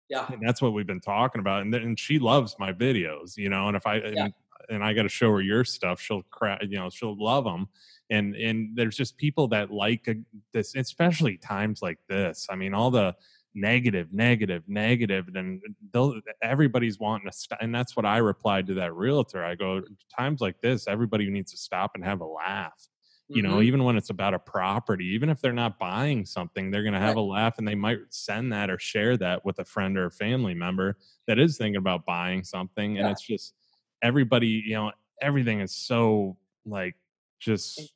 [0.09, 0.25] Yeah.
[0.31, 1.61] And that's what we've been talking about.
[1.63, 3.67] And, and she loves my videos, you know.
[3.67, 4.25] And if I Yeah.
[4.25, 4.33] and,
[4.69, 6.57] and I got to show her your stuff, she'll cry.
[6.61, 7.67] You know, she'll love them.
[8.09, 10.15] And and there's just people that like a,
[10.53, 12.47] this, especially times like this.
[12.49, 13.15] I mean, all the
[13.55, 15.61] negative, negative, negative, and
[15.91, 17.57] they'll, everybody's wanting to stop.
[17.61, 19.43] And that's what I replied to that realtor.
[19.43, 19.81] I go,
[20.15, 22.87] times like this, everybody needs to stop and have a laugh
[23.33, 23.63] you know Mhm.
[23.63, 26.99] even when it's about a property even if they're not buying something they're going to
[26.99, 30.05] have a laugh and they might send that or share that with a friend or
[30.05, 30.97] a family member
[31.27, 33.53] that is thinking about buying something and it's just
[34.01, 34.91] everybody you know
[35.21, 36.95] everything is so like
[37.39, 37.93] just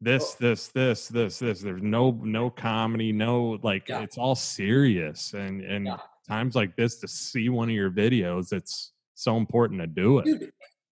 [0.00, 4.00] this this this this this there's no no comedy no like Yeah.
[4.02, 5.98] it's all serious and and Yeah.
[6.28, 10.24] times like this to see one of your videos it's so important to do it
[10.24, 10.52] Dude,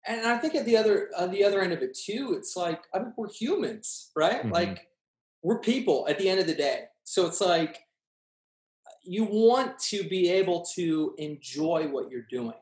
[0.07, 2.83] and I think at the other on the other end of it too, it's like
[2.93, 4.43] I mean we're humans, right?
[4.43, 4.51] Mhm.
[4.51, 4.87] Like
[5.41, 6.85] we're people at the end of the day.
[7.03, 7.79] So it's like
[9.03, 12.53] you want to be able to enjoy what you're doing.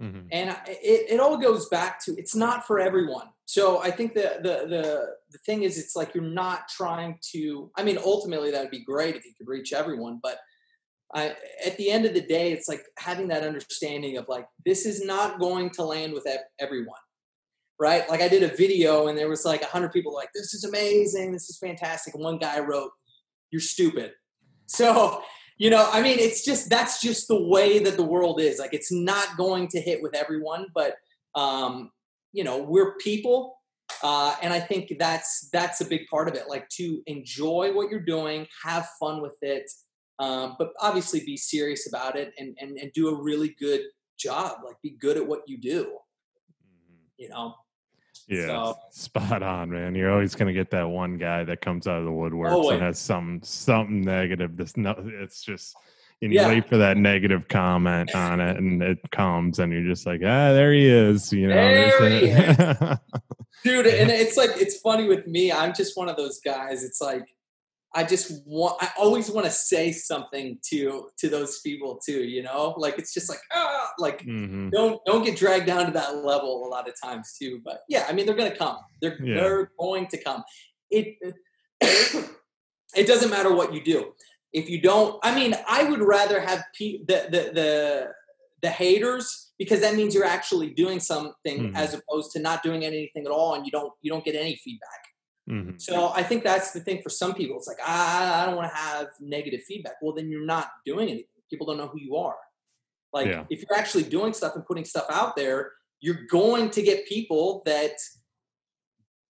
[0.00, 0.28] Mhm.
[0.30, 3.28] and it, it all goes back to it's not for everyone.
[3.46, 7.70] So i think the, the the the thing is it's like you're not trying to
[7.78, 10.38] i mean ultimately that would be great if you could reach everyone but
[11.14, 14.84] I, at the end of the day it's like having that understanding of like this
[14.84, 16.26] is not going to land with
[16.58, 16.98] everyone
[17.78, 18.08] right?
[18.08, 20.64] Like i did a video and there was like a 100 people like this is
[20.64, 21.32] amazing.
[21.32, 22.14] This is fantastic.
[22.14, 22.90] And one guy wrote
[23.50, 24.12] you're stupid.
[24.66, 25.22] So
[25.56, 28.58] you know i mean it's just that's just the way that the world is.
[28.58, 30.96] Like it's not going to hit with everyone but
[31.34, 31.90] um
[32.32, 33.56] you know we're people
[34.02, 37.90] uh and i think that's that's a big part of it like to enjoy what
[37.90, 39.70] you're doing have fun with it
[40.18, 43.82] um but obviously be serious about it and and, and do a really good
[44.18, 44.58] job.
[44.64, 45.98] Like be good at what you do.
[46.64, 47.04] Mhm.
[47.18, 47.54] you know
[48.28, 49.94] Yeah, So- spot on, man.
[49.94, 52.72] You're always gonna get that one guy that comes out of the woodworks Always.
[52.74, 54.56] and has some something negative.
[54.56, 55.76] This no, it's just
[56.22, 56.48] and you Yeah.
[56.48, 60.52] wait for that negative comment on it, and it comes, and you're just like, ah,
[60.54, 61.30] there he is.
[61.32, 63.00] You know, There he a-
[63.64, 67.00] dude and it's like it's funny with me i'm just one of those guys it's
[67.00, 67.34] like
[67.96, 72.42] i just want i always want to say something to to those people too you
[72.42, 74.70] know like it's just like ah like Mhm.
[74.70, 78.04] don't don't get dragged down to that level a lot of times too but yeah
[78.08, 79.34] i mean they're gonna come they're Yeah.
[79.36, 80.44] they're going to come
[80.90, 81.06] it
[83.00, 84.12] it doesn't matter what you do
[84.52, 88.08] if you don't, I mean, I would rather have pe- the, the the
[88.62, 91.76] the haters because that means you're actually doing something mm-hmm.
[91.76, 94.56] as opposed to not doing anything at all and you don't you don't get any
[94.64, 95.02] feedback.
[95.50, 95.78] Mm-hmm.
[95.78, 97.56] So I think that's the thing for some people.
[97.56, 99.94] It's like I, I don't want to have negative feedback.
[100.02, 101.26] Well, then you're not doing anything.
[101.48, 102.36] People don't know who you are.
[103.12, 103.44] Like yeah.
[103.48, 107.62] if you're actually doing stuff and putting stuff out there, you're going to get people
[107.64, 107.92] that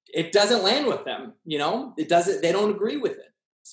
[0.08, 1.34] it doesn't land with them.
[1.44, 2.42] You know, it doesn't.
[2.42, 3.32] They don't agree with it.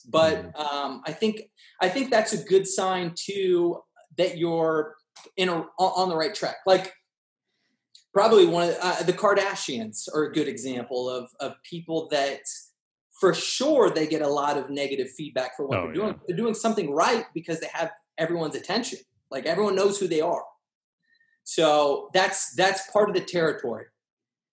[0.10, 0.62] But mm-hmm.
[0.62, 1.44] um, I think
[1.82, 3.82] I think that's a good sign too
[4.18, 4.96] that you're
[5.38, 6.58] in a, on the right track.
[6.66, 6.94] Like
[8.14, 12.42] probably one of the, uh, the Kardashians are a good example of of people that
[13.20, 16.08] for sure they get a lot of negative feedback for what oh, they're doing.
[16.10, 16.20] Yeah.
[16.28, 19.00] They're doing something right because they have everyone's attention.
[19.32, 20.44] Like everyone knows who they are.
[21.44, 23.86] So that's that's part of the territory.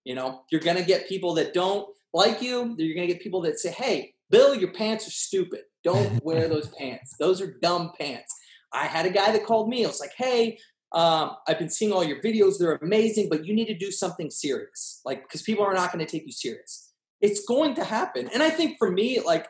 [0.03, 2.75] You know, you're gonna get people that don't like you.
[2.77, 5.61] You're gonna get people that say, "Hey, Bill, your pants are stupid.
[5.83, 7.15] Don't wear those pants.
[7.19, 8.35] Those are dumb pants."
[8.73, 9.83] I had a guy that called me.
[9.83, 10.57] I was like, "Hey,
[10.93, 12.57] um, I've been seeing all your videos.
[12.57, 16.05] They're amazing, but you need to do something serious, like because people are not going
[16.05, 16.91] to take you serious.
[17.21, 19.47] It's going to happen." And I think for me, like,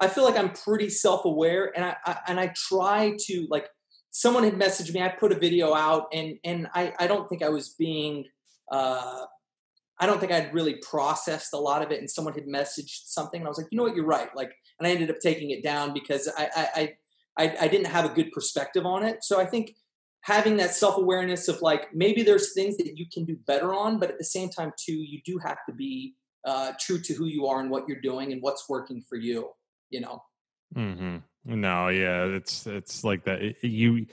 [0.00, 3.68] I feel like I'm pretty self-aware, and I, I and I try to like.
[4.10, 5.02] Someone had messaged me.
[5.02, 8.24] I put a video out, and and I I don't think I was being.
[8.72, 9.26] Uh,
[10.00, 13.40] I don't think I'd really processed a lot of it, and someone had messaged something,
[13.40, 14.34] and I was like, you know what, you're right.
[14.34, 16.96] Like, and I ended up taking it down because I I
[17.38, 19.22] I, I didn't have a good perspective on it.
[19.22, 19.74] So I think
[20.28, 23.98] having that self awareness of like maybe there's things that you can do better on,
[23.98, 26.14] but at the same time too, you do have to be
[26.44, 29.48] uh, true to who you are and what you're doing and what's working for you.
[29.90, 30.22] You know.
[30.76, 31.16] mm-hmm.
[31.44, 31.88] No.
[31.88, 32.24] Yeah.
[32.26, 33.64] It's it's like that.
[33.64, 34.06] You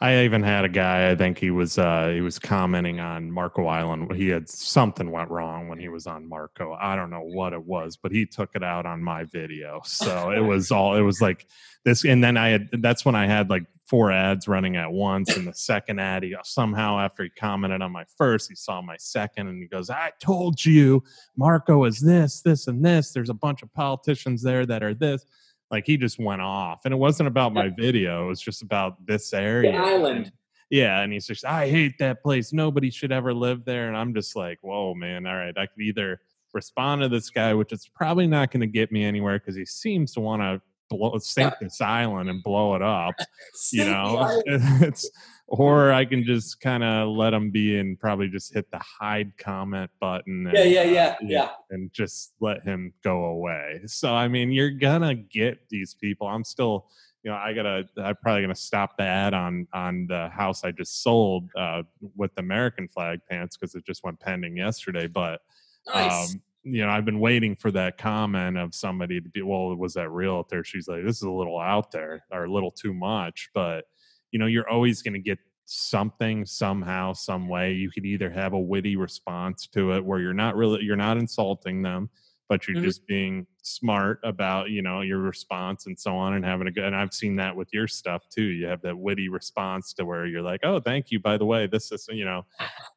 [0.00, 1.10] I even had a guy.
[1.10, 4.14] I think he was uh, he was commenting on Marco Island.
[4.14, 6.72] He had something went wrong when he was on Marco.
[6.80, 9.80] I don't know what it was, but he took it out on my video.
[9.84, 11.48] So it was all it was like
[11.84, 12.04] this.
[12.04, 15.36] And then I had that's when I had like four ads running at once.
[15.36, 18.96] And the second ad, he somehow after he commented on my first, he saw my
[18.98, 21.02] second, and he goes, "I told you,
[21.36, 23.12] Marco is this, this, and this.
[23.12, 25.24] There's a bunch of politicians there that are this."
[25.70, 29.04] Like he just went off, and it wasn't about my video; it was just about
[29.06, 30.32] this area, the island.
[30.70, 32.52] Yeah, and he's just, I hate that place.
[32.52, 33.88] Nobody should ever live there.
[33.88, 35.26] And I'm just like, whoa, man.
[35.26, 36.20] All right, I could either
[36.52, 39.64] respond to this guy, which is probably not going to get me anywhere because he
[39.64, 41.66] seems to want to blow sink yeah.
[41.68, 43.14] this island and blow it up.
[43.72, 45.10] you know, it's
[45.48, 49.32] or I can just kind of let them be and probably just hit the hide
[49.38, 50.46] comment button.
[50.46, 53.80] And, yeah, yeah, yeah, uh, yeah, and just let him go away.
[53.86, 56.26] So I mean, you're gonna get these people.
[56.26, 56.86] I'm still,
[57.22, 57.88] you know, I gotta.
[57.96, 61.82] I'm probably gonna stop the ad on on the house I just sold uh,
[62.14, 65.06] with the American flag pants because it just went pending yesterday.
[65.06, 65.40] But
[65.86, 66.34] nice.
[66.34, 69.94] um, you know, I've been waiting for that comment of somebody to be, well, was
[69.94, 70.64] that real realtor?
[70.64, 73.84] She's like, this is a little out there or a little too much, but
[74.30, 77.72] you know, you're always going to get something somehow, some way.
[77.72, 81.16] You could either have a witty response to it where you're not really, you're not
[81.16, 82.10] insulting them
[82.48, 82.84] but you're mm-hmm.
[82.84, 86.84] just being smart about you know your response and so on and having a good
[86.84, 90.26] and i've seen that with your stuff too you have that witty response to where
[90.26, 92.44] you're like oh thank you by the way this is you know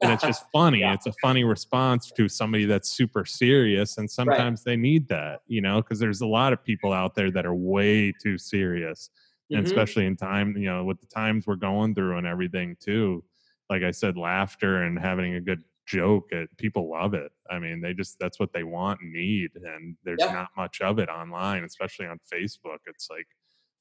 [0.02, 0.94] and it's just funny yeah.
[0.94, 4.72] it's a funny response to somebody that's super serious and sometimes right.
[4.72, 7.56] they need that you know because there's a lot of people out there that are
[7.56, 9.10] way too serious
[9.52, 9.57] mm-hmm.
[9.57, 13.23] and especially in time you know with the times we're going through and everything too
[13.69, 15.61] like i said laughter and having a good
[15.92, 19.50] joke it, people love it i mean they just that's what they want and need
[19.56, 20.34] and there's yep.
[20.34, 23.28] not much of it online especially on facebook it's like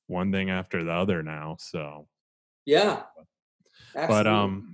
[0.08, 2.06] one thing after the other now so
[2.66, 3.02] yeah
[3.94, 4.24] Absolutely.
[4.24, 4.72] but um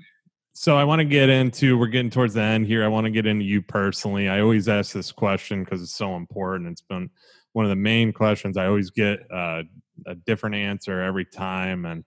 [0.55, 3.11] so i want to get into we're getting towards the end here i want to
[3.11, 7.11] get into you personally i always ask this question because it's so important it's been
[7.53, 9.63] one of the main questions i always get uh,
[10.07, 12.03] a different answer every time and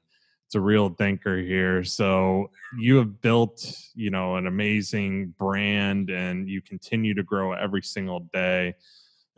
[0.50, 1.84] it's a real thinker here.
[1.84, 7.84] So you have built, you know, an amazing brand and you continue to grow every
[7.84, 8.74] single day.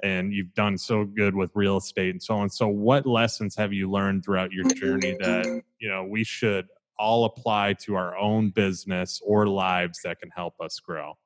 [0.01, 2.49] And you've done so good with real estate and so on.
[2.49, 6.67] So what lessons have you learned throughout your journey that, you know, we should
[6.97, 11.17] all apply to our own business or lives that can help us grow?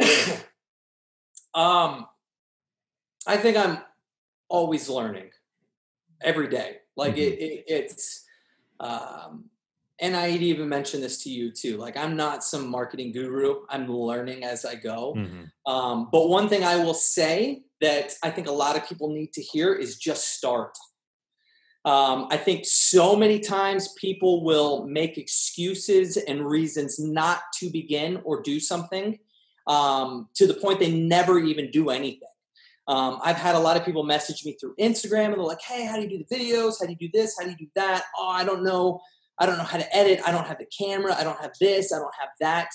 [1.54, 2.06] um
[3.26, 3.78] I think I'm
[4.48, 5.30] always learning
[6.20, 6.76] every day.
[6.96, 7.22] Like mm-hmm.
[7.22, 8.27] it, it it's
[8.80, 9.44] um,
[10.00, 11.76] and I even mentioned this to you too.
[11.76, 13.62] Like, I'm not some marketing guru.
[13.68, 15.14] I'm learning as I go.
[15.16, 15.72] Mm-hmm.
[15.72, 19.32] Um, but one thing I will say that I think a lot of people need
[19.32, 20.76] to hear is just start.
[21.84, 28.20] Um, I think so many times people will make excuses and reasons not to begin
[28.24, 29.18] or do something
[29.66, 32.27] um, to the point they never even do anything.
[32.88, 35.84] Um, I've had a lot of people message me through Instagram and they're like, "Hey,
[35.84, 36.80] how do you do the videos?
[36.80, 37.36] How do you do this?
[37.38, 38.04] How do you do that?
[38.16, 39.00] Oh, I don't know.
[39.38, 40.20] I don't know how to edit.
[40.26, 41.14] I don't have the camera.
[41.14, 41.92] I don't have this.
[41.92, 42.70] I don't have that."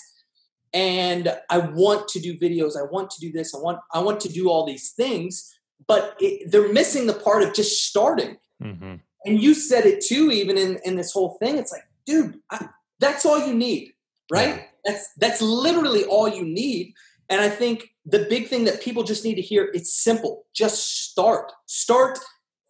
[0.72, 2.76] And I want to do videos.
[2.76, 3.54] I want to do this.
[3.54, 5.52] I want I want to do all these things,
[5.86, 8.38] but it, they're missing the part of just starting.
[8.62, 8.94] Mm-hmm.
[9.26, 11.58] And you said it too, even in in this whole thing.
[11.58, 12.68] It's like, dude, I,
[13.00, 13.92] that's all you need,
[14.30, 14.56] right?
[14.56, 14.62] Yeah.
[14.84, 16.94] That's that's literally all you need.
[17.30, 20.44] And I think the big thing that people just need to hear it's simple.
[20.54, 21.52] Just start.
[21.66, 22.18] Start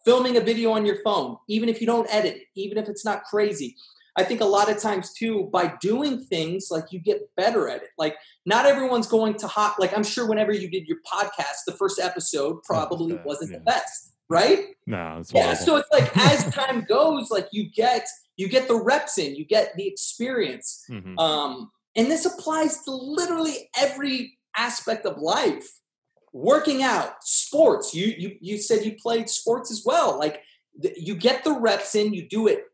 [0.05, 3.23] filming a video on your phone, even if you don't edit, even if it's not
[3.23, 3.75] crazy.
[4.17, 7.83] I think a lot of times too, by doing things like you get better at
[7.83, 7.89] it.
[7.97, 8.15] Like
[8.45, 9.75] not everyone's going to hot.
[9.77, 13.57] Like I'm sure whenever you did your podcast, the first episode probably wasn't yeah.
[13.57, 14.59] the best, right?
[14.87, 15.53] No, it's yeah.
[15.53, 18.07] So it's like as time goes, like you get
[18.37, 21.17] you get the reps in, you get the experience, mm-hmm.
[21.17, 25.67] um, and this applies to literally every aspect of life.
[26.33, 27.93] Working out, sports.
[27.93, 30.19] You you you said you played sports as well.
[30.19, 30.41] Like
[30.97, 32.65] you get the reps in, you do it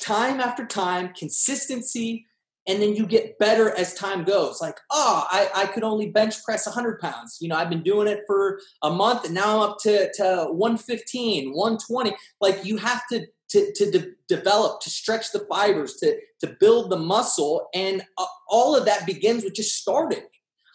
[0.00, 2.26] time after time, consistency,
[2.66, 4.60] and then you get better as time goes.
[4.60, 7.38] Like, oh, I, I could only bench press 100 pounds.
[7.40, 10.46] You know, I've been doing it for a month, and now I'm up to, to
[10.50, 12.16] 115, 120.
[12.40, 16.90] Like, you have to to, to de- develop, to stretch the fibers, to to build
[16.90, 20.22] the muscle, and uh, all of that begins with just starting.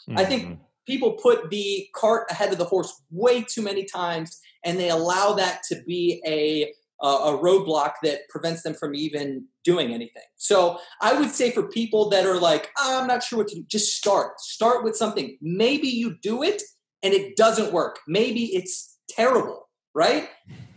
[0.09, 0.17] Mm-hmm.
[0.17, 0.61] I think mm-hmm.
[0.87, 5.33] people put the cart ahead of the horse way too many times, and they allow
[5.33, 10.23] that to be a a roadblock that prevents them from even doing anything.
[10.35, 13.55] So I would say for people that are like, oh, I'm not sure what to
[13.55, 14.39] do, just start.
[14.41, 15.37] Start with something.
[15.41, 16.61] Maybe you do it
[17.01, 17.99] and it doesn't work.
[18.07, 20.29] Maybe it's terrible, right?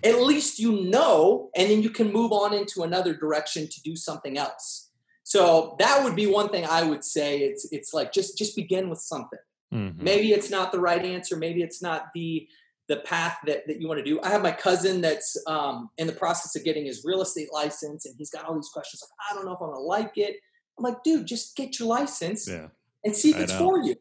[0.05, 3.97] At least you know, and then you can move on into another direction to do
[3.97, 4.91] something else.
[5.33, 7.39] So that would be one thing I would say.
[7.39, 9.39] It's it's like just just begin with something.
[9.73, 10.05] Mm-hmm.
[10.05, 11.39] Maybe it's not the right answer.
[11.39, 12.47] Maybe it's not the
[12.89, 14.21] the path that, that you want to do.
[14.21, 18.05] I have my cousin that's um, in the process of getting his real estate license,
[18.05, 20.19] and he's got all these questions like, I don't know if I'm going to like
[20.19, 20.37] it.
[20.79, 22.67] I'm like, dude, just get your license yeah.
[23.03, 23.71] and see if I it's know.
[23.71, 23.95] for you,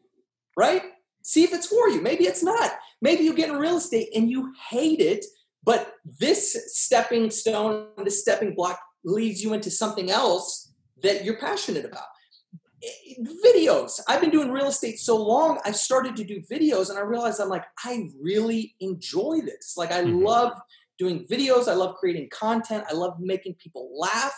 [0.54, 0.82] right?
[1.22, 2.02] See if it's for you.
[2.02, 2.72] Maybe it's not.
[3.00, 5.24] Maybe you get in real estate and you hate it,
[5.64, 10.71] but this stepping stone, this stepping block leads you into something else
[11.02, 12.04] that you're passionate about
[13.44, 14.00] videos.
[14.08, 17.40] I've been doing real estate so long, I started to do videos and I realized
[17.40, 19.74] I'm like, I really enjoy this.
[19.76, 20.24] Like, I mm-hmm.
[20.24, 20.52] love
[20.98, 21.68] doing videos.
[21.68, 22.84] I love creating content.
[22.88, 24.34] I love making people laugh.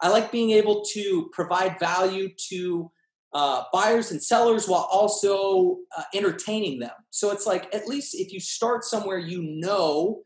[0.00, 2.90] I like being able to provide value to
[3.32, 6.90] uh, buyers and sellers while also uh, entertaining them.
[7.10, 10.22] So it's like, at least if you start somewhere, you know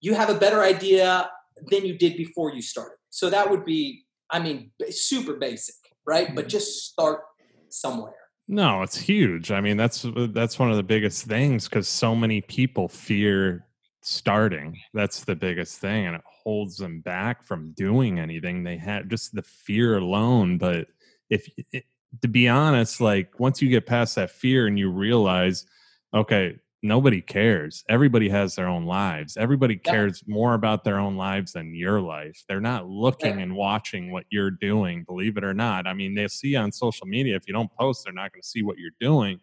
[0.00, 1.30] you have a better idea
[1.70, 2.96] than you did before you started.
[3.10, 4.03] So that would be,
[4.34, 6.34] I mean, super basic right?
[6.34, 6.48] But mm-hmm.
[6.50, 7.22] just start
[7.68, 8.14] somewhere.
[8.46, 9.50] No, it's huge.
[9.50, 13.66] I mean, that's that's one of the biggest things because so many people fear
[14.02, 14.78] starting.
[14.92, 18.62] That's the biggest thing, and it holds them back from doing anything.
[18.62, 20.58] They had just the fear alone.
[20.58, 20.88] But
[21.30, 21.84] if it,
[22.20, 25.64] to be honest, like once you get past that fear and you realize,
[26.12, 27.82] okay, nobody cares.
[27.88, 29.36] Everybody has their own lives.
[29.38, 30.34] Everybody cares yeah.
[30.34, 32.44] more about their own lives than your life.
[32.46, 33.44] They're not looking yeah.
[33.44, 35.86] and watching what you're doing, believe it or not.
[35.86, 38.48] I mean, they see on social media, if you don't post, they're not going to
[38.48, 39.40] see what you're doing,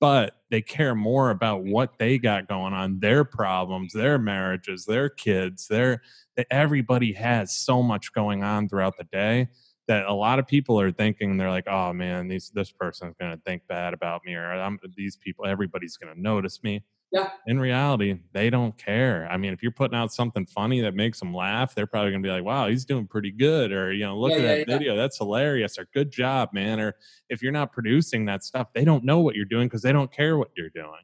[0.00, 5.08] but they care more about what they got going on, their problems, their marriages, their
[5.08, 6.02] kids, their
[6.50, 9.48] everybody has so much going on throughout the day
[9.90, 13.40] that a lot of people are thinking they're like, oh man, these this person's gonna
[13.44, 16.84] think bad about me, or I'm, these people, everybody's gonna notice me.
[17.10, 17.30] Yeah.
[17.48, 19.26] In reality, they don't care.
[19.28, 22.22] I mean, if you're putting out something funny that makes them laugh, they're probably gonna
[22.22, 24.58] be like, "Wow, he's doing pretty good," or you know, look yeah, at yeah, that
[24.68, 24.78] yeah.
[24.78, 26.78] video, that's hilarious, or good job, man.
[26.78, 26.94] Or
[27.28, 30.12] if you're not producing that stuff, they don't know what you're doing because they don't
[30.12, 31.02] care what you're doing.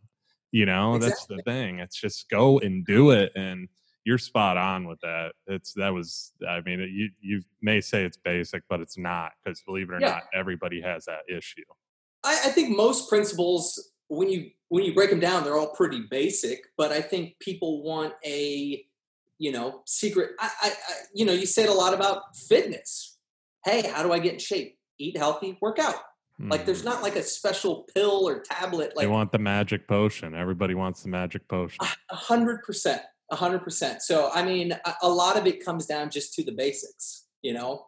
[0.53, 1.09] You know, exactly.
[1.09, 1.81] that's the thing.
[1.81, 3.69] It's just go and do it, and
[4.07, 5.33] you're spot on with that.
[5.49, 6.33] It's that was.
[6.49, 10.01] I mean, you you may say it's basic, but it's not because believe it or
[10.01, 10.11] yeah.
[10.11, 11.65] not, everybody has that issue.
[12.23, 16.05] I, I think most principles, when you when you break them down, they're all pretty
[16.09, 16.61] basic.
[16.79, 18.85] But I think people want a
[19.39, 20.31] you know secret.
[20.39, 23.19] I, I, I you know you said a lot about fitness.
[23.65, 24.79] Hey, how do I get in shape?
[24.99, 25.97] Eat healthy, work out.
[26.39, 26.89] Like there's hmm.
[26.89, 28.95] not like a special pill or tablet.
[28.95, 30.35] Like they want the magic potion.
[30.35, 31.79] Everybody wants the magic potion.
[32.11, 33.01] A hundred percent
[33.33, 34.03] hundred percent.
[34.03, 37.53] So, I mean, a, a lot of it comes down just to the basics, you
[37.55, 37.87] know?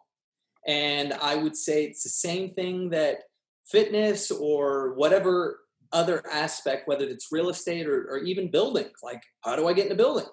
[0.67, 3.19] And I would say it's the same thing that
[3.65, 5.59] fitness or whatever
[5.91, 9.87] other aspect, whether it's real estate or, or even building, like how do I get
[9.87, 10.25] in a building?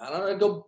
[0.00, 0.66] I don't know, go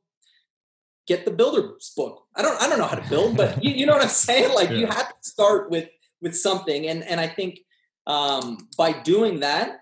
[1.07, 2.25] get the builder's book.
[2.37, 4.55] I don't I don't know how to build, but you, you know what I'm saying?
[4.55, 4.77] Like yeah.
[4.77, 5.89] you have to start with
[6.21, 6.89] with something.
[6.89, 7.61] And and I think
[8.07, 9.81] um, by doing that,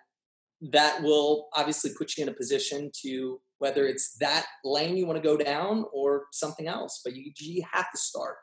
[0.61, 5.23] that will obviously put you in a position to whether it's that lane you want
[5.23, 7.01] to go down or something else.
[7.05, 8.39] But you, you have to start.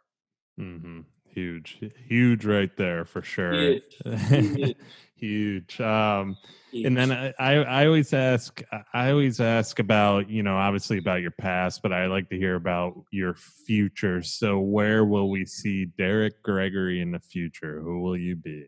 [0.58, 1.02] Mm-hmm.
[1.26, 1.78] Huge,
[2.08, 3.52] huge, right there for sure.
[3.54, 3.84] Huge.
[4.30, 4.76] Huge.
[5.16, 5.82] huge.
[5.82, 6.38] Um,
[6.74, 8.64] and then I, I, I always ask,
[8.94, 12.56] I always ask about, you know, obviously about your past, but I like to hear
[12.56, 14.24] about your future.
[14.24, 17.82] So where will we see Derrick Gregory in the future?
[17.82, 18.68] Who will you be?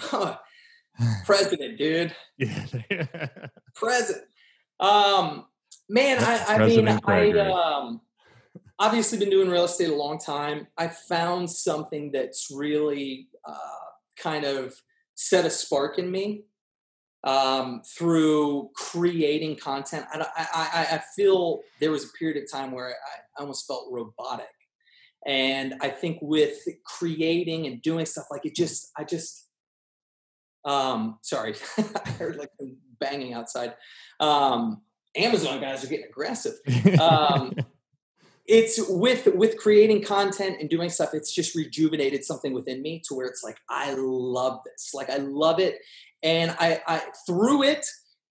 [1.24, 2.14] President, dude.
[2.38, 2.66] Yeah.
[3.74, 4.24] President.
[4.80, 5.44] Um,
[5.90, 8.00] man, I, I mean, I, um,
[8.78, 10.68] obviously been doing real estate a long time.
[10.78, 13.56] I found something that's really uh,
[14.16, 14.74] kind of
[15.16, 16.44] set a spark in me
[17.24, 20.06] um, through creating content.
[20.12, 24.46] I, I, I, feel there was a period of time where I almost felt robotic.
[25.26, 26.56] And I think with
[26.86, 29.48] creating and doing stuff like it just, I just,
[30.64, 31.56] um, sorry,
[32.06, 32.50] I heard like
[32.98, 33.74] banging outside.
[34.18, 34.80] Um,
[35.16, 36.54] Amazon guys are getting aggressive.
[37.00, 37.54] Um,
[38.46, 43.14] it's with with creating content and doing stuff it's just rejuvenated something within me to
[43.14, 44.92] where it's like i love this.
[44.92, 45.78] Like i love it.
[46.22, 47.86] And i i through it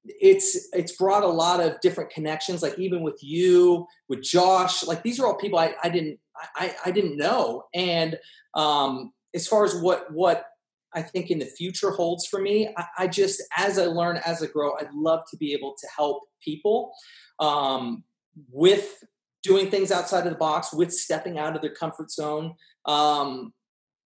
[0.05, 5.03] it's it's brought a lot of different connections like even with you with josh like
[5.03, 6.19] these are all people i, I didn't
[6.55, 7.65] I, I didn't know.
[7.73, 8.17] And
[8.53, 10.45] um as far as what what
[10.95, 12.73] i think in the future holds for me.
[12.77, 15.87] I, I just as i learn as i grow i'd love to be able to
[15.95, 16.91] help people
[17.39, 18.03] um
[18.51, 19.03] with
[19.43, 22.55] doing things outside of the box with stepping out of their comfort zone
[22.85, 23.53] um,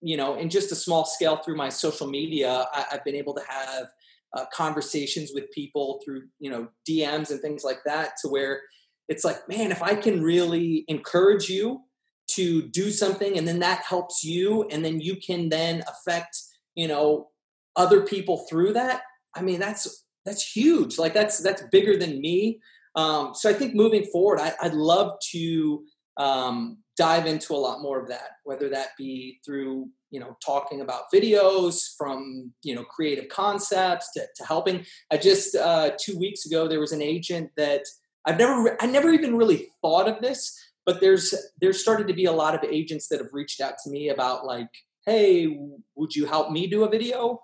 [0.01, 3.33] you know in just a small scale through my social media I, have been able
[3.35, 3.87] to have
[4.35, 8.61] uh, conversations with people through you know dms and things like that to where
[9.07, 11.81] it's like man if i can really encourage you
[12.27, 16.37] to do something and then that helps you and then you can then affect
[16.75, 17.29] you know
[17.75, 19.01] other people through that
[19.35, 22.59] i mean that's that's huge like that's that's bigger than me
[22.95, 25.83] um, so I think moving forward, I, would love to
[26.17, 30.81] um, dive into a lot more of that, whether that be through you know talking
[30.81, 34.85] about videos from you know creative concepts to, to helping.
[35.11, 37.81] I just uh, two weeks ago there was an agent that
[38.25, 40.55] I've never I never even really thought of this,
[40.85, 43.89] but there's there's started to be a lot of agents that have reached out to
[43.89, 44.69] me about like,
[45.05, 45.57] hey,
[45.95, 47.41] would you help me do a video?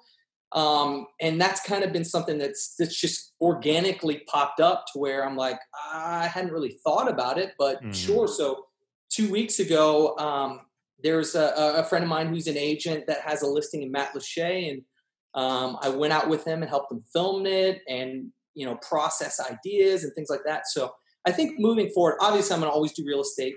[0.52, 5.26] Um, and that's kind of been something that's that's just organically popped up to where
[5.26, 5.60] I'm like,
[5.94, 7.92] I hadn't really thought about it, but mm-hmm.
[7.92, 8.28] sure.
[8.28, 8.66] So
[9.10, 10.62] two weeks ago, um,
[11.04, 14.72] there's a, a, friend of mine who's an agent that has a listing in Matlacha,
[14.72, 14.82] and
[15.36, 19.40] um, I went out with him and helped him film it and you know process
[19.40, 20.64] ideas and things like that.
[20.68, 20.92] So
[21.26, 23.56] I think moving forward, obviously, I'm going to always do real estate.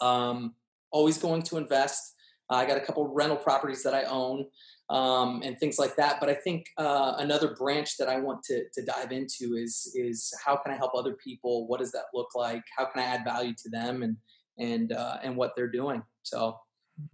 [0.00, 0.54] Um,
[0.90, 2.11] always going to invest.
[2.52, 4.44] Uh, I got a couple rental properties that I own
[4.90, 6.20] um, and things like that.
[6.20, 10.30] But I think uh, another branch that I want to, to dive into is is
[10.44, 11.66] how can I help other people?
[11.66, 12.62] What does that look like?
[12.76, 14.16] How can I add value to them and
[14.58, 16.02] and uh, and what they're doing?
[16.24, 16.58] So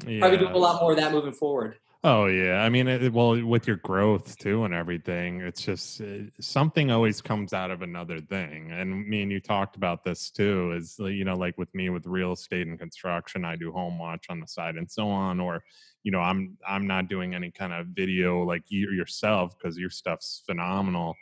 [0.05, 0.19] yeah.
[0.19, 1.77] probably do a lot more of that moving forward.
[2.05, 6.29] Oh yeah, I mean, it, well, with your growth too and everything, it's just it,
[6.29, 8.71] uh, something always comes out of another thing.
[8.71, 10.73] And me and you talked about this too.
[10.77, 14.27] Is you know, like with me with real estate and construction, I do home watch
[14.31, 15.41] on the side and so on.
[15.41, 15.65] Or
[16.05, 19.91] you know, I'm I'm not doing any kind of video like you yourself because your
[19.91, 21.17] stuff's phenomenal.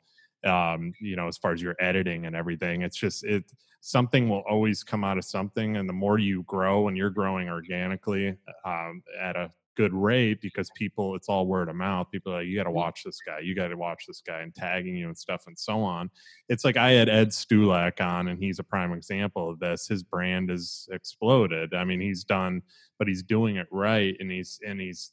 [0.44, 3.44] Um, you know, as far as your editing and everything, it's just it
[3.81, 7.48] something will always come out of something and the more you grow and you're growing
[7.48, 12.09] organically um, at a good rate because people it's all word of mouth.
[12.11, 12.77] People are like you got to mm-hmm.
[12.77, 13.40] watch this guy.
[13.40, 16.11] You got to watch this guy and tagging you and stuff and so on.
[16.48, 19.86] It's like i had ed stulak on and he's a prime example of this.
[19.86, 21.74] His brand has exploded.
[21.74, 22.62] I mean he's done
[22.98, 25.12] but he's doing it right and he's and he's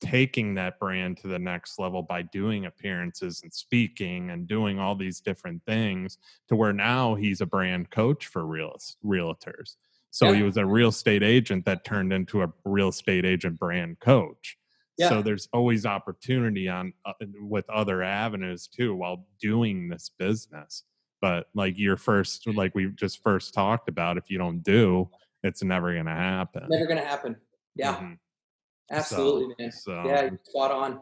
[0.00, 4.94] taking that brand to the next level by doing appearances and speaking and doing all
[4.94, 6.18] these different things
[6.48, 9.76] to where now he's a brand coach for real realtors
[10.18, 10.38] so yeah.
[10.38, 14.58] he was a real estate agent that turned into a real estate agent brand coach.
[14.96, 15.10] Yeah.
[15.10, 20.82] So there's always opportunity on uh, with other avenues too while doing this business.
[21.20, 25.08] But like your first, like we just first talked about, if you don't do,
[25.44, 26.66] it's never going to happen.
[26.68, 27.36] Never going to happen.
[27.76, 28.14] Yeah, mm-hmm.
[28.90, 29.72] absolutely, so, man.
[29.72, 31.00] So, yeah, spot on.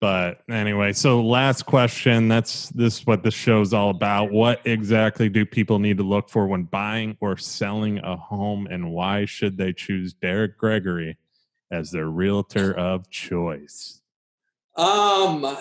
[0.00, 2.28] But anyway, so last question.
[2.28, 4.30] That's this what the show's all about.
[4.30, 8.90] What exactly do people need to look for when buying or selling a home and
[8.90, 11.16] why should they choose Derrick Gregory
[11.70, 14.02] as their realtor of choice?
[14.76, 15.56] Um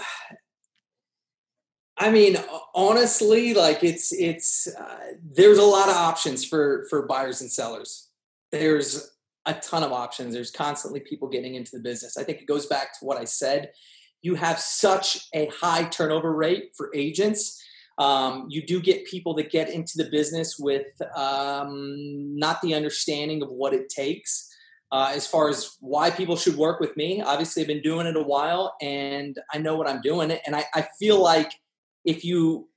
[1.97, 2.35] I mean,
[2.73, 8.09] honestly, like it's it's uh, there's a lot of options for for buyers and sellers.
[8.51, 9.11] There's
[9.45, 10.33] a ton of options.
[10.33, 12.17] There's constantly people getting into the business.
[12.17, 13.71] I think it goes back to what I said
[14.25, 17.61] you have such a high turnover rate for agents.
[17.99, 23.43] Um, you do get people that get into the business with um, not the understanding
[23.43, 24.51] of what it takes.
[24.91, 28.15] Uh, as far as why people should work with me, obviously I've been doing it
[28.15, 30.31] a while and I know what I'm doing.
[30.31, 31.51] And I, I feel like
[32.03, 32.67] if you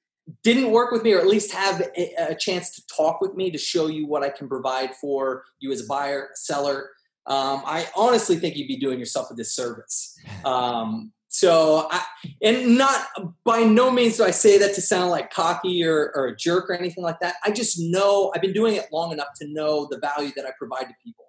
[0.42, 3.50] didn't work with me or at least have a, a, chance to talk with me
[3.50, 6.90] to show you what I can provide for you as a buyer, seller,
[7.26, 10.14] um, I honestly think you'd be doing yourself a disservice.
[10.44, 12.02] Um, so, I,
[12.42, 13.06] and not
[13.44, 16.68] by no means do I say that to sound like cocky or, or a jerk
[16.68, 17.36] or anything like that.
[17.44, 20.50] I just know I've been doing it long enough to know the value that I
[20.58, 21.26] provide to people.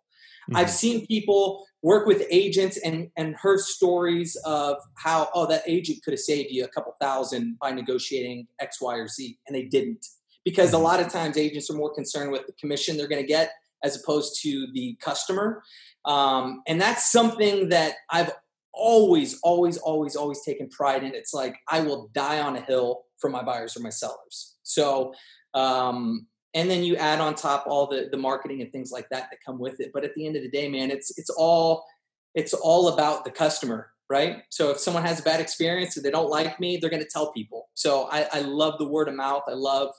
[0.50, 0.58] Mm-hmm.
[0.58, 6.00] I've seen people work with agents and and heard stories of how oh that agent
[6.04, 9.66] could have saved you a couple thousand by negotiating X, Y, or Z, and they
[9.66, 10.08] didn't
[10.44, 10.86] because a mm-hmm.
[10.86, 13.52] lot of times agents are more concerned with the commission they're going to get
[13.84, 15.62] as opposed to the customer,
[16.06, 18.32] um, and that's something that I've
[18.80, 21.14] always, always, always, always taken pride in.
[21.14, 24.56] It's like I will die on a hill for my buyers or my sellers.
[24.64, 25.14] So
[25.54, 29.28] um, and then you add on top all the the marketing and things like that
[29.30, 29.92] that come with it.
[29.94, 31.86] But at the end of the day man it's it's all
[32.34, 34.38] it's all about the customer right?
[34.50, 37.10] So if someone has a bad experience and they don't like me they're going to
[37.10, 37.70] tell people.
[37.76, 39.44] So I, I love the word of mouth.
[39.48, 39.94] I love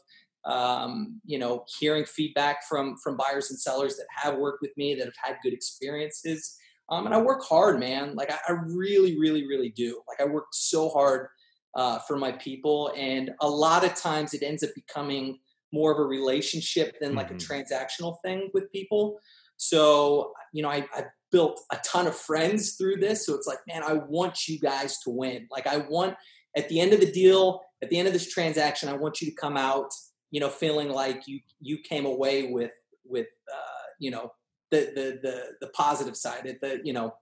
[0.45, 4.95] um, you know hearing feedback from from buyers and sellers that have worked with me
[4.95, 6.57] that have had good experiences
[6.91, 10.31] um, and i work hard man like I, I really really really do like i
[10.31, 11.29] work so hard
[11.77, 15.39] uh, for my people and a lot of times it ends up becoming
[15.73, 17.37] more of a relationship than like mm-hmm.
[17.37, 19.19] a transactional thing with people.
[19.57, 23.27] So, you know, I, I built a ton of friends through this.
[23.27, 25.47] So it's like, man, I want you guys to win.
[25.51, 26.17] Like, I want
[26.57, 29.31] at the end of the deal, at the end of this transaction, I want you
[29.31, 29.91] to come out,
[30.31, 32.73] you know, feeling like you you came away with
[33.05, 34.33] with uh, you know
[34.71, 37.15] the the the the positive side, the you know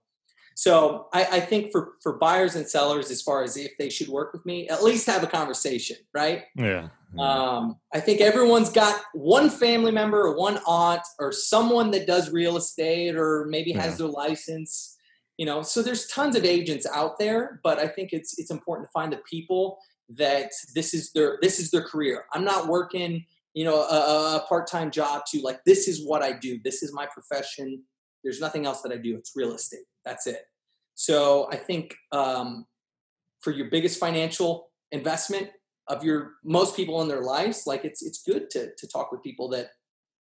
[0.58, 4.08] so I, I, think for for buyers and sellers, as far as if they should
[4.08, 6.46] work with me, at least have a conversation, right?
[6.56, 6.88] Yeah.
[7.14, 7.22] yeah.
[7.22, 12.32] Um, I think everyone's got one family member or one aunt or someone that does
[12.32, 13.98] real estate or maybe has yeah.
[13.98, 14.96] their license.
[15.36, 18.88] You know, so there's tons of agents out there, but I think it's it's important
[18.88, 22.24] to find the people that this is their this is their career.
[22.32, 26.32] I'm not working, you know, a, a part-time job to like this is what I
[26.32, 26.58] do.
[26.62, 27.82] This is my profession.
[28.22, 29.16] There's nothing else that I do.
[29.16, 29.86] It's real estate.
[30.04, 30.42] That's it.
[30.94, 32.66] So I think um,
[33.40, 35.50] for your biggest financial investment
[35.86, 39.22] of your most people in their lives, like it's it's good to to talk with
[39.22, 39.68] people that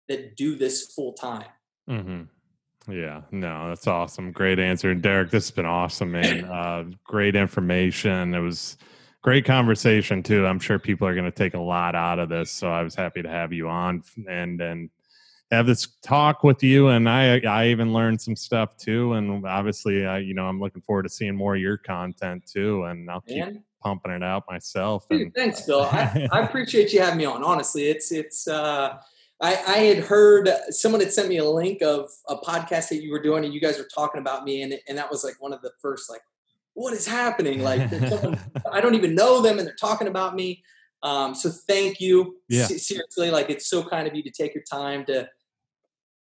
[0.08, 1.46] that do this full time.
[1.88, 2.92] Mm-hmm.
[2.92, 4.32] Yeah, no, that's awesome.
[4.32, 5.30] Great answer, and Derrick.
[5.30, 6.44] This has been awesome, man.
[6.44, 8.34] Uh, great information.
[8.34, 8.76] It was
[9.22, 10.46] great conversation too.
[10.46, 12.50] I'm sure people are going to take a lot out of this.
[12.50, 14.90] So I was happy to have you on, and and
[15.52, 20.06] have this talk with you and i i even learned some stuff too and obviously
[20.06, 23.20] I, you know i'm looking forward to seeing more of your content too and i'll
[23.20, 23.62] keep Man.
[23.82, 27.44] pumping it out myself Dude, and, thanks bill I, I, appreciate you having me on
[27.44, 28.98] honestly it's it's uh
[29.42, 33.10] I, I had heard someone had sent me a link of a podcast that you
[33.10, 35.52] were doing and you guys were talking about me and, and that was like one
[35.52, 36.22] of the first like
[36.74, 37.62] what is happening?
[37.62, 38.38] Like someone,
[38.72, 40.62] i don't even know them and they're talking about me.
[41.02, 42.36] Um, so thank you.
[42.48, 42.66] Yeah.
[42.66, 45.28] seriously like it's so kind of you to take your time to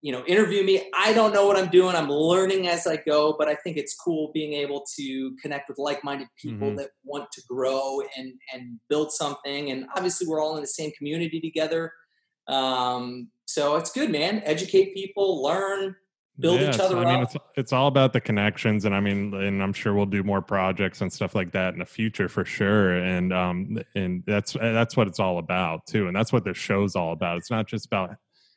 [0.01, 0.89] you know interview me.
[0.95, 1.95] I don't know what i'm doing.
[1.95, 5.77] I'm learning as i go but i think it's cool being able to connect with
[5.77, 6.77] like-minded people mm-hmm.
[6.77, 9.71] that want to grow and and build something.
[9.71, 11.93] And obviously we're all in the same community together.
[12.47, 14.41] Um, so it's good man.
[14.45, 15.95] Educate people learn
[16.39, 17.23] build each other I mean, up.
[17.23, 20.41] It's, it's all about the connections, and I mean, and I'm sure we'll do more
[20.41, 22.95] projects and stuff like that in the future for sure.
[22.95, 26.95] And um, and that's that's what it's all about too, and that's what this show's
[26.95, 27.37] all about.
[27.37, 28.15] It's not just about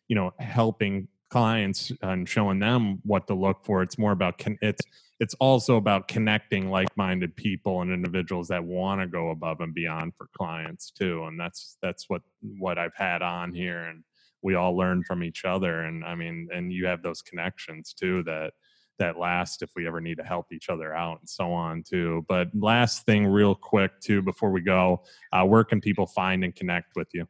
[0.08, 3.82] you know helping clients and showing them what to look for.
[3.82, 4.82] It's more about con- it's
[5.20, 10.12] it's also about connecting like-minded people and individuals that want to go above and beyond
[10.16, 11.24] for clients too.
[11.24, 14.04] And that's that's what what I've had on here, and
[14.44, 15.80] we all learn from each other.
[15.80, 18.52] And I mean, and you have those connections too that
[19.00, 22.24] that last if we ever need to help each other out and so on too.
[22.28, 25.02] But last thing, real quick too, before we go,
[25.32, 27.26] uh, where can people find and connect with you?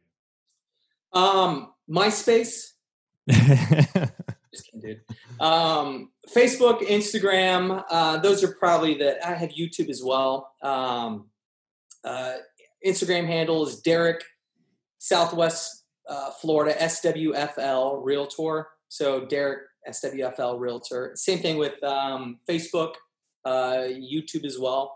[1.13, 2.73] Um, MySpace
[3.31, 5.01] Just kidding, dude.
[5.39, 9.25] Um, Facebook, Instagram, uh, those are probably the.
[9.27, 10.51] I have YouTube as well.
[10.61, 11.29] Um,
[12.03, 12.33] uh,
[12.85, 14.23] Instagram handle is Derrick
[14.99, 18.67] Southwest uh, Florida SWFL Realtor.
[18.87, 21.11] So Derrick SWFL Realtor.
[21.15, 22.93] Same thing with um, Facebook,
[23.45, 24.95] uh, YouTube as well.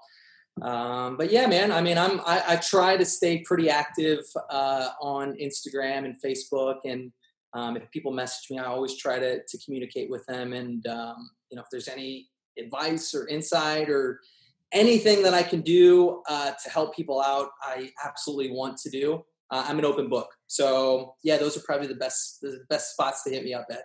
[0.61, 1.71] Um, but yeah, man.
[1.71, 4.19] I mean, I'm I, I try to stay pretty active
[4.49, 7.11] uh, on Instagram and Facebook, and
[7.53, 10.53] um, if people message me, I always try to, to communicate with them.
[10.53, 12.27] And, um, you know, if there's any
[12.57, 14.19] advice or insight or
[14.71, 19.25] anything that I can do uh, to help people out, I absolutely want to do.
[19.49, 20.29] Uh, I'm an open book.
[20.49, 23.83] So yeah, those are probably the best the best spots to hit me up at.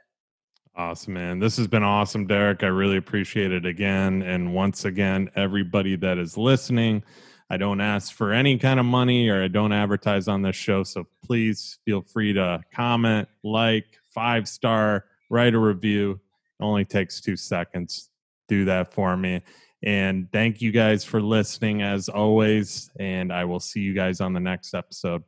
[0.75, 1.39] Awesome, man.
[1.39, 2.65] This has been awesome, Derrick.
[2.65, 4.23] I really appreciate it again.
[4.23, 7.05] And once again, everybody that is listening,
[7.49, 10.83] I don't ask for any kind of money or I don't advertise on this show.
[10.83, 16.21] So please feel free to comment, like, five star, write a review.
[16.59, 18.11] It only takes two seconds.
[18.49, 19.43] Do that for me.
[19.85, 22.91] And thank you guys for listening as always.
[22.99, 25.23] And I will see you guys on the next episode.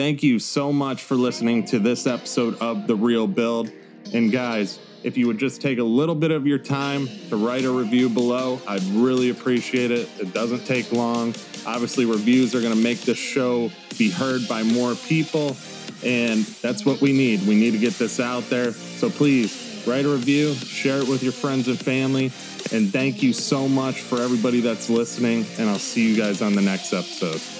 [0.00, 3.70] Thank you so much for listening to this episode of The Real Build.
[4.14, 7.66] And guys, if you would just take a little bit of your time to write
[7.66, 10.08] a review below, I'd really appreciate it.
[10.18, 11.34] It doesn't take long.
[11.66, 15.54] Obviously, reviews are going to make this show be heard by more people,
[16.02, 17.46] and that's what we need.
[17.46, 18.72] We need to get this out there.
[18.72, 22.32] So please write a review, share it with your friends and family,
[22.72, 25.44] and thank you so much for everybody that's listening.
[25.58, 27.59] And I'll see you guys on the next episode.